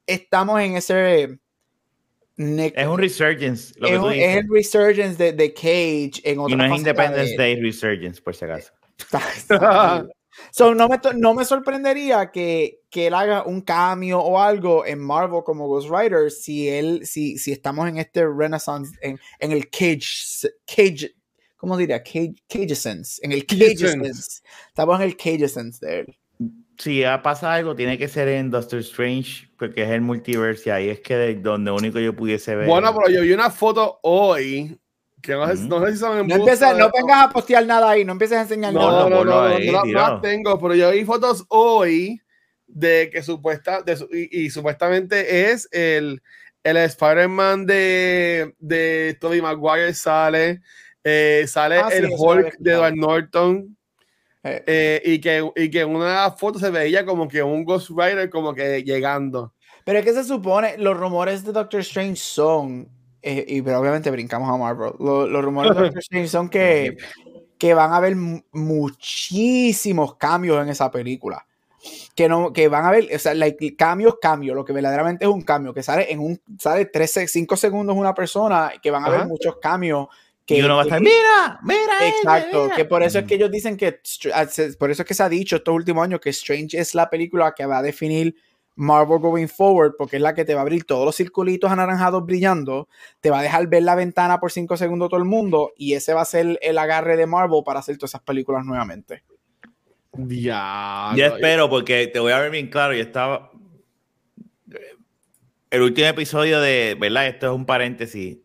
estamos 0.06 0.60
en 0.60 0.76
ese. 0.76 1.40
Es 2.36 2.86
un 2.86 2.98
resurgence. 2.98 3.74
es, 3.80 3.90
es, 3.90 4.36
el 4.36 4.48
resurgence 4.48 5.16
de, 5.22 5.32
de 5.32 5.52
Cage 5.52 6.20
en 6.24 6.38
otra 6.38 6.54
Y 6.54 6.56
no 6.56 6.64
es 6.64 6.78
Independence 6.78 7.36
Day 7.36 7.60
Resurgence, 7.60 8.20
por 8.20 8.34
si 8.34 8.44
acaso. 8.44 8.72
So, 10.50 10.74
no, 10.74 10.88
me, 10.88 10.98
no 11.14 11.34
me 11.34 11.44
sorprendería 11.44 12.30
que, 12.30 12.80
que, 12.90 13.08
él 13.08 13.14
haga 13.14 13.44
un 13.44 13.60
cambio 13.60 14.18
o 14.18 14.40
algo 14.40 14.86
en 14.86 14.98
Marvel 14.98 15.42
como 15.44 15.68
Ghost 15.68 15.90
Rider 15.90 16.30
si 16.30 16.68
él, 16.68 17.06
si, 17.06 17.36
si 17.36 17.52
estamos 17.52 17.86
en 17.88 17.98
este 17.98 18.26
renaissance, 18.26 18.96
en, 19.02 19.20
en 19.38 19.52
el 19.52 19.68
cage, 19.68 20.48
cage, 20.66 21.14
¿cómo 21.56 21.76
diría? 21.76 22.02
Cage, 22.02 22.34
cage 22.48 22.74
sense, 22.74 23.20
en 23.22 23.32
el 23.32 23.44
cage 23.44 23.76
sense. 23.76 24.42
Estamos 24.68 25.00
en 25.00 25.06
el 25.06 25.16
cage 25.16 25.48
sense 25.48 25.84
de 25.84 26.00
él. 26.00 26.18
Si 26.82 27.04
pasa 27.22 27.54
algo, 27.54 27.76
tiene 27.76 27.96
que 27.96 28.08
ser 28.08 28.26
en 28.26 28.50
Doctor 28.50 28.80
Strange, 28.80 29.48
porque 29.56 29.84
es 29.84 29.90
el 29.90 30.00
multiverse 30.00 30.68
y 30.68 30.72
ahí 30.72 30.88
es 30.88 30.98
que 30.98 31.34
donde 31.36 31.70
único 31.70 32.00
yo 32.00 32.12
pudiese 32.12 32.56
ver. 32.56 32.66
Bueno, 32.66 32.92
pero 32.92 33.08
yo 33.08 33.22
vi 33.22 33.32
una 33.32 33.50
foto 33.50 34.00
hoy 34.02 34.76
que 35.22 35.30
no, 35.34 35.46
sé, 35.46 35.58
si 35.92 35.98
son 35.98 36.26
no, 36.26 36.34
empieces, 36.34 36.76
no 36.76 36.90
vengas 36.92 37.22
a 37.22 37.30
postear 37.30 37.64
nada 37.64 37.90
ahí, 37.90 38.04
no 38.04 38.10
empieces 38.10 38.36
a 38.36 38.40
enseñar 38.40 38.74
nada. 38.74 39.08
No, 39.08 39.10
no, 39.10 39.24
no, 39.24 39.48
no, 39.60 39.84
no, 39.84 40.20
tengo, 40.20 40.58
pero 40.58 40.74
yo 40.74 40.90
vi 40.90 41.04
fotos 41.04 41.44
hoy 41.50 42.20
de 42.66 43.10
que 43.12 43.22
supuesta, 43.22 43.82
de, 43.82 44.28
y, 44.32 44.50
supuestamente 44.50 45.52
es 45.52 45.68
el, 45.70 46.20
el 46.64 46.76
Spider-Man 46.78 47.64
de, 47.64 48.56
de 48.58 49.16
Tobey 49.20 49.40
Maguire 49.40 49.94
sale, 49.94 50.62
eh, 51.04 51.44
sale 51.46 51.76
ah, 51.76 51.90
el 51.92 52.08
Hulk 52.10 52.56
de 52.58 52.72
Edward 52.72 52.96
Norton. 52.96 53.76
Eh. 54.44 54.62
Eh, 54.66 55.02
y, 55.04 55.20
que, 55.20 55.48
y 55.56 55.70
que 55.70 55.80
en 55.80 55.94
una 55.94 56.08
de 56.08 56.14
las 56.14 56.38
fotos 56.38 56.60
se 56.60 56.70
veía 56.70 57.06
como 57.06 57.28
que 57.28 57.42
un 57.42 57.64
Ghost 57.64 57.90
Rider 57.90 58.28
como 58.28 58.54
que 58.54 58.82
llegando. 58.82 59.54
Pero 59.84 59.98
es 59.98 60.04
que 60.04 60.12
se 60.12 60.24
supone, 60.24 60.76
los 60.78 60.96
rumores 60.96 61.44
de 61.44 61.52
Doctor 61.52 61.80
Strange 61.80 62.16
son 62.16 62.88
eh, 63.22 63.44
y 63.46 63.62
pero 63.62 63.78
obviamente 63.78 64.10
brincamos 64.10 64.50
a 64.50 64.56
Marvel. 64.56 64.92
los 64.98 65.44
rumores 65.44 65.74
de 65.74 65.80
Doctor 65.80 65.98
Strange 66.02 66.28
son 66.28 66.48
que, 66.48 66.96
que 67.56 67.72
van 67.72 67.92
a 67.92 67.96
haber 67.96 68.16
muchísimos 68.16 70.16
cambios 70.16 70.60
en 70.62 70.68
esa 70.68 70.90
película. 70.90 71.46
Que, 72.14 72.28
no, 72.28 72.52
que 72.52 72.68
van 72.68 72.84
a 72.84 72.88
haber, 72.88 73.08
o 73.12 73.18
sea, 73.18 73.34
like, 73.34 73.74
cambios, 73.74 74.14
cambios, 74.20 74.54
lo 74.54 74.64
que 74.64 74.72
verdaderamente 74.72 75.24
es 75.24 75.30
un 75.30 75.42
cambio, 75.42 75.74
que 75.74 75.82
sale 75.82 76.12
en 76.12 76.20
un, 76.20 76.40
sale 76.56 76.86
13, 76.86 77.26
5 77.26 77.56
segundos 77.56 77.96
una 77.96 78.14
persona, 78.14 78.72
que 78.80 78.92
van 78.92 79.02
a 79.02 79.06
haber 79.06 79.26
muchos 79.26 79.56
cambios. 79.56 80.06
Que, 80.54 80.60
y 80.60 80.62
uno 80.62 80.76
va 80.76 80.82
a 80.82 80.84
estar, 80.84 81.00
mira, 81.00 81.60
mira. 81.62 82.08
Exacto, 82.08 82.70
que 82.74 82.84
por 82.84 83.02
eso 83.02 83.18
es 83.18 83.24
que 83.26 83.34
ellos 83.34 83.50
dicen 83.50 83.76
que, 83.76 84.00
ah, 84.34 84.46
por 84.78 84.90
eso 84.90 85.02
es 85.02 85.08
que 85.08 85.14
se 85.14 85.22
ha 85.22 85.28
dicho 85.28 85.56
estos 85.56 85.74
últimos 85.74 86.04
años 86.04 86.20
que 86.20 86.30
Strange 86.30 86.78
es 86.78 86.94
la 86.94 87.10
película 87.10 87.52
que 87.56 87.66
va 87.66 87.78
a 87.78 87.82
definir 87.82 88.34
Marvel 88.74 89.18
going 89.18 89.48
forward, 89.48 89.94
porque 89.98 90.16
es 90.16 90.22
la 90.22 90.34
que 90.34 90.44
te 90.44 90.54
va 90.54 90.60
a 90.60 90.62
abrir 90.62 90.84
todos 90.84 91.04
los 91.04 91.16
circulitos 91.16 91.70
anaranjados 91.70 92.24
brillando, 92.24 92.88
te 93.20 93.30
va 93.30 93.40
a 93.40 93.42
dejar 93.42 93.66
ver 93.66 93.82
la 93.82 93.94
ventana 93.94 94.40
por 94.40 94.50
5 94.50 94.76
segundos 94.76 95.10
todo 95.10 95.20
el 95.20 95.26
mundo, 95.26 95.72
y 95.76 95.94
ese 95.94 96.14
va 96.14 96.22
a 96.22 96.26
ser 96.26 96.58
el 96.62 96.78
agarre 96.78 97.16
de 97.16 97.26
Marvel 97.26 97.62
para 97.64 97.80
hacer 97.80 97.96
todas 97.98 98.12
esas 98.12 98.22
películas 98.22 98.64
nuevamente. 98.64 99.22
Ya. 100.14 101.12
Yo 101.16 101.26
espero, 101.26 101.68
porque 101.70 102.06
te 102.06 102.18
voy 102.18 102.32
a 102.32 102.38
ver 102.38 102.50
bien 102.50 102.68
claro, 102.68 102.94
y 102.94 103.00
estaba. 103.00 103.50
El 105.70 105.80
último 105.80 106.06
episodio 106.06 106.60
de, 106.60 106.96
¿verdad? 107.00 107.28
Esto 107.28 107.46
es 107.46 107.52
un 107.52 107.64
paréntesis. 107.64 108.38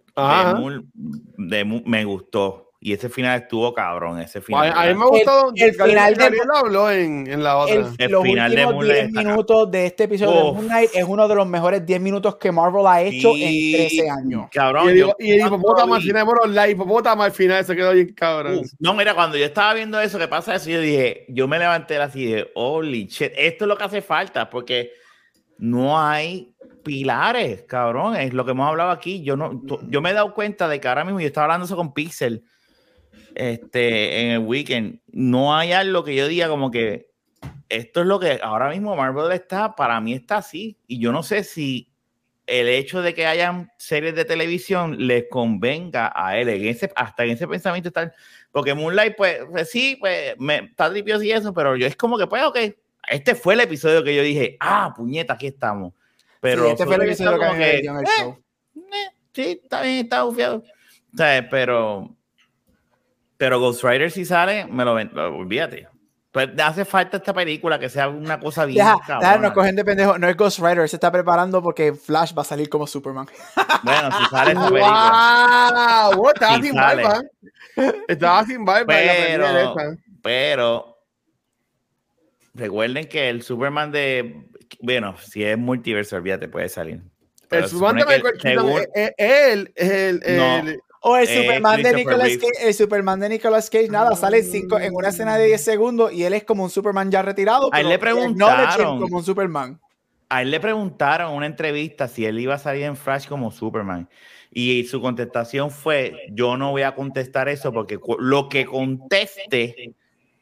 De, 1.37 1.65
me 1.85 2.05
gustó. 2.05 2.63
Y 2.79 2.93
ese 2.93 3.09
final 3.09 3.41
estuvo 3.41 3.73
cabrón, 3.73 4.19
ese 4.19 4.39
final. 4.39 4.71
A, 4.75 4.85
mí 4.85 4.93
me 4.93 5.05
gustó 5.07 5.51
el, 5.55 5.63
el 5.63 5.73
final 5.73 6.13
de 6.13 6.31
habló 6.53 6.91
en, 6.91 7.25
en, 7.25 7.43
la 7.43 7.57
otra. 7.57 7.73
El, 7.73 8.11
los 8.11 8.23
final 8.23 8.51
últimos 8.51 8.87
de 8.87 8.93
10 9.07 9.11
minutos 9.13 9.71
de 9.71 9.85
este 9.87 10.03
episodio 10.03 10.35
de 10.35 10.51
Moon 10.53 10.67
Knight 10.67 10.91
es 10.93 11.03
uno 11.03 11.27
de 11.27 11.35
los 11.35 11.47
mejores 11.47 11.83
10 11.83 11.99
minutos 11.99 12.35
que 12.35 12.51
Marvel 12.51 12.85
ha 12.85 13.01
hecho 13.01 13.31
en 13.35 13.73
13 13.73 14.09
años. 14.11 14.47
Cabrón. 14.53 14.95
Y, 14.95 15.27
y 15.27 15.31
el 15.31 15.47
hipopótamo 15.47 15.95
al 15.95 16.03
final, 16.03 16.25
bueno, 16.25 16.45
la 16.45 16.69
hipopótamo 16.69 17.23
al 17.23 17.31
final 17.31 17.65
se 17.65 17.75
quedó 17.75 17.93
bien 17.93 18.13
cabrón. 18.13 18.61
no, 18.77 18.93
mira, 18.93 19.15
cuando 19.15 19.37
yo 19.37 19.45
estaba 19.45 19.73
viendo 19.73 19.99
eso, 19.99 20.19
que 20.19 20.27
pasa 20.27 20.53
eso, 20.53 20.69
yo 20.69 20.79
dije, 20.79 21.25
yo 21.29 21.47
me 21.47 21.57
levanté 21.57 21.97
así 21.97 22.27
de, 22.27 22.51
holy 22.53 23.07
shit, 23.07 23.31
esto 23.35 23.65
es 23.65 23.67
lo 23.69 23.75
que 23.75 23.83
hace 23.85 24.01
falta, 24.03 24.47
porque 24.51 24.91
no 25.57 25.99
hay 25.99 26.53
pilares, 26.87 27.63
cabrón, 27.63 28.15
es 28.15 28.33
lo 28.33 28.45
que 28.45 28.51
hemos 28.51 28.67
hablado 28.67 28.91
aquí. 28.91 29.21
Yo 29.21 29.35
no, 29.35 29.61
yo 29.89 30.01
me 30.01 30.11
he 30.11 30.13
dado 30.13 30.33
cuenta 30.33 30.67
de 30.67 30.79
que 30.79 30.87
ahora 30.87 31.03
mismo 31.03 31.19
yo 31.19 31.27
estaba 31.27 31.45
hablando 31.45 31.65
eso 31.65 31.75
con 31.75 31.93
Pixel 31.93 32.43
este, 33.35 34.21
en 34.21 34.31
el 34.31 34.39
weekend, 34.39 35.01
no 35.07 35.55
hay 35.55 35.73
algo 35.73 36.03
que 36.03 36.15
yo 36.15 36.27
diga 36.27 36.47
como 36.47 36.71
que 36.71 37.11
esto 37.69 38.01
es 38.01 38.07
lo 38.07 38.19
que 38.19 38.39
ahora 38.41 38.69
mismo 38.69 38.95
Marvel 38.95 39.31
está, 39.31 39.75
para 39.75 39.99
mí 40.01 40.13
está 40.13 40.37
así. 40.37 40.77
Y 40.87 40.99
yo 40.99 41.11
no 41.11 41.21
sé 41.21 41.43
si 41.43 41.91
el 42.47 42.69
hecho 42.69 43.01
de 43.01 43.13
que 43.13 43.27
hayan 43.27 43.69
series 43.77 44.15
de 44.15 44.25
televisión 44.25 44.95
les 45.05 45.25
convenga 45.29 46.11
a 46.15 46.37
él, 46.37 46.47
ese, 46.47 46.91
hasta 46.95 47.25
en 47.25 47.31
ese 47.31 47.47
pensamiento 47.47 47.89
está, 47.89 48.13
porque 48.51 48.73
Moonlight, 48.73 49.15
pues, 49.17 49.39
pues 49.51 49.69
sí, 49.69 49.97
pues, 49.99 50.33
me, 50.39 50.57
está 50.59 50.89
tripioso 50.89 51.23
y 51.23 51.31
eso, 51.31 51.53
pero 51.53 51.75
yo 51.75 51.85
es 51.85 51.97
como 51.97 52.17
que, 52.17 52.25
pues, 52.25 52.43
ok, 52.43 52.57
este 53.09 53.35
fue 53.35 53.53
el 53.53 53.59
episodio 53.59 54.03
que 54.03 54.15
yo 54.15 54.23
dije, 54.23 54.57
ah, 54.59 54.93
puñeta, 54.95 55.33
aquí 55.33 55.47
estamos. 55.47 55.93
Pero 56.41 56.67
este 56.67 56.85
fue 56.85 56.95
el 56.95 57.01
episodio 57.03 57.39
que, 57.39 57.77
en 57.79 57.97
el 57.97 58.03
eh, 58.03 58.09
show. 58.19 58.43
Eh, 58.75 58.81
sí, 59.33 59.59
está 59.63 59.81
bien, 59.81 60.05
está 60.05 60.23
bufiado. 60.23 60.57
O 60.57 61.17
sea, 61.17 61.47
pero 61.49 62.15
pero 63.37 63.59
Ghost 63.59 63.83
Rider 63.83 64.11
si 64.11 64.25
sale, 64.25 64.65
me 64.65 64.83
lo 64.83 64.95
ven, 64.95 65.17
olvídate. 65.17 65.87
Pues 66.31 66.49
hace 66.59 66.85
falta 66.85 67.17
esta 67.17 67.33
película 67.33 67.79
que 67.79 67.89
sea 67.89 68.09
una 68.09 68.39
cosa 68.39 68.65
bien. 68.65 68.85
Ya, 69.21 69.37
nos 69.37 69.53
cogen 69.53 69.75
de 69.75 69.83
pendejo. 69.83 70.19
No 70.19 70.27
es 70.27 70.35
Ghost 70.35 70.59
Rider, 70.59 70.87
se 70.87 70.97
está 70.97 71.11
preparando 71.11 71.63
porque 71.63 71.93
Flash 71.93 72.33
va 72.37 72.43
a 72.43 72.45
salir 72.45 72.69
como 72.69 72.85
Superman. 72.85 73.27
Bueno, 73.83 74.09
si 74.11 74.25
sale 74.25 74.51
esta 74.51 74.67
película. 74.67 76.11
¡Wow! 76.15 76.29
Estaba 76.29 76.61
sin 76.61 76.75
barba. 76.75 77.21
Estaba 78.07 78.45
sin 78.45 78.65
barba 78.65 78.85
pero, 78.87 79.75
pero 80.21 80.97
recuerden 82.53 83.07
que 83.07 83.29
el 83.29 83.41
Superman 83.41 83.91
de. 83.91 84.47
Bueno, 84.81 85.15
si 85.17 85.43
es 85.43 85.57
multiverso, 85.57 86.15
olvídate, 86.15 86.47
puede 86.47 86.69
salir. 86.69 87.01
el 87.49 87.67
Superman 87.67 87.97
de 87.97 88.05
Michael 88.05 88.37
Keaton, 88.39 88.69
él 88.93 89.73
es 89.75 89.91
el, 89.91 90.21
el, 90.23 90.79
o 91.01 91.15
el 91.15 91.27
eh, 91.27 91.41
Superman, 91.41 91.83
de 91.83 91.93
Nicolas 91.93 92.37
Cage, 92.37 92.67
el 92.67 92.73
Superman 92.73 93.19
de 93.19 93.29
Nicolas 93.29 93.69
Cage, 93.69 93.89
nada, 93.89 94.15
sale 94.15 94.43
cinco, 94.43 94.79
en 94.79 94.95
una 94.95 95.09
escena 95.09 95.37
de 95.37 95.45
10 95.45 95.63
segundos 95.63 96.11
y 96.11 96.23
él 96.23 96.33
es 96.33 96.43
como 96.43 96.63
un 96.63 96.69
Superman 96.69 97.11
ya 97.11 97.21
retirado. 97.21 97.69
A 97.71 97.81
él 97.81 97.89
le 97.89 97.99
preguntaron. 97.99 98.99
Como 98.99 99.17
un 99.17 99.23
Superman. 99.23 99.79
A 100.29 100.41
él 100.41 100.51
le 100.51 100.59
preguntaron 100.59 101.31
en 101.31 101.37
una 101.37 101.45
entrevista 101.45 102.07
si 102.07 102.25
él 102.25 102.39
iba 102.39 102.55
a 102.55 102.59
salir 102.59 102.83
en 102.83 102.97
Flash 102.97 103.27
como 103.27 103.51
Superman. 103.51 104.09
Y 104.51 104.85
su 104.85 104.99
contestación 104.99 105.71
fue: 105.71 106.27
Yo 106.31 106.57
no 106.57 106.71
voy 106.71 106.81
a 106.81 106.95
contestar 106.95 107.47
eso 107.47 107.71
porque 107.71 107.99
lo 108.19 108.49
que 108.49 108.65
conteste 108.65 109.95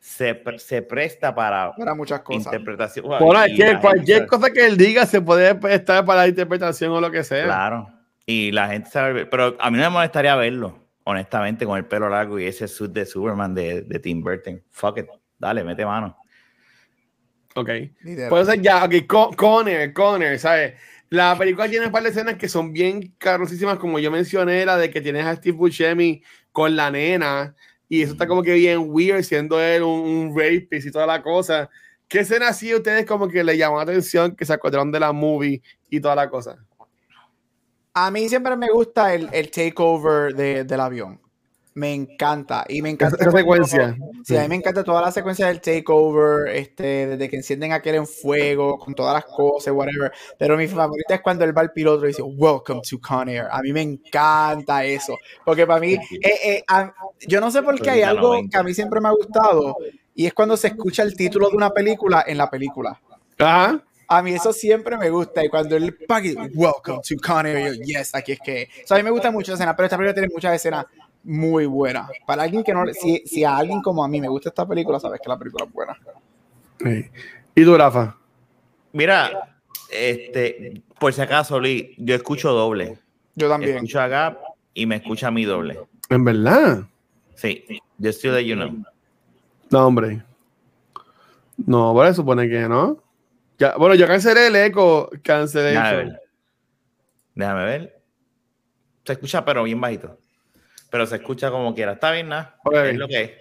se, 0.05 0.39
se 0.59 0.83
presta 0.83 1.33
para, 1.33 1.73
para 1.75 1.95
muchas 1.95 2.21
cosas. 2.21 2.45
Interpretación. 2.45 3.07
Bueno, 3.07 3.41
cualquier 3.81 4.27
cosa 4.27 4.51
que 4.51 4.63
él 4.67 4.77
diga 4.77 5.07
se 5.07 5.19
puede 5.19 5.55
prestar 5.55 6.05
para 6.05 6.21
la 6.21 6.27
interpretación 6.27 6.91
o 6.91 7.01
lo 7.01 7.09
que 7.09 7.23
sea. 7.23 7.45
Claro. 7.45 7.89
Y 8.23 8.51
la 8.51 8.67
gente 8.67 8.89
sabe, 8.91 9.25
pero 9.25 9.57
a 9.59 9.71
mí 9.71 9.77
no 9.77 9.83
me 9.83 9.89
molestaría 9.89 10.35
verlo, 10.35 10.79
honestamente, 11.05 11.65
con 11.65 11.77
el 11.77 11.85
pelo 11.85 12.07
largo 12.07 12.39
y 12.39 12.45
ese 12.45 12.67
suit 12.67 12.91
de 12.91 13.05
Superman 13.05 13.55
de, 13.55 13.81
de 13.81 13.99
Tim 13.99 14.21
Burton. 14.21 14.61
Fuck 14.69 14.99
it, 14.99 15.07
dale, 15.39 15.63
mete 15.63 15.83
mano. 15.85 16.15
Ok. 17.55 17.69
Puede 18.29 18.45
ser 18.45 18.61
ya, 18.61 18.83
ok, 18.85 19.35
Conner, 19.35 19.91
Conner, 19.91 20.37
¿sabes? 20.37 20.75
La 21.09 21.35
película 21.35 21.67
tiene 21.67 21.87
un 21.87 21.91
par 21.91 22.03
de 22.03 22.09
escenas 22.09 22.35
que 22.35 22.47
son 22.47 22.71
bien 22.73 23.15
carosísimas, 23.17 23.79
como 23.79 23.97
yo 23.97 24.11
mencioné, 24.11 24.65
la 24.65 24.77
de 24.77 24.91
que 24.91 25.01
tienes 25.01 25.25
a 25.25 25.35
Steve 25.35 25.57
Buscemi 25.57 26.21
con 26.51 26.75
la 26.75 26.91
nena, 26.91 27.55
y 27.87 28.01
eso 28.01 28.13
está 28.13 28.27
como 28.27 28.43
que 28.43 28.53
bien 28.53 28.85
weird, 28.87 29.23
siendo 29.23 29.59
él 29.59 29.83
un, 29.83 30.33
rapist 30.35 30.87
y 30.87 30.91
toda 30.91 31.05
la 31.05 31.21
cosa. 31.21 31.69
¿Qué 32.07 32.19
escena 32.19 32.49
así 32.49 32.73
ustedes 32.73 33.05
como 33.05 33.27
que 33.27 33.43
le 33.43 33.57
llamó 33.57 33.77
la 33.77 33.83
atención, 33.83 34.35
que 34.35 34.45
se 34.45 34.53
acordaron 34.53 34.91
de 34.91 34.99
la 34.99 35.11
movie 35.11 35.61
y 35.89 35.99
toda 35.99 36.15
la 36.15 36.29
cosa? 36.29 36.57
A 37.93 38.11
mí 38.11 38.27
siempre 38.27 38.55
me 38.55 38.69
gusta 38.69 39.13
el, 39.13 39.29
el 39.31 39.49
takeover 39.49 40.33
de, 40.35 40.63
del 40.63 40.79
avión. 40.79 41.19
Me 41.75 41.93
encanta. 41.93 42.63
Y 42.69 42.81
me 42.81 42.89
encanta. 42.89 43.17
Esa 43.19 43.31
secuencia. 43.31 43.97
Sí, 44.23 44.37
a 44.37 44.41
mí 44.43 44.47
me 44.47 44.55
encanta 44.55 44.81
toda 44.83 45.01
la 45.01 45.11
secuencia 45.11 45.47
del 45.47 45.59
takeover, 45.59 46.47
este, 46.55 47.05
desde 47.07 47.29
que 47.29 47.35
encienden 47.35 47.73
aquel 47.73 47.95
en 47.95 48.07
fuego, 48.07 48.79
con 48.79 48.95
todas 48.95 49.13
las 49.13 49.25
cosas, 49.25 49.73
whatever. 49.73 50.09
Pero 50.39 50.55
mi 50.57 50.67
favorita 50.67 51.15
es 51.15 51.21
cuando 51.21 51.43
él 51.43 51.55
va 51.55 51.61
al 51.61 51.73
piloto 51.73 52.05
y 52.05 52.07
dice, 52.07 52.21
Welcome 52.21 52.79
to 52.89 52.97
Con 53.05 53.27
Air. 53.27 53.47
A 53.51 53.61
mí 53.61 53.73
me 53.73 53.81
encanta 53.81 54.85
eso. 54.85 55.17
Porque 55.43 55.67
para 55.67 55.81
mí, 55.81 55.93
eh, 55.95 55.99
eh, 56.45 56.63
a- 56.69 56.93
yo 57.27 57.41
no 57.41 57.51
sé 57.51 57.61
por 57.61 57.79
qué 57.81 57.89
hay 57.89 58.01
algo 58.03 58.35
que 58.49 58.57
a 58.57 58.63
mí 58.63 58.73
siempre 58.73 59.01
me 59.01 59.09
ha 59.09 59.11
gustado. 59.11 59.75
Y 60.15 60.25
es 60.27 60.33
cuando 60.33 60.55
se 60.55 60.67
escucha 60.69 61.03
el 61.03 61.13
título 61.17 61.49
de 61.49 61.57
una 61.57 61.71
película 61.71 62.23
en 62.25 62.37
la 62.37 62.49
película. 62.49 63.01
Ajá. 63.37 63.83
A 64.07 64.21
mí 64.21 64.33
eso 64.33 64.53
siempre 64.53 64.97
me 64.97 65.09
gusta. 65.09 65.43
Y 65.43 65.49
cuando 65.49 65.75
él 65.75 65.93
dice, 66.07 66.37
Welcome 66.53 66.99
to 67.05 67.15
Con 67.21 67.45
Air, 67.47 67.73
yo, 67.75 67.81
yes, 67.83 68.15
aquí 68.15 68.31
es 68.33 68.39
que. 68.39 68.69
O 68.83 68.87
sea, 68.87 68.95
a 68.95 68.99
mí 68.99 69.03
me 69.03 69.09
gusta 69.09 69.29
mucho 69.31 69.51
esa 69.51 69.55
escena, 69.63 69.75
pero 69.75 69.87
esta 69.87 69.97
película 69.97 70.13
tiene 70.13 70.29
muchas 70.33 70.53
escenas 70.55 70.85
muy 71.25 71.65
buenas. 71.65 72.09
Para 72.25 72.43
alguien 72.43 72.63
que 72.63 72.73
no. 72.73 72.85
Si, 72.93 73.23
si 73.25 73.43
a 73.43 73.57
alguien 73.57 73.81
como 73.81 74.03
a 74.03 74.07
mí 74.07 74.21
me 74.21 74.27
gusta 74.27 74.49
esta 74.49 74.67
película, 74.67 74.99
sabes 74.99 75.19
que 75.21 75.29
la 75.29 75.37
película 75.37 75.65
es 75.65 75.73
buena. 75.73 75.97
Sí. 76.79 77.09
¿Y 77.55 77.63
tú, 77.63 77.75
Rafa? 77.75 78.15
Mira, 78.93 79.57
este, 79.89 80.83
por 80.99 81.13
si 81.13 81.21
acaso, 81.21 81.59
Lee, 81.59 81.95
yo 81.97 82.15
escucho 82.15 82.51
doble. 82.51 82.99
Yo 83.35 83.49
también. 83.49 83.75
Escucho 83.75 83.99
a 83.99 84.07
Gap 84.07 84.37
y 84.73 84.85
me 84.85 84.97
escucha 84.97 85.27
a 85.27 85.31
mí 85.31 85.45
doble. 85.45 85.79
¿En 86.09 86.23
verdad? 86.23 86.83
Sí, 87.35 87.65
yo 87.97 88.09
estoy 88.09 88.31
de 88.31 88.45
you 88.45 88.55
know. 88.55 88.71
No, 89.71 89.87
hombre. 89.87 90.23
No, 91.57 91.93
bueno, 91.93 92.13
supone 92.13 92.47
que 92.47 92.67
no. 92.67 93.01
Ya, 93.57 93.75
bueno, 93.77 93.95
yo 93.95 94.05
cancelé 94.05 94.47
el 94.47 94.55
eco, 94.55 95.09
cancelé 95.23 95.69
Déjame 95.69 95.87
eso. 95.89 95.97
ver. 95.97 96.21
Déjame 97.35 97.65
ver. 97.65 98.01
Se 99.05 99.13
escucha, 99.13 99.43
pero 99.45 99.63
bien 99.63 99.79
bajito. 99.79 100.17
Pero 100.95 101.05
se 101.07 101.17
escucha 101.17 101.51
como 101.51 101.75
quiera. 101.75 101.91
Está 101.91 102.09
bien, 102.13 102.29
nada. 102.29 102.55
Es 102.71 102.95
lo 102.95 103.05
que 103.09 103.21
es. 103.21 103.31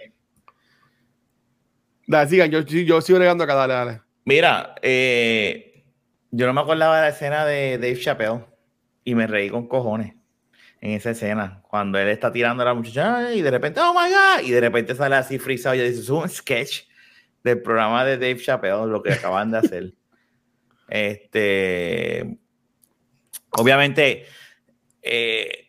Dale, 2.05 2.29
sigan, 2.29 2.51
yo, 2.51 2.59
yo 2.59 2.99
sigo 2.99 3.17
bregando 3.17 3.45
acá, 3.45 3.55
dale, 3.55 3.73
dale. 3.73 4.01
Mira, 4.25 4.75
eh, 4.81 5.85
yo 6.31 6.47
no 6.47 6.53
me 6.53 6.59
acordaba 6.59 6.97
de 6.97 7.03
la 7.03 7.07
escena 7.15 7.45
de 7.45 7.77
Dave 7.77 7.97
Chappelle 7.97 8.43
y 9.05 9.15
me 9.15 9.25
reí 9.25 9.49
con 9.49 9.69
cojones 9.69 10.15
en 10.81 10.91
esa 10.91 11.11
escena. 11.11 11.61
Cuando 11.69 11.97
él 11.97 12.09
está 12.09 12.29
tirando 12.29 12.61
a 12.61 12.65
la 12.65 12.73
muchacha 12.73 13.33
y 13.33 13.41
de 13.41 13.51
repente, 13.51 13.79
oh 13.79 13.93
my 13.93 14.09
god, 14.09 14.45
y 14.45 14.51
de 14.51 14.59
repente 14.59 14.93
sale 14.93 15.15
así 15.15 15.39
frisado 15.39 15.75
y 15.75 15.79
dice, 15.79 16.01
es 16.01 16.09
un 16.09 16.27
sketch 16.27 16.81
del 17.41 17.61
programa 17.61 18.03
de 18.03 18.17
Dave 18.17 18.37
Chappelle, 18.37 18.85
lo 18.85 19.01
que 19.01 19.13
acaban 19.13 19.49
de 19.51 19.57
hacer. 19.59 19.93
Este, 20.89 22.37
obviamente, 23.51 24.25
eh, 25.01 25.64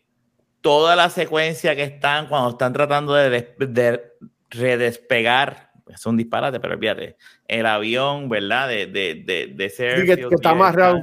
toda 0.67 0.97
la 0.97 1.11
secuencia 1.11 1.77
que 1.77 1.85
están 1.85 2.27
cuando 2.27 2.51
están 2.51 2.73
tratando 2.73 3.15
de, 3.15 3.31
des- 3.31 3.55
de 3.73 4.03
redespegar, 4.51 5.71
es 5.87 6.05
un 6.07 6.17
disparate, 6.17 6.59
pero 6.59 6.75
olvídate, 6.75 7.17
el 7.47 7.67
avión, 7.67 8.29
¿verdad? 8.29 8.67
De, 8.69 8.87
de, 8.87 9.23
de, 9.25 9.47
de 9.55 9.71
Sí, 9.71 9.77
que- 10.07 10.17
que 10.29 10.35
está 10.35 10.51
amarrado. 10.51 11.03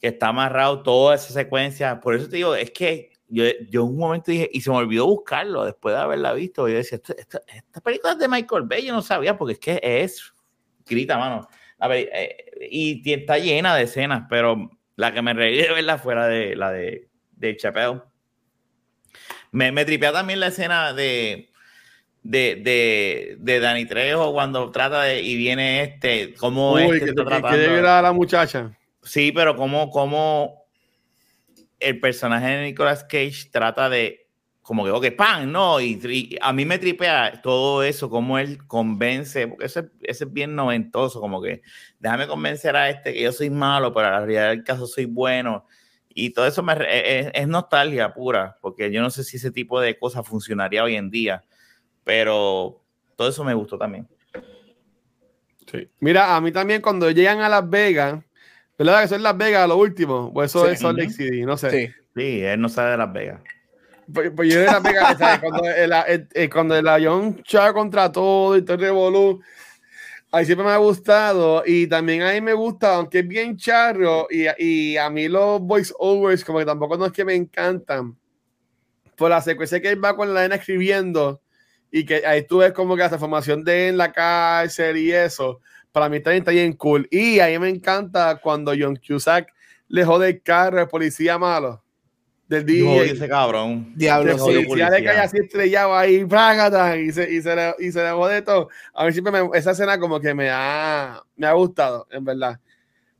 Que 0.00 0.08
está 0.08 0.28
amarrado 0.28 0.82
toda 0.82 1.14
esa 1.14 1.32
secuencia. 1.32 2.00
Por 2.00 2.16
eso 2.16 2.28
te 2.28 2.36
digo, 2.36 2.56
es 2.56 2.72
que 2.72 3.12
yo, 3.28 3.44
yo 3.70 3.82
en 3.82 3.88
un 3.88 3.98
momento 3.98 4.32
dije, 4.32 4.50
y 4.52 4.60
se 4.60 4.70
me 4.70 4.76
olvidó 4.76 5.06
buscarlo 5.06 5.64
después 5.64 5.94
de 5.94 6.00
haberla 6.00 6.32
visto. 6.32 6.66
Yo 6.68 6.74
decía, 6.74 6.96
esta, 6.96 7.14
esta, 7.16 7.40
esta 7.54 7.80
película 7.80 8.14
es 8.14 8.18
de 8.18 8.26
Michael 8.26 8.64
Bay, 8.64 8.84
yo 8.84 8.92
no 8.94 9.02
sabía, 9.02 9.38
porque 9.38 9.52
es 9.52 9.58
que 9.60 9.80
es, 9.82 10.32
grita, 10.86 11.16
mano. 11.18 11.46
A 11.78 11.86
ver, 11.86 12.08
eh, 12.12 12.36
y 12.68 13.12
está 13.12 13.38
llena 13.38 13.76
de 13.76 13.84
escenas, 13.84 14.24
pero 14.28 14.70
la 14.96 15.12
que 15.12 15.22
me 15.22 15.34
reí 15.34 15.56
de 15.56 15.72
verla 15.72 15.98
fue 15.98 16.16
la 16.16 16.26
de, 16.26 16.56
la 16.56 16.72
de, 16.72 17.08
de 17.30 17.56
Chappelle. 17.56 18.00
Me, 19.52 19.72
me 19.72 19.84
tripea 19.84 20.12
también 20.12 20.40
la 20.40 20.48
escena 20.48 20.92
de, 20.92 21.50
de, 22.22 22.56
de, 22.56 23.36
de 23.38 23.60
Danny 23.60 23.86
Trejo 23.86 24.32
cuando 24.32 24.70
trata 24.70 25.02
de, 25.02 25.22
y 25.22 25.36
viene 25.36 25.82
este, 25.82 26.34
como 26.34 26.72
Uy, 26.74 26.82
este 26.82 26.98
que, 26.98 27.04
está 27.10 27.22
que, 27.24 27.28
que 27.30 27.40
tratando. 27.40 27.58
debe 27.58 27.80
dar 27.80 27.98
a 27.98 28.02
la 28.02 28.12
muchacha. 28.12 28.76
Sí, 29.02 29.32
pero 29.32 29.56
como, 29.56 29.90
como 29.90 30.64
el 31.80 32.00
personaje 32.00 32.46
de 32.48 32.64
Nicolas 32.64 33.04
Cage 33.04 33.48
trata 33.50 33.88
de 33.88 34.26
como 34.60 34.84
que, 34.84 34.90
ok, 34.90 35.16
pan, 35.16 35.50
no, 35.50 35.80
y, 35.80 35.98
y 36.04 36.36
a 36.42 36.52
mí 36.52 36.66
me 36.66 36.78
tripea 36.78 37.40
todo 37.42 37.82
eso, 37.82 38.10
como 38.10 38.38
él 38.38 38.58
convence, 38.66 39.48
porque 39.48 39.64
ese, 39.64 39.88
ese 40.02 40.24
es 40.24 40.32
bien 40.32 40.54
noventoso, 40.54 41.22
como 41.22 41.40
que 41.40 41.62
déjame 41.98 42.26
convencer 42.26 42.76
a 42.76 42.90
este 42.90 43.14
que 43.14 43.22
yo 43.22 43.32
soy 43.32 43.48
malo, 43.48 43.94
pero 43.94 44.08
en 44.08 44.12
la 44.12 44.18
realidad 44.18 44.48
del 44.50 44.64
caso 44.64 44.86
soy 44.86 45.06
bueno. 45.06 45.64
Y 46.20 46.30
todo 46.30 46.46
eso 46.46 46.62
me, 46.62 46.72
es, 46.88 47.30
es 47.32 47.46
nostalgia 47.48 48.12
pura, 48.12 48.56
porque 48.60 48.90
yo 48.90 49.00
no 49.02 49.10
sé 49.10 49.22
si 49.24 49.36
ese 49.36 49.50
tipo 49.52 49.80
de 49.80 49.98
cosas 49.98 50.26
funcionaría 50.26 50.82
hoy 50.82 50.96
en 50.96 51.10
día, 51.10 51.44
pero 52.04 52.80
todo 53.16 53.28
eso 53.28 53.44
me 53.44 53.54
gustó 53.54 53.78
también. 53.78 54.08
Sí. 55.70 55.88
Mira, 56.00 56.34
a 56.34 56.40
mí 56.40 56.50
también 56.50 56.80
cuando 56.80 57.10
llegan 57.10 57.40
a 57.40 57.48
Las 57.48 57.68
Vegas, 57.68 58.22
¿verdad? 58.78 59.06
Que 59.08 59.14
es 59.14 59.20
Las 59.20 59.36
Vegas 59.36 59.68
lo 59.68 59.76
último, 59.76 60.32
pues 60.32 60.50
eso 60.50 60.66
Sí. 60.66 60.72
es 60.72 60.80
Salt 60.80 60.98
Lake 60.98 61.10
City, 61.12 61.42
no 61.44 61.56
sé. 61.56 61.70
Sí. 61.70 61.92
Sí, 62.16 62.40
él 62.42 62.60
no 62.60 62.68
sabe 62.68 62.92
de 62.92 62.96
Las 62.96 63.12
Vegas. 63.12 63.40
Pues, 64.12 64.32
pues 64.34 64.52
yo 64.52 64.60
de 64.60 64.66
Las 64.66 64.82
Vegas, 64.82 65.16
¿sabes? 65.18 65.40
Cuando, 65.40 65.68
el, 65.68 65.92
el- 66.08 66.28
el- 66.32 66.50
cuando 66.50 66.74
el 66.76 66.88
avión 66.88 67.42
chava 67.42 67.72
contra 67.74 68.10
todo 68.10 68.56
y 68.56 68.62
todo 68.62 68.74
el 68.74 68.80
revolú, 68.80 69.40
ahí 70.30 70.44
siempre 70.44 70.66
me 70.66 70.72
ha 70.72 70.76
gustado 70.76 71.62
y 71.64 71.86
también 71.86 72.22
a 72.22 72.32
mí 72.32 72.40
me 72.40 72.52
gusta, 72.52 72.96
aunque 72.96 73.20
es 73.20 73.28
bien 73.28 73.56
charro 73.56 74.26
y, 74.30 74.46
y 74.58 74.96
a 74.96 75.08
mí 75.10 75.28
los 75.28 75.60
voice 75.60 75.92
overs 75.98 76.44
como 76.44 76.58
que 76.58 76.66
tampoco 76.66 76.96
no 76.96 77.06
es 77.06 77.12
que 77.12 77.24
me 77.24 77.34
encantan, 77.34 78.16
por 79.16 79.30
la 79.30 79.40
secuencia 79.40 79.80
que 79.80 79.90
él 79.90 80.02
va 80.02 80.16
con 80.16 80.32
la 80.32 80.42
nena 80.42 80.54
escribiendo 80.54 81.42
y 81.90 82.04
que 82.04 82.24
ahí 82.26 82.46
tú 82.46 82.58
ves 82.58 82.72
como 82.72 82.94
que 82.94 83.02
la 83.02 83.08
transformación 83.08 83.64
de 83.64 83.88
en 83.88 83.96
la 83.96 84.12
cárcel 84.12 84.96
y 84.96 85.12
eso, 85.12 85.60
para 85.90 86.08
mí 86.08 86.20
también 86.20 86.42
está 86.42 86.52
bien 86.52 86.74
cool. 86.74 87.08
Y 87.10 87.40
a 87.40 87.46
mí 87.48 87.58
me 87.58 87.68
encanta 87.68 88.38
cuando 88.40 88.72
John 88.78 88.96
Cusack 88.96 89.52
le 89.88 90.04
jode 90.04 90.28
el 90.28 90.42
carro 90.42 90.80
al 90.80 90.88
policía 90.88 91.38
malo 91.38 91.82
del 92.48 92.64
DJ. 92.66 93.10
ese 93.12 93.28
cabrón. 93.28 93.92
Diablo, 93.94 94.32
sí. 94.32 94.38
policía 94.38 94.60
le 94.60 94.66
policía. 94.66 95.04
cae 95.04 95.18
así 95.18 95.36
estrellado 95.38 95.96
ahí, 95.96 96.24
¡prágata! 96.24 96.96
y 96.96 97.12
se, 97.12 97.30
y 97.30 97.42
se 97.42 97.54
le, 97.54 97.74
y 97.78 97.92
se 97.92 98.02
le 98.02 98.10
jode 98.10 98.42
todo. 98.42 98.68
A 98.94 99.04
mí 99.04 99.12
siempre 99.12 99.30
me- 99.32 99.56
esa 99.58 99.72
escena 99.72 99.98
como 100.00 100.18
que 100.18 100.32
me 100.34 100.48
ha, 100.50 101.22
me 101.36 101.46
ha 101.46 101.52
gustado, 101.52 102.06
en 102.10 102.24
verdad. 102.24 102.58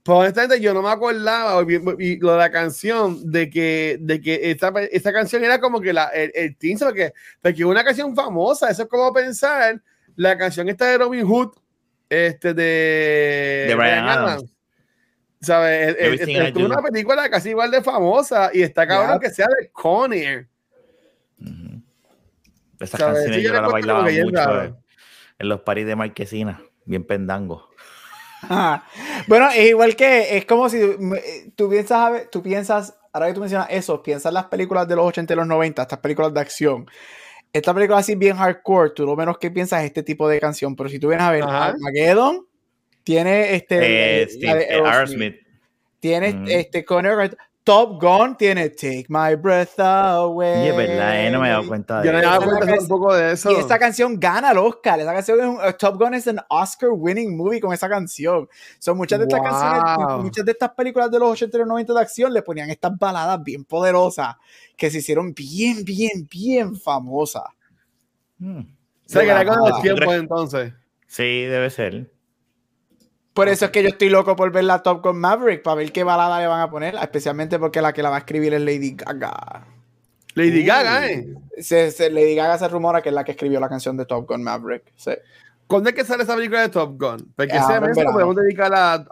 Pues 0.03 0.19
honestamente 0.21 0.59
yo 0.61 0.73
no 0.73 0.81
me 0.81 0.89
acordaba, 0.89 1.63
y, 1.71 1.75
y 2.05 2.17
lo 2.19 2.33
de 2.33 2.39
la 2.39 2.51
canción, 2.51 3.31
de 3.31 3.51
que, 3.51 3.99
de 4.01 4.21
que 4.23 4.51
esta, 4.51 4.73
esta 4.91 5.13
canción 5.13 5.45
era 5.45 5.61
como 5.61 5.81
que 5.83 5.93
la, 5.93 6.07
el, 6.09 6.33
el 6.35 6.57
teaser, 6.57 6.89
porque, 6.89 7.13
porque 7.43 7.59
es 7.61 7.65
una 7.67 7.85
canción 7.85 8.17
famosa, 8.17 8.71
eso 8.71 8.85
es 8.85 8.89
como 8.89 9.13
pensar, 9.13 9.83
la 10.17 10.39
canción 10.39 10.67
esta 10.71 10.87
de 10.87 10.97
Robin 10.99 11.27
Hood, 11.27 11.51
este 12.09 12.55
de, 12.55 13.67
De 13.69 13.75
Bryan 13.75 14.09
Adams. 14.09 14.45
¿Sabes? 15.41 15.97
Es- 15.99 16.57
una 16.57 16.83
película 16.83 17.29
casi 17.31 17.51
igual 17.51 17.71
de 17.71 17.83
famosa 17.83 18.51
y 18.53 18.63
está 18.63 18.87
cabrón 18.87 19.19
Yeah. 19.21 19.21
que 19.21 19.31
sea 19.35 19.47
de 19.47 19.71
Con 19.71 20.13
Air. 20.13 20.49
Ujú. 21.41 21.81
Esas 22.81 22.99
¿Sabes? 23.01 23.15
canciones 23.15 23.37
Sí, 23.37 23.43
yo 23.43 23.55
yo 23.55 23.71
bailaba 23.73 24.03
mucho 24.03 24.63
en, 24.63 24.77
en 25.39 25.49
los 25.49 25.61
paris 25.61 25.87
de 25.87 25.97
Marquesina, 25.97 26.61
bien 26.85 27.05
pendango. 27.05 27.69
Ajá. 28.43 28.85
Bueno, 29.29 29.49
es 29.51 29.67
igual 29.69 29.95
que, 29.97 30.39
es 30.39 30.47
como 30.47 30.69
si 30.69 30.79
eh, 30.81 31.51
tú 31.55 31.69
piensas, 31.69 31.99
a 31.99 32.11
ver- 32.11 32.29
tú 32.31 32.43
piensas, 32.43 32.97
ahora 33.13 33.27
que 33.29 33.35
tú 33.35 33.41
mencionas 33.41 33.67
eso, 33.71 34.03
piensas 34.03 34.31
en 34.31 34.35
las 34.35 34.47
películas 34.47 34.89
de 34.89 34.97
los 34.97 35.05
80 35.07 35.33
y 35.35 35.37
los 35.37 35.47
90, 35.47 35.83
estas 35.83 35.99
películas 35.99 36.33
de 36.33 36.41
acción. 36.41 36.87
Esta 37.53 37.75
película 37.75 37.99
así 37.99 38.15
bien 38.15 38.37
hardcore, 38.37 38.91
tú 38.91 39.05
lo 39.07 39.17
menos 39.17 39.39
que 39.39 39.51
piensas 39.51 39.81
es 39.81 39.87
este 39.87 40.03
tipo 40.03 40.29
de 40.29 40.39
canción, 40.41 40.75
pero 40.77 40.89
si 40.89 40.99
tú 40.99 41.09
vienes 41.09 41.27
a 41.27 41.31
ver. 41.33 41.43
Armageddon, 41.45 42.47
tiene 43.09 43.55
este, 43.55 44.21
Eh, 44.23 44.29
eh, 44.43 44.83
Aerosmith. 44.85 45.37
Tiene 45.99 46.35
Mm. 46.35 46.45
este 46.49 46.85
Conner, 46.85 47.35
Top 47.65 47.99
Gun 48.03 48.37
tiene 48.37 48.69
Take 48.69 49.07
My 49.09 49.35
Breath 49.35 49.79
Away. 49.81 50.67
Y 50.67 50.69
es 50.69 50.77
verdad, 50.77 51.27
eh, 51.27 51.31
no 51.31 51.41
me 51.41 51.49
he 51.49 51.51
dado 51.51 51.67
cuenta 51.67 52.01
de 52.03 52.07
Yo 52.07 52.13
no 52.13 52.19
me 52.19 52.25
daba 52.25 52.37
Esa 52.37 52.45
cuenta 52.45 52.61
canción- 52.67 52.79
tampoco 52.89 53.15
de 53.15 53.33
eso. 53.33 53.51
Y 53.51 53.55
esta 53.55 53.79
canción 53.79 54.21
gana 54.21 54.51
el 54.51 54.59
Oscar. 54.59 55.01
Esa 55.01 55.13
canción 55.15 55.41
es 55.41 55.47
un, 55.47 55.55
uh, 55.57 55.73
Top 55.79 55.97
Gun 55.99 56.13
es 56.15 56.27
un 56.27 56.39
Oscar 56.51 56.91
winning 56.93 57.35
movie 57.35 57.61
con 57.61 57.73
esa 57.73 57.89
canción. 57.89 58.47
Son 58.79 58.97
muchas 58.99 59.19
de 59.21 59.25
estas 59.25 59.41
Wow. 59.41 59.49
canciones, 59.51 60.25
muchas 60.25 60.45
de 60.45 60.53
estas 60.53 60.71
películas 60.73 61.11
de 61.11 61.19
los 61.19 61.31
80 61.31 61.57
y 61.57 61.61
los 61.61 61.69
90 61.69 61.95
de 61.95 62.01
acción 62.01 62.33
le 62.35 62.43
ponían 62.43 62.69
estas 62.69 62.93
baladas 62.99 63.43
bien 63.43 63.65
poderosas 63.65 64.37
que 64.77 64.91
se 64.91 64.99
hicieron 64.99 65.33
bien, 65.33 65.83
bien, 65.83 66.29
bien 66.31 66.77
famosas. 66.77 67.45
Mm. 68.39 68.59
O 68.61 68.65
sea, 69.07 69.23
que 69.23 69.29
era 69.31 69.47
con 69.47 69.59
los 69.67 69.81
tiempos 69.81 70.15
entonces. 70.15 70.73
Sí, 71.07 71.23
debe 71.45 71.71
ser. 71.71 72.11
Por 73.39 73.49
eso 73.49 73.67
es 73.67 73.71
que 73.71 73.83
yo 73.85 73.89
estoy 73.89 74.09
loco 74.09 74.35
por 74.35 74.51
ver 74.51 74.65
la 74.65 74.83
Top 74.83 75.01
Gun 75.01 75.21
Maverick 75.21 75.63
para 75.63 75.77
ver 75.77 75.93
qué 75.93 76.03
balada 76.03 76.41
le 76.41 76.49
van 76.49 76.61
a 76.61 76.69
poner, 76.69 76.97
especialmente 77.01 77.57
porque 77.61 77.81
la 77.81 77.93
que 77.93 78.03
la 78.03 78.11
va 78.11 78.17
a 78.17 78.19
escribir 78.19 78.53
es 78.53 78.61
Lady 78.61 78.97
Gaga. 78.97 79.65
Lady 80.35 80.63
Uh. 80.63 80.67
Gaga, 80.67 81.09
¿eh? 81.09 81.35
Se, 81.59 81.93
se- 81.93 82.11
Lady 82.11 82.35
Gaga 82.35 82.59
se 82.59 82.67
rumora 82.67 83.01
que 83.01 83.11
es 83.11 83.15
la 83.15 83.23
que 83.23 83.31
escribió 83.33 83.61
la 83.61 83.69
canción 83.69 83.97
de 83.97 84.07
Top 84.07 84.27
Gun 84.29 84.43
Maverick. 84.43 84.93
Sí. 84.97 85.13
¿Cuándo 85.69 85.89
es 85.91 85.95
que 85.95 86.05
sale 86.05 86.25
esa 86.25 86.35
película 86.35 86.63
de 86.63 86.69
Top 86.71 87.01
Gun? 87.01 87.33
Porque 87.37 87.53
Ah, 87.53 87.59
ese 87.71 87.81
mes 87.81 87.97
lo 88.05 88.11
podemos 88.13 88.35
dedicar 88.35 88.73
a 88.75 89.05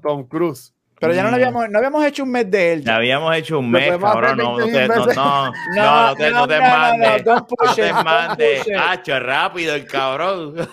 Tom 0.00 0.24
Cruise. 0.28 0.72
Pero 1.00 1.14
ya 1.14 1.22
no, 1.22 1.30
Mm. 1.30 1.34
habíamos, 1.34 1.70
no 1.70 1.78
habíamos 1.78 2.04
hecho 2.04 2.22
un 2.24 2.30
mes 2.30 2.50
de 2.50 2.72
él. 2.74 2.84
Ya 2.84 2.96
habíamos 2.96 3.34
hecho 3.34 3.58
un 3.58 3.70
mes, 3.70 3.96
cabrón. 3.98 4.36
No, 4.36 4.44
no, 4.50 4.56
20 4.58 4.78
te, 4.78 4.88
no, 4.88 4.96
no, 5.06 5.52
no, 5.74 6.08
no 6.10 6.14
te, 6.14 6.30
no 6.30 6.46
te 6.46 6.60
mandes. 6.60 7.24
No 7.24 7.46
te 7.74 7.92
mandes. 7.92 8.66
Hacho, 8.78 9.18
rápido 9.18 9.74
el 9.74 9.86
cabrón. 9.86 10.54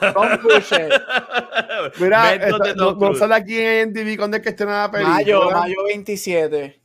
Mira, 1.99 2.37
no, 2.75 3.15
sale 3.15 3.35
aquí 3.35 3.57
en 3.59 3.89
MTV 3.89 4.17
cuando 4.17 4.37
es 4.37 4.43
que 4.43 4.49
estrena 4.49 4.81
la 4.83 4.91
película. 4.91 5.15
Mayo, 5.15 5.49
mayo 5.51 5.75
27. 5.87 6.81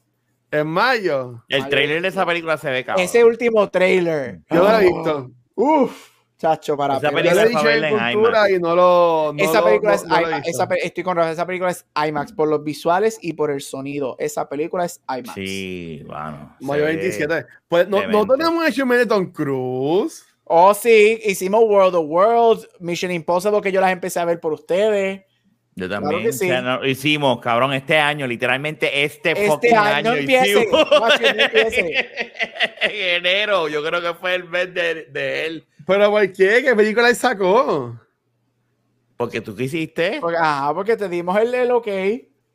En 0.52 0.66
mayo. 0.66 1.42
El 1.48 1.68
trailer 1.68 2.02
de 2.02 2.08
esa 2.08 2.24
película 2.26 2.56
se 2.58 2.70
ve 2.70 2.84
cabrón. 2.84 3.04
Ese 3.04 3.24
último 3.24 3.68
trailer. 3.70 4.38
Yo 4.50 4.56
no 4.62 4.70
lo 4.70 4.78
he 4.78 4.84
visto. 4.84 5.30
Uf, 5.54 6.08
chacho, 6.42 6.76
para 6.76 6.96
Esa 6.96 7.10
película 7.12 7.42
es 7.44 7.82
en 7.92 8.12
cultura 8.14 8.50
y 8.50 8.58
no 8.58 8.74
lo. 8.74 9.32
no 9.34 9.42
esa 9.44 9.60
lo- 9.60 9.66
película 9.66 9.90
no- 9.92 9.96
es 9.96 10.02
IMAX. 10.04 10.48
Esa, 10.48 10.68
estoy 10.82 11.04
con 11.04 11.16
Rafa, 11.16 11.30
esa 11.30 11.46
película 11.46 11.70
es 11.70 11.86
IMAX 12.06 12.32
por 12.32 12.48
los 12.48 12.64
visuales 12.64 13.18
y 13.22 13.34
por 13.34 13.50
el 13.52 13.60
sonido. 13.60 14.16
Esa 14.18 14.48
película 14.48 14.84
es 14.84 15.00
IMAX. 15.08 15.34
Sí, 15.34 16.02
bueno. 16.06 16.56
Mayo 16.60 16.84
ve 16.84 16.96
27. 16.96 17.46
Pues 17.68 17.88
no, 17.88 18.06
no 18.08 18.26
tenemos 18.26 18.66
hecho 18.68 18.84
de 18.84 19.06
Tom 19.06 19.32
Cruise. 19.32 20.24
Oh, 20.44 20.74
sí, 20.74 21.20
hicimos 21.24 21.62
World 21.64 21.94
of 21.94 22.06
Worlds, 22.08 22.68
Mission 22.80 23.12
Impossible, 23.12 23.60
que 23.60 23.70
yo 23.72 23.80
las 23.80 23.92
empecé 23.92 24.18
a 24.20 24.24
ver 24.24 24.40
por 24.40 24.52
ustedes. 24.52 25.22
Yo 25.74 25.88
también. 25.88 26.22
que 26.24 26.32
sí. 26.34 26.44
o 26.44 26.48
sea, 26.48 26.60
no- 26.60 26.84
hicimos, 26.84 27.40
cabrón, 27.40 27.72
este 27.72 27.96
año, 27.96 28.26
literalmente 28.26 29.04
este, 29.04 29.30
Este 29.30 29.46
fucking 29.46 29.74
año, 29.74 30.10
año. 30.10 30.14
empiece, 30.20 30.68
macho, 31.00 31.24
en 32.82 33.16
enero, 33.24 33.68
yo 33.68 33.82
creo 33.82 34.00
que 34.02 34.14
fue 34.14 34.34
el 34.34 34.44
mes 34.44 34.74
de, 34.74 35.04
de 35.06 35.46
él. 35.46 35.66
¿Pero 35.86 36.10
por 36.10 36.32
qué? 36.32 36.62
¿Qué 36.64 36.74
película 36.76 37.08
él 37.08 37.16
sacó? 37.16 37.98
Porque 39.16 39.40
tú 39.40 39.54
quisiste. 39.54 40.18
Porque, 40.20 40.36
ah, 40.40 40.72
porque 40.74 40.96
te 40.96 41.08
dimos 41.08 41.36
el, 41.38 41.54
el 41.54 41.70
ok. 41.70 41.86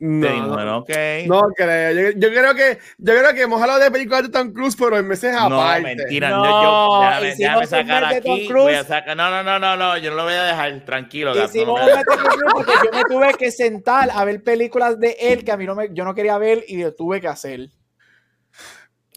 No, 0.00 0.26
Te 0.26 0.32
dimos, 0.32 0.48
bueno, 0.50 0.78
ok. 0.78 0.90
no 1.26 1.40
creo. 1.56 2.12
Yo, 2.12 2.18
yo 2.20 2.28
creo 2.28 2.54
que 2.54 2.78
yo 2.98 3.14
creo 3.18 3.34
que 3.34 3.42
hemos 3.42 3.60
hablado 3.60 3.80
de 3.80 3.90
películas 3.90 4.22
de 4.22 4.28
Tom 4.28 4.52
Cruise, 4.52 4.76
pero 4.76 4.96
en 4.96 5.08
meses 5.08 5.32
No, 5.32 5.60
aparte. 5.60 5.82
mentira. 5.82 6.30
No, 6.30 6.44
yo, 6.44 6.50
yo- 6.62 7.00
déjame, 7.00 7.34
déjame 7.36 7.66
sacar 7.66 8.04
aquí. 8.04 8.48
Voy 8.52 8.74
a 8.74 8.84
sacar, 8.84 9.16
no, 9.16 9.28
no, 9.28 9.42
no, 9.42 9.58
no, 9.58 9.76
no, 9.76 9.98
yo 9.98 10.10
no 10.10 10.16
lo 10.18 10.24
voy 10.24 10.34
a 10.34 10.44
dejar. 10.44 10.84
Tranquilo, 10.84 11.34
gato, 11.34 11.52
no 11.66 11.74
me- 11.74 11.80
Gear 11.90 12.04
Solid 12.06 12.42
porque 12.52 12.72
yo 12.84 12.92
me 12.92 13.04
tuve 13.06 13.34
que 13.34 13.50
sentar 13.50 14.10
a 14.14 14.24
ver 14.24 14.42
películas 14.44 15.00
de 15.00 15.16
él 15.18 15.42
que 15.44 15.50
a 15.50 15.56
mí 15.56 15.66
no 15.66 15.74
me, 15.74 15.88
yo 15.92 16.04
no 16.04 16.14
quería 16.14 16.38
ver 16.38 16.64
y 16.68 16.80
lo 16.80 16.94
tuve 16.94 17.20
que 17.20 17.26
hacer. 17.28 17.68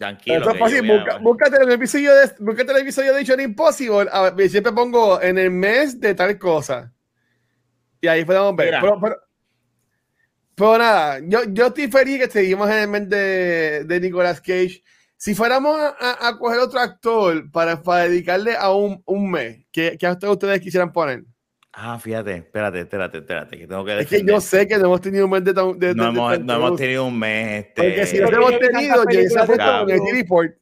Tranquilo. 0.02 0.36
Esto 0.38 0.50
es 0.50 0.58
fácil, 0.58 0.78
busca- 0.98 1.18
búscate 1.18 1.62
el 1.62 1.70
episodio 1.72 2.14
de 2.14 2.30
búscate 2.40 2.72
el 2.72 2.78
episodio 2.78 3.12
de 3.14 3.20
Mission 3.20 3.40
Impossible. 3.40 4.08
A 4.10 4.30
ver, 4.30 4.50
siempre 4.50 4.72
pongo 4.72 5.22
en 5.22 5.38
el 5.38 5.50
mes 5.52 6.00
de 6.00 6.14
tal 6.14 6.36
cosa. 6.38 6.92
Y 8.00 8.08
ahí 8.08 8.24
podemos 8.24 8.56
ver. 8.56 8.70
Pero, 8.80 9.00
pero, 9.00 9.16
pero 10.56 10.78
nada, 10.78 11.20
yo, 11.24 11.40
yo 11.48 11.66
estoy 11.68 11.86
feliz 11.88 12.18
que 12.18 12.30
seguimos 12.30 12.68
en 12.68 12.78
el 12.78 12.88
mes 12.88 13.08
de, 13.08 13.84
de 13.84 14.00
Nicolas 14.00 14.40
Cage. 14.40 14.82
Si 15.16 15.34
fuéramos 15.36 15.78
a, 15.78 15.94
a- 16.00 16.28
a 16.28 16.36
coger 16.38 16.58
otro 16.58 16.80
actor 16.80 17.48
para, 17.52 17.80
para 17.80 18.08
dedicarle 18.08 18.56
a 18.56 18.72
un, 18.74 19.00
un 19.06 19.30
mes, 19.30 19.64
¿qué, 19.70 19.96
qué 19.98 20.06
actor 20.08 20.30
ustedes 20.30 20.60
quisieran 20.60 20.92
poner? 20.92 21.22
Ah, 21.74 21.98
fíjate, 21.98 22.34
espérate, 22.36 22.80
espérate, 22.80 23.18
espérate, 23.18 23.58
que 23.58 23.66
tengo 23.66 23.82
que 23.84 23.92
Es 23.92 24.06
que 24.06 24.16
defender. 24.16 24.34
yo 24.34 24.40
sé 24.42 24.68
que 24.68 24.76
no 24.76 24.84
hemos 24.86 25.00
tenido 25.00 25.24
un 25.24 25.30
mes 25.30 25.42
de, 25.44 25.54
Tom- 25.54 25.78
de, 25.78 25.86
de- 25.88 25.94
no, 25.94 26.04
de 26.04 26.10
hemos, 26.10 26.40
no 26.40 26.54
hemos 26.54 26.76
tenido 26.76 27.04
un 27.06 27.18
mes. 27.18 27.64
Este... 27.66 27.82
Porque 27.82 28.06
si 28.06 28.18
no 28.18 28.30
yo 28.30 28.36
hemos 28.36 28.58
tenido, 28.58 29.04
películas 29.04 29.32
de 29.32 29.46
fue 29.46 29.56
con 29.56 29.66
Tom 29.66 29.90
el 29.90 30.00
report. 30.12 30.52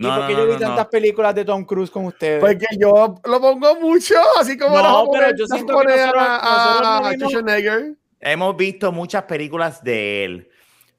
¿Y 0.00 0.02
No, 0.04 0.10
por 0.10 0.20
no, 0.20 0.26
qué 0.28 0.32
no, 0.34 0.38
yo 0.40 0.46
vi 0.46 0.52
no, 0.52 0.58
tantas 0.58 0.84
no. 0.84 0.90
películas 0.90 1.34
de 1.34 1.44
Tom 1.46 1.64
Cruise 1.64 1.90
con 1.90 2.04
ustedes? 2.04 2.40
Porque 2.40 2.66
yo 2.78 3.14
lo 3.24 3.40
pongo 3.40 3.80
mucho, 3.80 4.14
así 4.38 4.56
como 4.58 4.76
No, 4.80 5.08
pero 5.12 5.34
yo 5.34 5.46
siento 5.46 5.78
que 5.78 5.84
nosotros- 5.96 6.14
a, 6.22 6.36
a, 6.76 7.00
no 7.00 7.06
a 7.06 7.10
vimos-. 7.12 7.96
Hemos 8.20 8.56
visto 8.56 8.92
muchas 8.92 9.22
películas 9.24 9.82
de 9.82 10.24
él, 10.24 10.48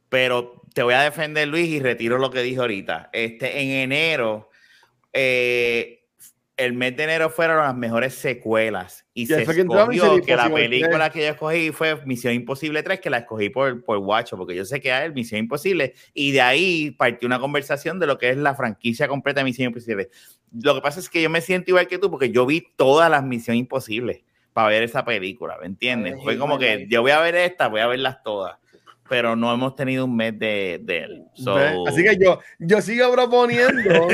pero 0.09 0.61
te 0.73 0.81
voy 0.83 0.95
a 0.95 1.01
defender, 1.01 1.47
Luis, 1.47 1.67
y 1.69 1.79
retiro 1.79 2.17
lo 2.17 2.31
que 2.31 2.41
dije 2.41 2.59
ahorita. 2.59 3.09
Este, 3.13 3.61
en 3.61 3.69
enero, 3.69 4.49
eh, 5.13 5.98
el 6.59 6.73
mes 6.73 6.95
de 6.97 7.05
enero 7.05 7.29
fueron 7.29 7.57
las 7.57 7.75
mejores 7.75 8.13
secuelas 8.13 9.05
y 9.13 9.27
se 9.27 9.35
que 9.35 9.41
escogió 9.41 9.87
Misión 9.87 10.21
que 10.21 10.35
la 10.35 10.53
película 10.53 11.09
3. 11.09 11.11
que 11.11 11.21
yo 11.21 11.31
escogí 11.31 11.71
fue 11.71 12.05
Misión 12.05 12.33
Imposible 12.33 12.83
3, 12.83 12.99
que 12.99 13.09
la 13.09 13.19
escogí 13.19 13.49
por, 13.49 13.83
por 13.83 13.97
Guacho, 13.99 14.35
porque 14.35 14.55
yo 14.55 14.65
sé 14.65 14.81
que 14.81 15.05
es 15.05 15.13
Misión 15.13 15.39
Imposible, 15.39 15.93
y 16.13 16.31
de 16.31 16.41
ahí 16.41 16.91
partió 16.91 17.27
una 17.27 17.39
conversación 17.39 17.97
de 17.99 18.07
lo 18.07 18.17
que 18.17 18.29
es 18.29 18.37
la 18.37 18.55
franquicia 18.55 19.07
completa 19.07 19.39
de 19.39 19.45
Misión 19.45 19.67
Imposible. 19.67 20.09
Lo 20.61 20.75
que 20.75 20.81
pasa 20.81 20.99
es 20.99 21.09
que 21.09 21.21
yo 21.21 21.29
me 21.29 21.39
siento 21.39 21.71
igual 21.71 21.87
que 21.87 21.97
tú, 21.97 22.11
porque 22.11 22.29
yo 22.29 22.45
vi 22.45 22.67
todas 22.75 23.09
las 23.09 23.23
Misión 23.23 23.55
Imposibles 23.55 24.21
para 24.51 24.67
ver 24.67 24.83
esa 24.83 25.05
película, 25.05 25.57
¿me 25.61 25.67
entiendes? 25.67 26.15
Ay, 26.17 26.23
Fue 26.23 26.37
como 26.37 26.59
que 26.59 26.87
yo 26.89 27.01
voy 27.01 27.11
a 27.11 27.19
ver 27.21 27.35
esta, 27.35 27.69
voy 27.69 27.79
a 27.79 27.87
verlas 27.87 28.21
todas, 28.21 28.57
pero 29.09 29.35
no 29.35 29.51
hemos 29.51 29.75
tenido 29.75 30.05
un 30.05 30.15
mes 30.15 30.37
de, 30.37 30.79
de 30.83 30.97
él. 30.99 31.23
Así 31.87 32.03
que 32.03 32.15
yo, 32.17 32.39
yo 32.59 32.79
sigo 32.79 33.11
proponiendo. 33.11 34.07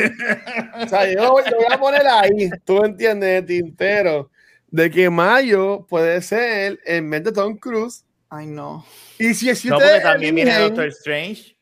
o 0.82 0.88
sea, 0.88 1.12
yo 1.12 1.22
lo 1.22 1.32
voy 1.34 1.44
a 1.70 1.78
poner 1.78 2.08
ahí, 2.08 2.50
tú 2.64 2.84
entiendes, 2.84 3.46
tintero, 3.46 4.32
de 4.68 4.90
que 4.90 5.10
mayo 5.10 5.86
puede 5.88 6.22
ser 6.22 6.80
el 6.86 7.04
mes 7.04 7.26
de 7.26 7.34
Tom 7.34 7.58
Cruise. 7.58 8.06
Ay, 8.30 8.48
no. 8.48 8.86
Y 9.20 9.34
si, 9.34 9.54
si 9.54 9.68
no, 9.68 9.78
porque 9.78 10.00
también 10.02 10.34
viene 10.34 10.58
Doctor 10.58 10.88
Strange. 10.88 11.56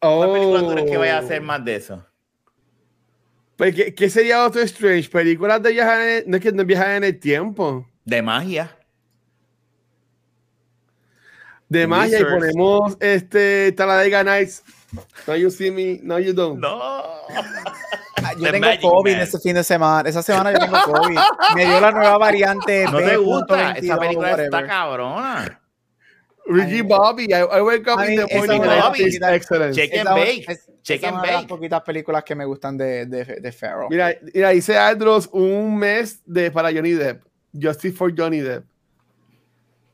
Oh. 0.00 0.18
¿Cuál 0.18 0.32
película 0.32 0.60
tú 0.60 0.72
crees 0.72 0.90
que 0.90 0.96
vaya 0.96 1.16
a 1.16 1.20
hacer 1.20 1.40
más 1.40 1.64
de 1.64 1.76
eso? 1.76 2.04
Pues, 3.56 3.74
¿qué, 3.74 3.94
qué 3.94 4.10
sería 4.10 4.38
Doctor 4.38 4.62
Strange? 4.62 5.08
Películas 5.08 5.62
de 5.62 5.72
viajar 5.72 6.00
en 6.00 6.08
el, 6.08 6.24
no 6.26 6.36
es 6.36 6.42
que 6.42 6.52
no 6.52 6.64
viajan 6.64 6.96
en 6.96 7.04
el 7.04 7.18
tiempo. 7.18 7.86
De 8.04 8.20
magia. 8.20 8.77
De 11.68 11.86
magia 11.86 12.20
y 12.20 12.24
ponemos 12.24 12.96
este 13.00 13.72
Talladega 13.72 14.24
Nights. 14.24 14.62
No 15.26 15.36
you 15.36 15.50
see 15.50 15.70
me, 15.70 16.00
no 16.02 16.18
you 16.18 16.32
don't. 16.32 16.58
No. 16.58 16.78
Ah, 16.80 18.32
Yo 18.36 18.44
The 18.44 18.52
tengo 18.52 18.66
Magic 18.66 18.80
COVID 18.80 19.12
Man. 19.12 19.20
ese 19.22 19.38
fin 19.38 19.54
de 19.54 19.62
semana. 19.64 20.08
Esa 20.08 20.22
semana 20.22 20.52
yo 20.52 20.58
tengo 20.58 20.76
COVID. 20.82 21.18
Me 21.54 21.66
dio 21.66 21.80
la 21.80 21.90
nueva 21.92 22.18
variante. 22.18 22.84
No 22.90 22.98
te 22.98 23.16
gusta. 23.16 23.54
B.22, 23.74 23.84
Esa 23.84 23.98
película 23.98 24.42
está 24.44 24.66
cabrona. 24.66 25.60
Ricky. 26.46 26.80
Bobby, 26.80 27.24
I, 27.24 27.58
I 27.58 27.60
wake 27.60 27.86
up 27.86 27.98
Ay, 27.98 28.14
in 28.14 28.26
the 28.26 28.34
morning 28.34 28.62
Bobby. 28.62 29.18
excellent. 29.22 29.74
Check 29.74 29.94
and 29.98 30.08
bake. 30.14 30.44
es- 30.48 30.66
Check 30.82 31.00
esa 31.02 31.08
es 31.08 31.12
and 31.12 31.18
una 31.18 31.22
de 31.26 31.32
las 31.32 31.42
bake. 31.42 31.48
poquitas 31.48 31.82
películas 31.82 32.24
que 32.24 32.34
me 32.34 32.46
gustan 32.46 32.78
de, 32.78 33.04
de, 33.04 33.24
de 33.24 33.52
Farrell. 33.52 33.88
Mira, 33.90 34.14
mira, 34.32 34.48
dice 34.50 34.78
Andros 34.78 35.28
un 35.32 35.76
mes 35.76 36.22
de 36.24 36.50
para 36.50 36.72
Johnny 36.72 36.92
Depp. 36.92 37.22
Justice 37.52 37.94
for 37.94 38.10
Johnny 38.16 38.40
Depp. 38.40 38.64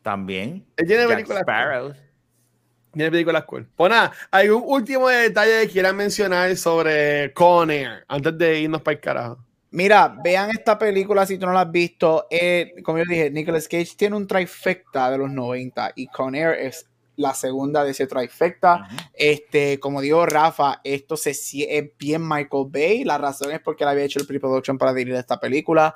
También. 0.04 0.66
Él 0.76 0.86
tiene 0.86 1.04
Jack 1.04 1.14
películas. 1.14 1.40
Sparrow. 1.40 1.94
Tiene 2.92 3.10
películas 3.10 3.44
cool. 3.44 3.66
Pues 3.74 3.90
nada, 3.90 4.12
hay 4.30 4.50
un 4.50 4.62
último 4.64 5.08
detalle 5.08 5.62
que 5.62 5.72
quieran 5.72 5.96
mencionar 5.96 6.54
sobre 6.58 7.32
Con 7.32 7.70
Air 7.70 8.04
antes 8.06 8.36
de 8.36 8.60
irnos 8.60 8.82
para 8.82 8.94
el 8.96 9.00
carajo. 9.00 9.38
Mira, 9.70 10.14
vean 10.22 10.50
esta 10.50 10.78
película 10.78 11.24
si 11.24 11.38
tú 11.38 11.46
no 11.46 11.54
la 11.54 11.62
has 11.62 11.72
visto. 11.72 12.26
Eh, 12.30 12.74
como 12.84 12.98
yo 12.98 13.04
dije, 13.08 13.30
Nicolas 13.30 13.66
Cage 13.66 13.94
tiene 13.96 14.14
un 14.14 14.26
trifecta 14.26 15.10
de 15.10 15.18
los 15.18 15.30
90 15.30 15.92
y 15.96 16.06
Con 16.08 16.34
Air 16.34 16.52
es 16.60 16.86
la 17.16 17.34
segunda 17.34 17.84
de 17.84 17.92
ese 17.92 18.06
trifecta. 18.06 18.86
Este, 19.12 19.80
como 19.80 20.00
dijo 20.00 20.26
Rafa, 20.26 20.80
esto 20.84 21.16
se, 21.16 21.30
es 21.30 21.98
bien 21.98 22.28
Michael 22.28 22.66
Bay. 22.68 23.04
La 23.04 23.18
razón 23.18 23.52
es 23.52 23.60
porque 23.60 23.84
él 23.84 23.90
había 23.90 24.04
hecho 24.04 24.20
el 24.20 24.26
pre-production 24.26 24.78
para 24.78 24.92
dirigir 24.92 25.18
esta 25.18 25.40
película. 25.40 25.94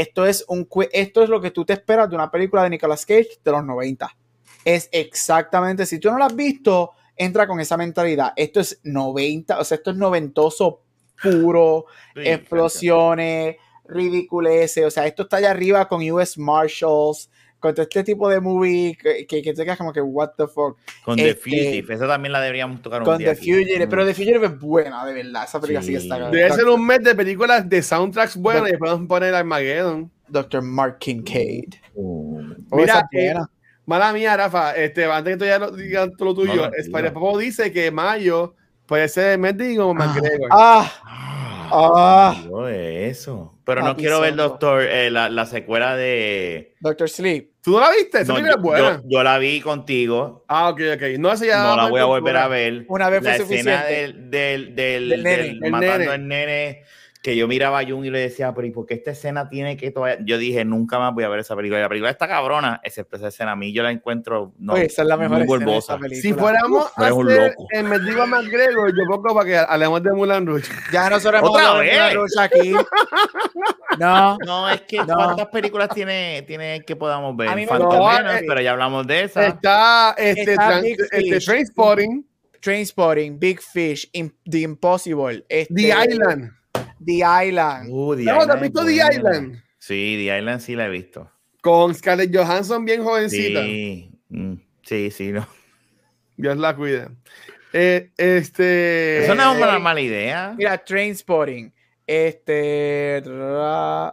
Esto 0.00 0.26
es, 0.26 0.44
un, 0.48 0.68
esto 0.92 1.22
es 1.22 1.28
lo 1.28 1.40
que 1.40 1.50
tú 1.50 1.64
te 1.64 1.72
esperas 1.72 2.08
de 2.10 2.16
una 2.16 2.30
película 2.30 2.64
de 2.64 2.70
Nicolas 2.70 3.06
Cage 3.06 3.38
de 3.44 3.50
los 3.52 3.64
90. 3.64 4.16
Es 4.64 4.88
exactamente, 4.90 5.86
si 5.86 5.98
tú 5.98 6.10
no 6.10 6.18
la 6.18 6.26
has 6.26 6.34
visto, 6.34 6.92
entra 7.16 7.46
con 7.46 7.60
esa 7.60 7.76
mentalidad. 7.76 8.32
Esto 8.34 8.60
es 8.60 8.80
90, 8.82 9.58
o 9.58 9.64
sea, 9.64 9.76
esto 9.76 9.92
es 9.92 9.96
noventoso 9.96 10.82
puro, 11.22 11.86
Sí, 12.14 12.22
explosiones, 12.24 13.56
ridiculeces. 13.84 14.84
O 14.84 14.90
sea, 14.90 15.06
esto 15.06 15.22
está 15.24 15.36
allá 15.36 15.52
arriba 15.52 15.86
con 15.86 16.02
US 16.10 16.38
Marshals, 16.38 17.30
con 17.64 17.74
todo 17.74 17.82
este 17.84 18.04
tipo 18.04 18.28
de 18.28 18.40
movie 18.40 18.94
que, 19.00 19.26
que, 19.26 19.40
que 19.40 19.54
te 19.54 19.64
quedas 19.64 19.78
como 19.78 19.90
que, 19.90 20.02
what 20.02 20.32
the 20.36 20.46
fuck. 20.46 20.76
Con 21.02 21.16
The 21.16 21.30
Este- 21.30 21.40
Fugitive. 21.42 21.94
Esa 21.94 22.06
también 22.06 22.32
la 22.32 22.40
deberíamos 22.42 22.82
tocar 22.82 23.00
un 23.00 23.06
Con 23.06 23.16
día 23.16 23.32
The 23.32 23.38
aquí. 23.40 23.52
Fugitive, 23.54 23.86
Mm. 23.86 23.88
pero 23.88 24.04
The 24.04 24.12
Fugitive 24.14 24.46
es 24.46 24.60
buena, 24.60 25.06
de 25.06 25.12
verdad. 25.14 25.44
Esa 25.44 25.60
película 25.60 25.80
sí, 25.82 25.88
Sí. 25.98 26.08
está 26.08 26.28
Debe 26.30 26.50
ser 26.52 26.66
un 26.66 26.86
mes 26.86 27.02
de 27.02 27.14
películas 27.14 27.66
de 27.66 27.82
soundtracks 27.82 28.36
buenas 28.36 28.68
y 28.68 28.72
después 28.72 28.90
vamos 28.90 29.06
a 29.06 29.08
poner 29.08 29.34
Armageddon. 29.34 30.10
Dr. 30.28 30.60
Mark 30.62 30.98
Kincaid. 30.98 31.74
Uh, 31.94 32.40
Oh, 32.70 32.76
Mira, 32.76 33.08
eh, 33.12 33.34
Mala 33.86 34.12
mía, 34.12 34.36
Rafa. 34.36 34.74
Este, 34.76 35.04
antes 35.06 35.34
que 35.34 35.38
tú 35.38 35.44
ya 35.46 35.58
lo 35.58 35.70
digas 35.70 36.10
todo 36.18 36.28
lo 36.28 36.34
tuyo, 36.34 36.54
No. 36.54 36.70
Spider 36.76 37.12
Popo 37.12 37.38
dice 37.38 37.72
que 37.72 37.90
mayo 37.90 38.54
puede 38.86 39.08
ser 39.08 39.32
el 39.32 39.38
mes 39.38 39.56
de 39.56 39.76
como 39.76 39.94
McGregor. 39.94 40.48
Ah, 40.50 40.90
ah, 41.70 42.40
Digo 42.42 42.68
eso. 42.68 43.58
Pero 43.64 43.82
no 43.82 43.96
quiero 43.96 44.20
ver, 44.20 44.34
doctor, 44.36 44.82
eh, 44.82 45.10
la, 45.10 45.28
la 45.30 45.46
secuela 45.46 45.96
de. 45.96 46.74
Doctor 46.80 47.08
Sleep. 47.08 47.53
¿Tú 47.64 47.70
no 47.72 47.80
la 47.80 47.90
viste? 47.92 48.20
Esa 48.20 48.32
No, 48.32 48.38
película 48.38 48.52
yo, 48.52 48.56
es 48.58 48.62
buena. 48.62 49.02
yo- 49.02 49.08
yo 49.08 49.22
la 49.22 49.38
vi 49.38 49.60
contigo. 49.62 50.44
Ah, 50.48 50.68
ok, 50.68 50.80
ok. 50.96 51.02
No, 51.18 51.32
esa 51.32 51.46
ya 51.46 51.62
No 51.62 51.76
la 51.76 51.88
voy 51.88 52.00
a 52.00 52.04
volver 52.04 52.36
a 52.36 52.46
ver. 52.46 52.84
Una 52.88 53.08
vez 53.08 53.20
fue 53.20 53.28
la 53.30 53.36
escena 53.36 53.48
suficiente. 53.48 53.92
del, 53.94 54.30
del, 54.30 54.74
del, 54.76 55.08
Del 55.08 55.22
nene, 55.22 55.36
del 55.44 55.60
el 55.64 55.70
matando 55.72 55.98
nene. 55.98 56.10
al 56.12 56.28
nene. 56.28 56.82
que 57.22 57.34
yo 57.36 57.48
miraba 57.48 57.78
a 57.78 57.86
Jung 57.86 58.04
y 58.04 58.10
le 58.10 58.18
decía, 58.18 58.52
pero 58.54 58.66
¿y 58.66 58.70
por 58.70 58.84
qué 58.84 58.92
esta 58.92 59.12
escena 59.12 59.48
tiene 59.48 59.78
que 59.78 59.90
todavía? 59.90 60.18
Yo 60.26 60.36
dije, 60.36 60.62
nunca 60.66 60.98
más 60.98 61.14
voy 61.14 61.24
a 61.24 61.28
ver 61.30 61.40
esa 61.40 61.56
película. 61.56 61.78
Y 61.78 61.82
la 61.82 61.88
película 61.88 62.10
está 62.10 62.28
cabrona, 62.28 62.82
excepto 62.84 63.16
esa 63.16 63.28
escena. 63.28 63.52
A 63.52 63.56
mí 63.56 63.72
yo 63.72 63.82
la 63.82 63.92
encuentro 63.92 64.52
no, 64.58 64.74
Oye, 64.74 64.84
esa 64.84 65.00
es 65.00 65.08
la 65.08 65.16
mejor 65.16 65.38
muy 65.64 65.74
escena 65.78 65.98
de. 66.06 66.16
Si 66.16 66.34
fuéramos 66.34 66.84
Uf, 66.84 66.98
a 66.98 67.06
hacer 67.06 67.56
en 67.70 67.88
Mendigo 67.88 68.26
McGregor, 68.26 68.90
yo 68.94 69.04
pongo 69.08 69.34
para 69.34 69.46
que 69.46 69.56
hablemos 69.56 70.02
de 70.02 70.12
Mulan 70.12 70.46
Rouge. 70.46 70.70
Ya 70.92 71.08
nosotros 71.08 71.38
hemos 71.40 71.50
¿Otra 71.52 71.62
hablado 71.68 71.78
de 71.78 71.86
vez? 71.86 71.98
Moulin 71.98 72.14
Rouge 72.16 72.40
aquí. 72.42 72.74
No, 73.98 74.36
No, 74.44 74.68
es 74.70 74.80
que 74.82 74.98
No. 74.98 75.06
¿cuántas 75.14 75.46
películas 75.48 75.88
tiene, 75.94 76.42
tiene 76.46 76.84
que 76.84 76.96
podamos 76.96 77.36
ver? 77.36 77.48
A 77.48 77.54
mí 77.54 77.62
me 77.62 77.66
Phantom 77.68 77.88
gusta- 77.98 78.22
Menace, 78.22 78.38
eh, 78.44 78.46
pero 78.48 78.60
ya 78.60 78.70
hablamos 78.72 79.06
de 79.06 79.24
esa. 79.24 79.46
Está 79.46 80.14
este, 80.18 80.52
Está 80.52 80.80
este 80.80 81.06
Fish. 81.34 81.44
Trainspotting, 81.44 82.26
Trainspotting, 82.60 83.38
Big 83.38 83.60
Fish, 83.60 84.10
The 84.12 84.58
Impossible, 84.60 85.44
este, 85.48 85.74
The 85.74 85.94
Island. 86.10 86.50
The 87.04 87.22
Island. 87.46 87.88
Uh, 87.90 88.16
The 88.16 88.22
No, 88.24 88.24
¿te 88.24 88.30
has 88.38 88.44
Island 88.46 88.62
visto 88.62 88.84
The. 88.84 88.94
Island? 88.94 89.62
Sí, 89.78 90.14
The 90.26 90.38
Island 90.38 90.60
sí 90.60 90.74
la 90.74 90.86
he 90.86 90.90
visto. 90.90 91.30
Con 91.60 91.94
Scarlett 91.94 92.34
Johansson 92.34 92.84
bien 92.84 93.02
jovencita. 93.04 93.62
Sí, 93.62 94.10
mm, 94.28 94.54
sí, 94.82 95.10
sí. 95.10 95.32
No. 95.32 95.46
Dios 96.36 96.56
la 96.56 96.74
cuide. 96.74 97.08
Eh, 97.72 98.10
este. 98.16 99.24
Eso 99.24 99.34
no 99.34 99.52
es 99.52 99.58
una 99.62 99.78
mala 99.78 100.00
idea. 100.00 100.54
Mira, 100.56 100.78
Trainspotting, 100.78 101.72
este, 102.06 103.22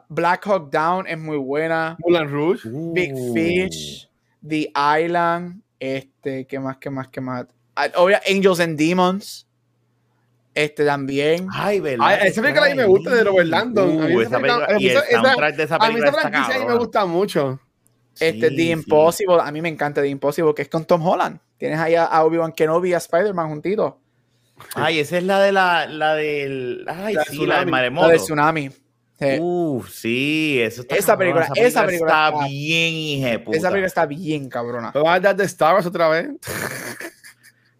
Black 0.09 0.45
Hawk 0.47 0.69
Down 0.71 1.07
es 1.07 1.17
muy 1.17 1.37
buena. 1.37 1.97
Mulan 1.99 2.29
Rouge. 2.29 2.61
Big 2.93 3.13
Uh. 3.13 3.33
Fish, 3.33 4.09
The 4.47 4.71
Island, 4.99 5.61
este, 5.79 6.45
¿qué 6.45 6.59
más, 6.59 6.77
qué 6.77 6.89
más, 6.89 7.07
qué 7.09 7.21
más? 7.21 7.45
Ah, 7.75 7.87
Obvio, 7.95 8.17
Angels 8.29 8.59
and 8.59 8.77
Demons, 8.77 9.47
este 10.53 10.85
también. 10.85 11.47
Ay, 11.51 11.79
verdad. 11.79 12.05
Ay, 12.07 12.19
que 12.21 12.27
esa 12.27 12.41
película 12.41 12.65
a 12.65 12.69
mí 12.69 12.75
me 12.75 12.85
gusta 12.85 13.11
de. 13.15 13.23
Robert 13.23 13.47
Landon. 13.47 14.01
A 14.03 14.07
mí 14.07 14.15
Uh, 14.15 14.21
esa 14.21 14.29
esa 14.29 14.39
película- 14.41 14.67
película- 14.67 14.79
y 14.81 14.85
el 14.89 14.91
esa- 14.97 15.05
esa- 15.07 15.21
soundtrack 15.21 15.55
de 15.55 15.63
esa 15.63 15.75
A 15.75 15.79
mí 15.79 15.85
película 15.87 16.09
esa 16.09 16.17
está 16.17 16.29
franquicia 16.29 16.55
a 16.55 16.59
mí 16.59 16.65
me 16.73 16.77
gusta 16.77 17.05
mucho. 17.05 17.59
Este, 18.19 18.33
Sí, 18.49 18.55
The 18.55 18.61
sí. 18.63 18.71
Impossible, 18.71 19.37
a 19.41 19.51
mí 19.51 19.61
me 19.61 19.69
encanta 19.69 20.01
The 20.01 20.09
Impossible, 20.09 20.53
que 20.53 20.63
es 20.63 20.69
con 20.69 20.83
Tom 20.85 21.05
Holland. 21.07 21.39
Tienes 21.57 21.79
ahí 21.79 21.95
a, 21.95 22.03
a 22.05 22.25
Obi-Wan 22.25 22.51
Kenobi 22.51 22.89
y 22.89 22.93
a 22.93 22.97
Spider-Man 22.97 23.47
juntitos. 23.47 23.93
Ay, 24.75 24.99
esa 24.99 25.17
es 25.17 25.23
la 25.23 25.39
de 25.39 25.51
la, 25.51 25.85
la 25.87 26.13
del. 26.15 26.85
Ay, 26.87 27.13
La 27.15 27.23
sí, 27.23 27.37
la 27.37 27.41
tsunami. 27.45 27.47
del 27.59 27.65
La 27.65 27.71
maremoto. 27.71 28.07
de 28.09 28.17
Tsunami. 28.17 28.69
Sí. 29.19 29.37
Uf, 29.39 29.89
sí, 29.91 30.59
eso 30.61 30.81
está 30.81 30.95
Esa 30.95 31.13
cabrón, 31.13 31.33
película- 31.35 31.67
esa 31.67 31.85
película 31.85 32.11
está 32.11 32.29
está- 32.29 32.45
bien, 32.47 32.93
hijeputa. 32.95 33.57
Esa 33.57 33.67
película 33.69 33.87
está 33.87 34.05
bien 34.07 34.49
cabrona. 34.49 34.91
¿Me 34.95 35.01
vas 35.01 35.17
a 35.17 35.19
dar 35.19 35.35
de 35.35 35.43
Star 35.45 35.75
Wars 35.75 35.85
otra 35.85 36.07
vez? 36.09 36.29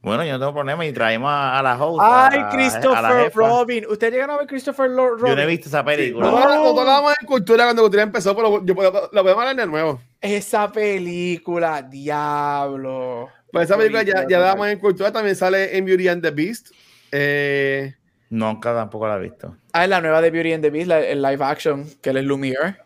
Bueno, 0.04 0.26
yo 0.26 0.32
no 0.34 0.40
tengo 0.40 0.54
problema 0.56 0.84
y 0.84 0.92
traemos 0.94 1.30
a, 1.30 1.60
a 1.60 1.62
la 1.62 1.76
host. 1.80 2.00
Ay, 2.04 2.10
a- 2.40 2.42
a 2.42 2.46
la 2.46 2.50
Christopher 2.50 3.24
jefa. 3.26 3.40
Robin. 3.40 3.86
¿Usted 3.88 4.12
llegaron 4.12 4.36
a 4.36 4.40
ver 4.40 4.48
Christopher 4.48 4.90
Lo- 4.90 5.10
Robin? 5.16 5.28
Yo 5.28 5.36
no 5.36 5.42
he 5.44 5.46
visto 5.46 5.68
esa 5.70 5.86
película. 5.86 6.26
Nosotros 6.26 6.56
nosotros 6.56 6.80
hablábamos 6.80 7.14
de 7.22 7.28
cultura 7.28 7.64
cuando 7.66 7.82
cultura 7.84 8.02
empezó, 8.02 8.36
pero 8.36 8.66
yo 8.66 8.74
puedo- 8.74 9.10
lo 9.12 9.22
podemos 9.22 9.42
hablar 9.44 9.56
de 9.56 9.68
nuevo. 9.68 10.02
Esa 10.20 10.72
película, 10.72 11.84
diablo. 11.84 13.30
Pues 13.52 13.66
esa 13.66 13.78
película 13.78 14.04
ya, 14.04 14.26
ya 14.28 14.40
damos 14.40 14.68
en 14.68 14.80
cultura, 14.80 15.12
también 15.12 15.36
sale 15.36 15.78
en 15.78 15.86
Beauty 15.86 16.08
and 16.08 16.22
the 16.24 16.32
Beast. 16.32 16.70
Eh, 17.12 17.94
Nunca 18.30 18.74
tampoco 18.74 19.08
la 19.08 19.18
he 19.18 19.20
visto. 19.20 19.58
Ah, 19.74 19.84
es 19.84 19.90
la 19.90 20.00
nueva 20.00 20.22
de 20.22 20.32
Beauty 20.32 20.54
and 20.54 20.64
the 20.64 20.70
Beast, 20.70 20.88
la- 20.88 21.02
el 21.02 21.22
live 21.22 21.44
action, 21.44 21.86
que 22.02 22.12
él 22.12 22.18
es 22.18 22.24
Lumiere. 22.24 22.78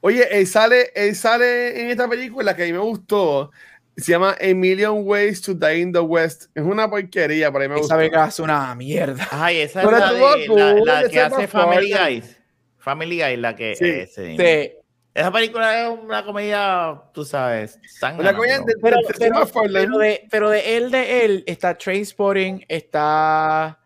oye, 0.00 0.26
él 0.38 0.46
sale, 0.46 0.90
él 0.94 1.14
sale 1.14 1.80
en 1.80 1.90
esta 1.90 2.08
película 2.08 2.54
que 2.56 2.62
a 2.64 2.66
mí 2.66 2.72
me 2.72 2.78
gustó. 2.78 3.50
Se 3.96 4.10
llama 4.10 4.36
A 4.40 4.54
Million 4.54 5.02
Ways 5.06 5.40
to 5.42 5.54
Die 5.54 5.78
in 5.78 5.92
the 5.92 6.00
West. 6.00 6.46
Es 6.54 6.64
una 6.64 6.90
porquería, 6.90 7.52
pero 7.52 7.64
a 7.64 7.68
mí 7.68 7.74
me 7.74 7.80
Esa 7.80 7.82
gustó. 7.82 7.96
película 7.96 8.26
es 8.26 8.38
una 8.40 8.74
mierda. 8.74 9.28
Ay, 9.30 9.58
esa 9.60 9.82
Pero 9.82 9.92
es 9.96 10.00
la, 10.00 10.12
de, 10.12 10.80
la, 10.84 11.08
que 11.08 11.20
hace 11.20 11.46
Family. 11.46 11.92
Guys. 11.92 12.36
Family 12.78 13.20
Guys, 13.22 13.38
la 13.38 13.54
que. 13.54 13.76
Sí. 13.76 14.06
Sí. 14.36 14.72
Esa 15.14 15.30
película 15.30 15.80
es 15.86 15.96
una 16.02 16.24
comedia, 16.24 17.00
tú 17.12 17.24
sabes. 17.24 17.78
Tan 18.00 18.18
Una 18.18 18.34
comedia 18.34 18.58
de- 18.58 18.74
Pero, 18.82 18.96
de- 18.96 19.14
pero- 19.16 19.98
de, 19.98 20.26
pero 20.28 20.50
de 20.50 20.76
él, 20.76 20.90
de 20.90 21.24
él, 21.24 21.44
está 21.46 21.78
Trainspotting, 21.78 22.64
está 22.68 23.78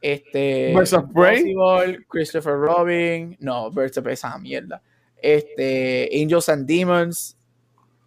este 0.00 0.72
Birds 0.72 0.92
of 0.92 1.06
Prey. 1.12 1.50
Impossible, 1.50 1.98
Christopher 2.08 2.52
Robin, 2.54 3.36
no, 3.40 3.70
Birds 3.72 3.98
of 3.98 4.04
Prey, 4.04 4.14
esa 4.14 4.38
mierda. 4.38 4.80
Este, 5.20 6.08
Angels 6.22 6.48
and 6.48 6.64
Demons, 6.68 7.36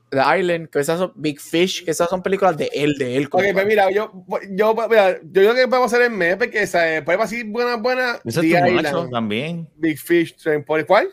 The 0.09 0.39
Island, 0.39 0.69
que 0.69 0.79
esas 0.79 0.99
son 0.99 1.11
Big 1.15 1.41
Fish, 1.41 1.83
que 1.83 1.91
esas 1.91 2.09
son 2.09 2.23
películas 2.23 2.55
de 2.57 2.69
él, 2.73 2.93
de 2.97 3.17
él. 3.17 3.27
Ok, 3.29 3.43
pues 3.51 3.65
mira, 3.65 3.91
yo, 3.91 4.13
yo, 4.49 4.73
mira, 4.89 5.19
yo 5.21 5.41
creo 5.41 5.55
que 5.55 5.67
podemos 5.67 5.91
hacer 5.91 6.03
el 6.03 6.11
mes 6.11 6.37
porque 6.37 6.65
¿sabes? 6.67 7.01
podemos 7.01 7.29
decir 7.29 7.45
buena, 7.47 7.75
buena. 7.75 8.19
The 8.23 8.29
es 8.29 8.35
tu 8.35 8.71
macho 8.75 9.09
también. 9.09 9.67
Big 9.75 9.97
Fish, 9.99 10.35
Trainspotting. 10.37 10.85
¿Cuál? 10.85 11.09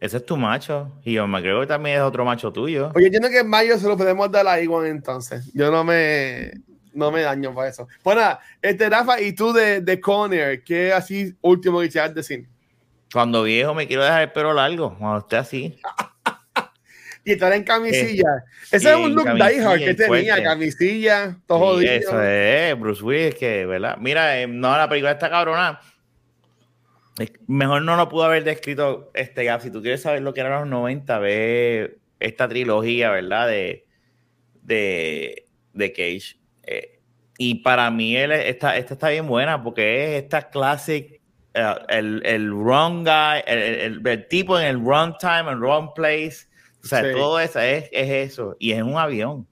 Ese 0.00 0.18
es 0.18 0.26
tu 0.26 0.36
macho. 0.36 0.92
Y 1.04 1.14
yo 1.14 1.26
me 1.26 1.40
creo 1.40 1.60
que 1.60 1.66
también 1.66 1.96
es 1.96 2.02
otro 2.02 2.24
macho 2.24 2.52
tuyo. 2.52 2.92
Oye, 2.94 3.06
entiendo 3.06 3.28
que 3.30 3.38
en 3.40 3.48
mayo 3.48 3.78
se 3.78 3.88
lo 3.88 3.96
podemos 3.96 4.30
dar 4.30 4.46
a 4.46 4.60
Iwan 4.60 4.86
entonces. 4.86 5.50
Yo 5.54 5.70
no 5.70 5.84
me, 5.84 6.52
no 6.92 7.10
me 7.10 7.22
daño 7.22 7.54
para 7.54 7.68
eso. 7.68 7.88
Pues 8.02 8.16
nada, 8.16 8.40
este 8.60 8.88
Rafa, 8.90 9.20
y 9.20 9.32
tú 9.32 9.52
de, 9.52 9.80
de 9.80 10.00
Conner, 10.00 10.62
¿qué 10.62 10.92
así 10.92 11.34
último 11.40 11.80
que 11.80 11.88
quieras 11.88 12.14
decir? 12.14 12.46
Cuando 13.12 13.42
viejo 13.44 13.72
me 13.74 13.86
quiero 13.86 14.02
dejar 14.04 14.22
el 14.22 14.32
pelo 14.32 14.52
largo. 14.52 14.96
Cuando 14.98 15.18
esté 15.20 15.36
así. 15.36 15.78
Y 17.28 17.32
estar 17.32 17.52
en 17.54 17.64
camisilla. 17.64 18.44
Ese 18.70 18.78
sí, 18.78 18.86
es 18.86 18.94
un 18.94 19.12
look 19.12 19.24
diehard 19.34 19.80
que 19.80 19.94
tenía, 19.94 20.06
fuerte. 20.06 20.42
camisilla, 20.44 21.36
todo 21.44 21.58
Sí, 21.58 21.64
jodido. 21.88 21.92
eso 21.92 22.22
es, 22.22 22.78
Bruce 22.78 23.02
Willis, 23.02 23.34
que, 23.34 23.66
¿verdad? 23.66 23.96
Mira, 23.98 24.40
eh, 24.40 24.46
no, 24.46 24.76
la 24.76 24.88
película 24.88 25.10
está 25.10 25.28
cabrona. 25.28 25.80
Mejor 27.46 27.82
no 27.82 27.96
lo 27.96 28.08
pudo 28.08 28.24
haber 28.24 28.44
descrito 28.44 29.10
este 29.14 29.44
Gap. 29.44 29.60
Si 29.62 29.70
tú 29.70 29.80
quieres 29.80 30.02
saber 30.02 30.22
lo 30.22 30.34
que 30.34 30.40
eran 30.40 30.60
los 30.60 30.68
90, 30.68 31.18
ve 31.18 31.98
esta 32.20 32.48
trilogía, 32.48 33.10
¿verdad? 33.10 33.48
De, 33.48 33.86
de, 34.62 35.46
de 35.72 35.92
Cage. 35.92 36.38
Eh, 36.64 37.00
y 37.38 37.56
para 37.56 37.90
mí 37.90 38.16
él, 38.16 38.32
esta, 38.32 38.76
esta 38.76 38.94
está 38.94 39.08
bien 39.10 39.26
buena 39.26 39.62
porque 39.62 40.16
es 40.16 40.22
esta 40.24 40.50
classic, 40.50 41.20
eh, 41.54 41.74
el, 41.88 42.22
el 42.26 42.52
wrong 42.52 43.02
guy, 43.04 43.42
el, 43.46 43.58
el- 43.58 43.80
el- 43.80 44.06
el 44.06 44.28
tipo 44.28 44.58
en 44.58 44.66
el 44.66 44.76
wrong 44.78 45.14
time, 45.18 45.50
en 45.52 45.58
wrong 45.60 45.92
place. 45.94 46.48
O 46.82 46.86
sea, 46.86 47.02
Sí. 47.02 47.08
todo 47.14 47.40
eso 47.40 47.60
es, 47.60 47.88
es 47.92 48.10
eso. 48.32 48.56
Y 48.58 48.72
es 48.72 48.82
un 48.82 48.96
avión. 48.96 49.46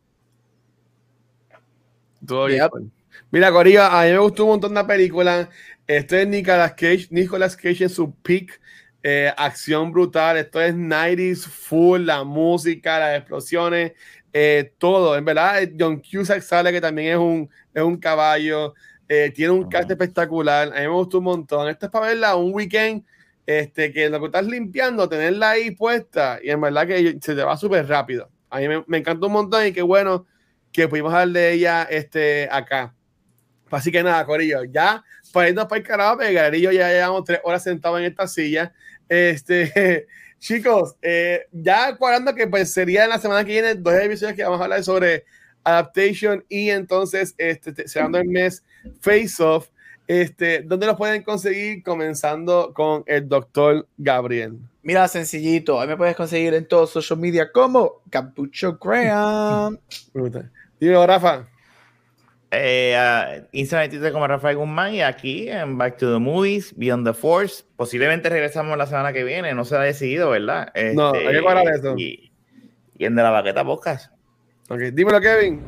Todo 2.27 2.47
bien. 2.47 2.61
Yep. 2.63 2.91
Mira, 3.31 3.51
Corillo, 3.51 3.83
a 3.83 4.05
mí 4.05 4.11
me 4.13 4.19
gustó 4.19 4.45
un 4.45 4.51
montón 4.51 4.75
de 4.75 4.85
películas. 4.85 5.49
Este 5.87 6.23
es 6.23 6.29
Nicolas 6.29 6.73
Cage, 6.73 7.09
Nicolas 7.11 7.57
Cage 7.57 7.85
en 7.85 7.91
su 7.91 8.15
peak. 8.17 8.61
eh, 9.03 9.31
acción 9.37 9.93
brutal. 9.93 10.39
Esto 10.39 10.61
es 10.63 10.75
90s 10.75 11.47
full, 11.47 12.03
la 12.07 12.25
música, 12.25 12.99
las 12.99 13.19
explosiones, 13.19 13.93
eh, 14.33 14.73
todo. 14.79 15.17
En 15.17 15.25
verdad, 15.27 15.63
eh, 15.63 15.75
John 15.79 16.01
Cusack 16.01 16.41
sale 16.43 16.73
que 16.73 16.81
también 16.81 17.13
es 17.13 17.19
un, 17.19 17.51
es 17.75 17.83
un 17.83 17.99
caballo. 17.99 18.75
eh, 19.09 19.31
tiene 19.35 19.53
un 19.53 19.69
cast 19.69 19.91
espectacular. 19.91 20.69
A 20.69 20.81
mí 20.81 20.81
me 20.81 20.89
gustó 20.89 21.19
un 21.19 21.25
montón. 21.25 21.69
Esto 21.69 21.87
es 21.87 21.93
para 21.93 22.07
verla 22.09 22.35
un 22.37 22.55
weekend. 22.55 23.05
Este, 23.47 23.93
que 23.93 24.09
lo 24.09 24.21
que 24.21 24.27
estás 24.27 24.47
limpiando, 24.47 25.07
tenerla 25.09 25.51
ahí 25.51 25.71
puesta, 25.73 26.39
y 26.43 26.49
en 26.51 26.61
verdad 26.63 26.87
que 26.87 27.19
se 27.21 27.35
te 27.35 27.43
va 27.43 27.57
súper 27.59 27.87
rápido. 27.87 28.31
A 28.49 28.59
mí 28.59 28.69
me, 28.69 28.83
me 28.87 28.97
encantó 28.99 29.27
un 29.27 29.35
montón 29.35 29.67
y 29.67 29.73
qué 29.73 29.83
bueno 29.83 30.27
que 30.73 30.89
pudimos 30.89 31.13
hablar 31.13 31.29
de 31.29 31.53
ella 31.53 31.83
este, 31.85 32.49
acá. 32.51 32.95
Así 33.71 33.91
que 33.93 34.03
nada, 34.03 34.25
Corillo, 34.25 34.65
ya 34.65 35.05
para 35.35 35.51
irnos 35.51 35.67
para 35.67 35.81
el 35.81 35.87
carajo, 35.87 36.17
porque 36.17 36.33
Galerillo 36.33 36.73
ya 36.73 36.89
llevamos 36.91 37.25
tres 37.25 37.41
horas 37.45 37.63
sentados 37.63 37.99
en 37.99 38.07
esta 38.07 38.27
silla. 38.27 38.73
Este, 39.09 40.07
chicos, 40.39 40.97
eh, 41.03 41.43
ya 41.53 41.95
cuadrando 41.97 42.35
que 42.35 42.47
pues 42.47 42.73
sería 42.73 43.07
la 43.07 43.19
semana 43.19 43.45
que 43.45 43.53
viene 43.53 43.75
dos 43.75 43.93
episodios 43.95 44.35
que 44.35 44.45
vamos 44.45 44.61
a 44.61 44.65
hablar 44.65 44.83
sobre 44.83 45.25
adaptation 45.65 46.45
y 46.49 46.71
entonces 46.71 47.35
este, 47.39 47.73
te- 47.73 47.89
cerrando 47.89 48.19
el 48.19 48.29
mes 48.29 48.63
Face 49.01 49.43
Off. 49.43 49.69
Este, 50.07 50.61
¿Dónde 50.61 50.87
los 50.87 50.97
pueden 50.97 51.23
conseguir? 51.23 51.83
Comenzando 51.83 52.73
con 52.75 53.03
el 53.07 53.27
doctor 53.27 53.89
Gabriel. 53.97 54.59
Mira, 54.83 55.09
sencillito. 55.09 55.81
Ahí 55.81 55.89
me 55.89 55.97
puedes 55.97 56.15
conseguir 56.15 56.53
en 56.53 56.69
todos 56.69 56.91
social 56.91 57.19
media 57.19 57.51
como 57.51 58.03
Capucho 58.11 58.79
Graham. 58.79 59.79
Digo, 60.81 61.07
Rafa. 61.07 61.49
Eh, 62.57 62.97
uh, 62.97 63.47
Instagram 63.53 63.87
y 63.87 63.91
Twitter 63.91 64.13
como 64.13 64.27
Rafael 64.27 64.57
Guzmán 64.57 64.95
y 64.95 65.03
aquí 65.03 65.49
en 65.49 65.77
Back 65.79 65.99
to 65.99 66.13
the 66.13 66.19
Movies, 66.19 66.75
Beyond 66.77 67.07
the 67.07 67.15
Force. 67.15 67.65
Posiblemente 67.77 68.29
regresamos 68.29 68.77
la 68.79 68.87
semana 68.87 69.13
que 69.13 69.25
viene, 69.25 69.55
no 69.55 69.65
se 69.65 69.77
ha 69.77 69.81
decidido, 69.81 70.31
¿verdad? 70.31 70.73
No, 70.95 71.13
hay 71.13 71.33
que 71.33 71.43
cuadrar 71.43 71.67
eso. 71.69 71.95
Y, 71.97 72.33
y 72.97 73.05
en 73.05 73.15
De 73.17 73.23
la 73.23 73.31
Baqueta 73.31 73.65
Podcast. 73.65 74.13
Ok, 74.69 74.81
dímelo, 74.93 75.21
Kevin. 75.21 75.63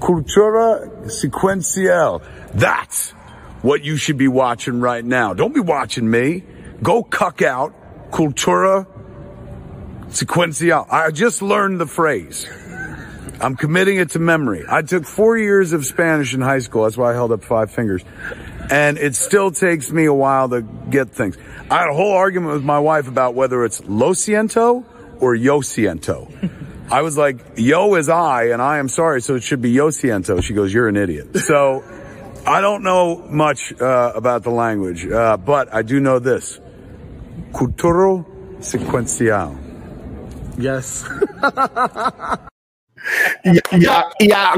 Cultura 0.00 0.80
sequencial. 1.06 2.20
That's 2.54 3.12
what 3.62 3.82
you 3.82 3.96
should 3.96 4.18
be 4.18 4.28
watching 4.28 4.80
right 4.80 5.04
now. 5.04 5.34
Don't 5.34 5.54
be 5.54 5.60
watching 5.60 6.10
me. 6.10 6.42
Go 6.82 7.02
cuck 7.04 7.42
out 7.42 7.72
Cultura 8.10 8.86
sequencial. 10.08 10.86
I 10.90 11.10
just 11.10 11.42
learned 11.42 11.80
the 11.80 11.86
phrase. 11.86 12.48
I'm 13.40 13.56
committing 13.56 13.96
it 13.98 14.10
to 14.10 14.18
memory. 14.18 14.64
I 14.68 14.82
took 14.82 15.04
four 15.04 15.38
years 15.38 15.72
of 15.72 15.84
Spanish 15.86 16.34
in 16.34 16.40
high 16.40 16.58
school. 16.60 16.84
That's 16.84 16.96
why 16.96 17.10
I 17.10 17.14
held 17.14 17.32
up 17.32 17.42
five 17.42 17.70
fingers. 17.70 18.02
and 18.70 18.98
it 18.98 19.14
still 19.16 19.50
takes 19.50 19.90
me 19.90 20.04
a 20.04 20.14
while 20.14 20.48
to 20.50 20.62
get 20.62 21.10
things. 21.10 21.36
I 21.70 21.78
had 21.80 21.88
a 21.88 21.94
whole 21.94 22.12
argument 22.12 22.54
with 22.54 22.64
my 22.64 22.78
wife 22.78 23.08
about 23.08 23.34
whether 23.34 23.64
it's 23.64 23.80
lo 23.86 24.12
siento 24.12 24.84
or 25.20 25.34
yo 25.34 25.60
siento. 25.60 26.28
I 26.90 27.02
was 27.02 27.16
like, 27.16 27.38
yo 27.56 27.94
is 27.94 28.08
I, 28.08 28.44
and 28.50 28.60
I 28.60 28.78
am 28.78 28.88
sorry, 28.88 29.22
so 29.22 29.34
it 29.36 29.42
should 29.42 29.62
be 29.62 29.70
yo 29.70 29.88
siento. 29.88 30.42
She 30.42 30.54
goes, 30.54 30.72
you're 30.72 30.88
an 30.88 30.96
idiot. 30.96 31.36
So 31.38 31.82
I 32.46 32.60
don't 32.60 32.82
know 32.82 33.16
much 33.28 33.72
uh, 33.80 34.12
about 34.14 34.42
the 34.42 34.50
language, 34.50 35.06
uh, 35.06 35.36
but 35.36 35.72
I 35.74 35.82
do 35.82 36.00
know 36.00 36.18
this. 36.18 36.58
Culturo 37.52 38.24
sequencial. 38.60 39.56
Yes. 40.58 41.04
y, 43.44 43.86
a, 43.86 44.06
y 44.18 44.32
a 44.32 44.52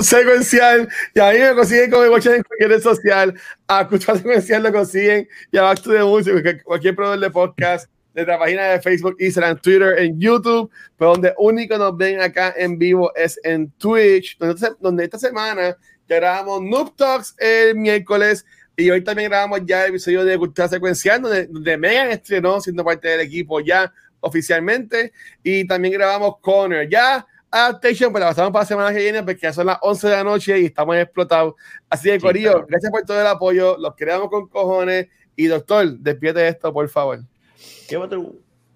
Secuencial, 0.00 0.88
y 1.14 1.20
ahí 1.20 1.40
me 1.40 1.54
consiguen 1.54 1.90
como 1.90 2.04
Watcher 2.10 2.34
en 2.34 2.42
cualquier 2.42 2.70
red 2.70 2.82
social. 2.82 3.34
A 3.68 3.86
Culturo 3.86 4.16
Secuencial 4.16 4.62
lo 4.62 4.72
consiguen 4.72 5.28
y 5.50 5.58
a 5.58 5.62
Back 5.62 5.82
to 5.82 5.92
the 5.92 6.02
Music, 6.02 6.62
cualquier 6.64 6.94
proveedor 6.94 7.20
de 7.20 7.30
podcast, 7.30 7.90
de 8.14 8.26
la 8.26 8.38
página 8.38 8.64
de 8.64 8.80
Facebook, 8.80 9.16
Instagram, 9.18 9.58
Twitter, 9.60 9.98
en 9.98 10.20
YouTube, 10.20 10.70
pero 10.98 11.12
donde 11.12 11.32
único 11.38 11.78
nos 11.78 11.96
ven 11.96 12.20
acá 12.20 12.54
en 12.56 12.78
vivo 12.78 13.12
es 13.16 13.40
en 13.42 13.70
Twitch, 13.72 14.36
donde, 14.38 14.68
donde 14.80 15.04
esta 15.04 15.18
semana 15.18 15.76
ya 16.08 16.16
grabamos 16.16 16.62
Noob 16.62 16.94
Talks 16.96 17.34
el 17.38 17.76
miércoles. 17.76 18.44
Y 18.76 18.90
hoy 18.90 19.02
también 19.04 19.30
grabamos 19.30 19.60
ya 19.64 19.84
el 19.84 19.90
episodio 19.90 20.24
de 20.24 20.38
Cultura 20.38 20.68
Secuencial, 20.68 21.22
donde, 21.22 21.46
donde 21.46 21.76
Megan 21.76 22.10
estrenó 22.10 22.60
siendo 22.60 22.84
parte 22.84 23.08
del 23.08 23.20
equipo 23.20 23.60
ya 23.60 23.92
oficialmente. 24.20 25.12
Y 25.42 25.66
también 25.66 25.94
grabamos 25.94 26.36
Connor. 26.40 26.88
Ya 26.88 27.26
Adaptation, 27.52 28.10
pues 28.10 28.22
la 28.22 28.30
pasamos 28.30 28.50
para 28.50 28.62
la 28.62 28.66
semana 28.66 28.92
que 28.92 28.98
viene, 29.00 29.22
porque 29.22 29.42
ya 29.42 29.52
son 29.52 29.66
las 29.66 29.78
11 29.82 30.08
de 30.08 30.16
la 30.16 30.24
noche 30.24 30.58
y 30.58 30.64
estamos 30.64 30.96
explotados. 30.96 31.54
Así 31.90 32.08
que, 32.08 32.18
Corillo, 32.18 32.64
gracias 32.66 32.90
por 32.90 33.02
todo 33.02 33.20
el 33.20 33.26
apoyo. 33.26 33.76
Los 33.78 33.94
queremos 33.94 34.28
con 34.30 34.48
cojones. 34.48 35.08
Y 35.36 35.46
doctor, 35.46 35.98
despierte 35.98 36.48
esto, 36.48 36.72
por 36.72 36.88
favor. 36.88 37.20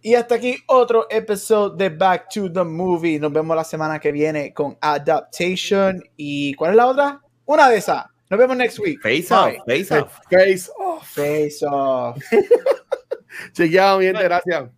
Y 0.03 0.15
hasta 0.15 0.35
aquí 0.35 0.57
otro 0.67 1.07
episodio 1.11 1.71
de 1.71 1.89
Back 1.89 2.29
to 2.33 2.53
the 2.53 2.63
Movie. 2.63 3.19
Nos 3.19 3.33
vemos 3.33 3.57
la 3.57 3.65
semana 3.65 3.99
que 3.99 4.13
viene 4.13 4.53
con 4.53 4.77
Adaptation. 4.81 6.03
¿Y 6.17 6.55
cuál 6.55 6.73
es 6.73 6.77
la 6.77 6.87
otra? 6.87 7.21
Una 7.47 7.69
de 7.69 7.79
esas. 7.79 8.05
Nos 8.29 8.39
vemos 8.39 8.57
next 8.57 8.79
week. 8.79 9.01
Face 9.01 9.33
off, 9.33 9.55
face 9.67 9.95
off. 9.95 10.19
Face 10.31 10.71
off. 10.79 11.15
Face 11.15 11.67
off. 11.67 12.23
Chequeado, 13.53 13.99
mi 13.99 14.05
gente, 14.07 14.23
gracias. 14.23 14.71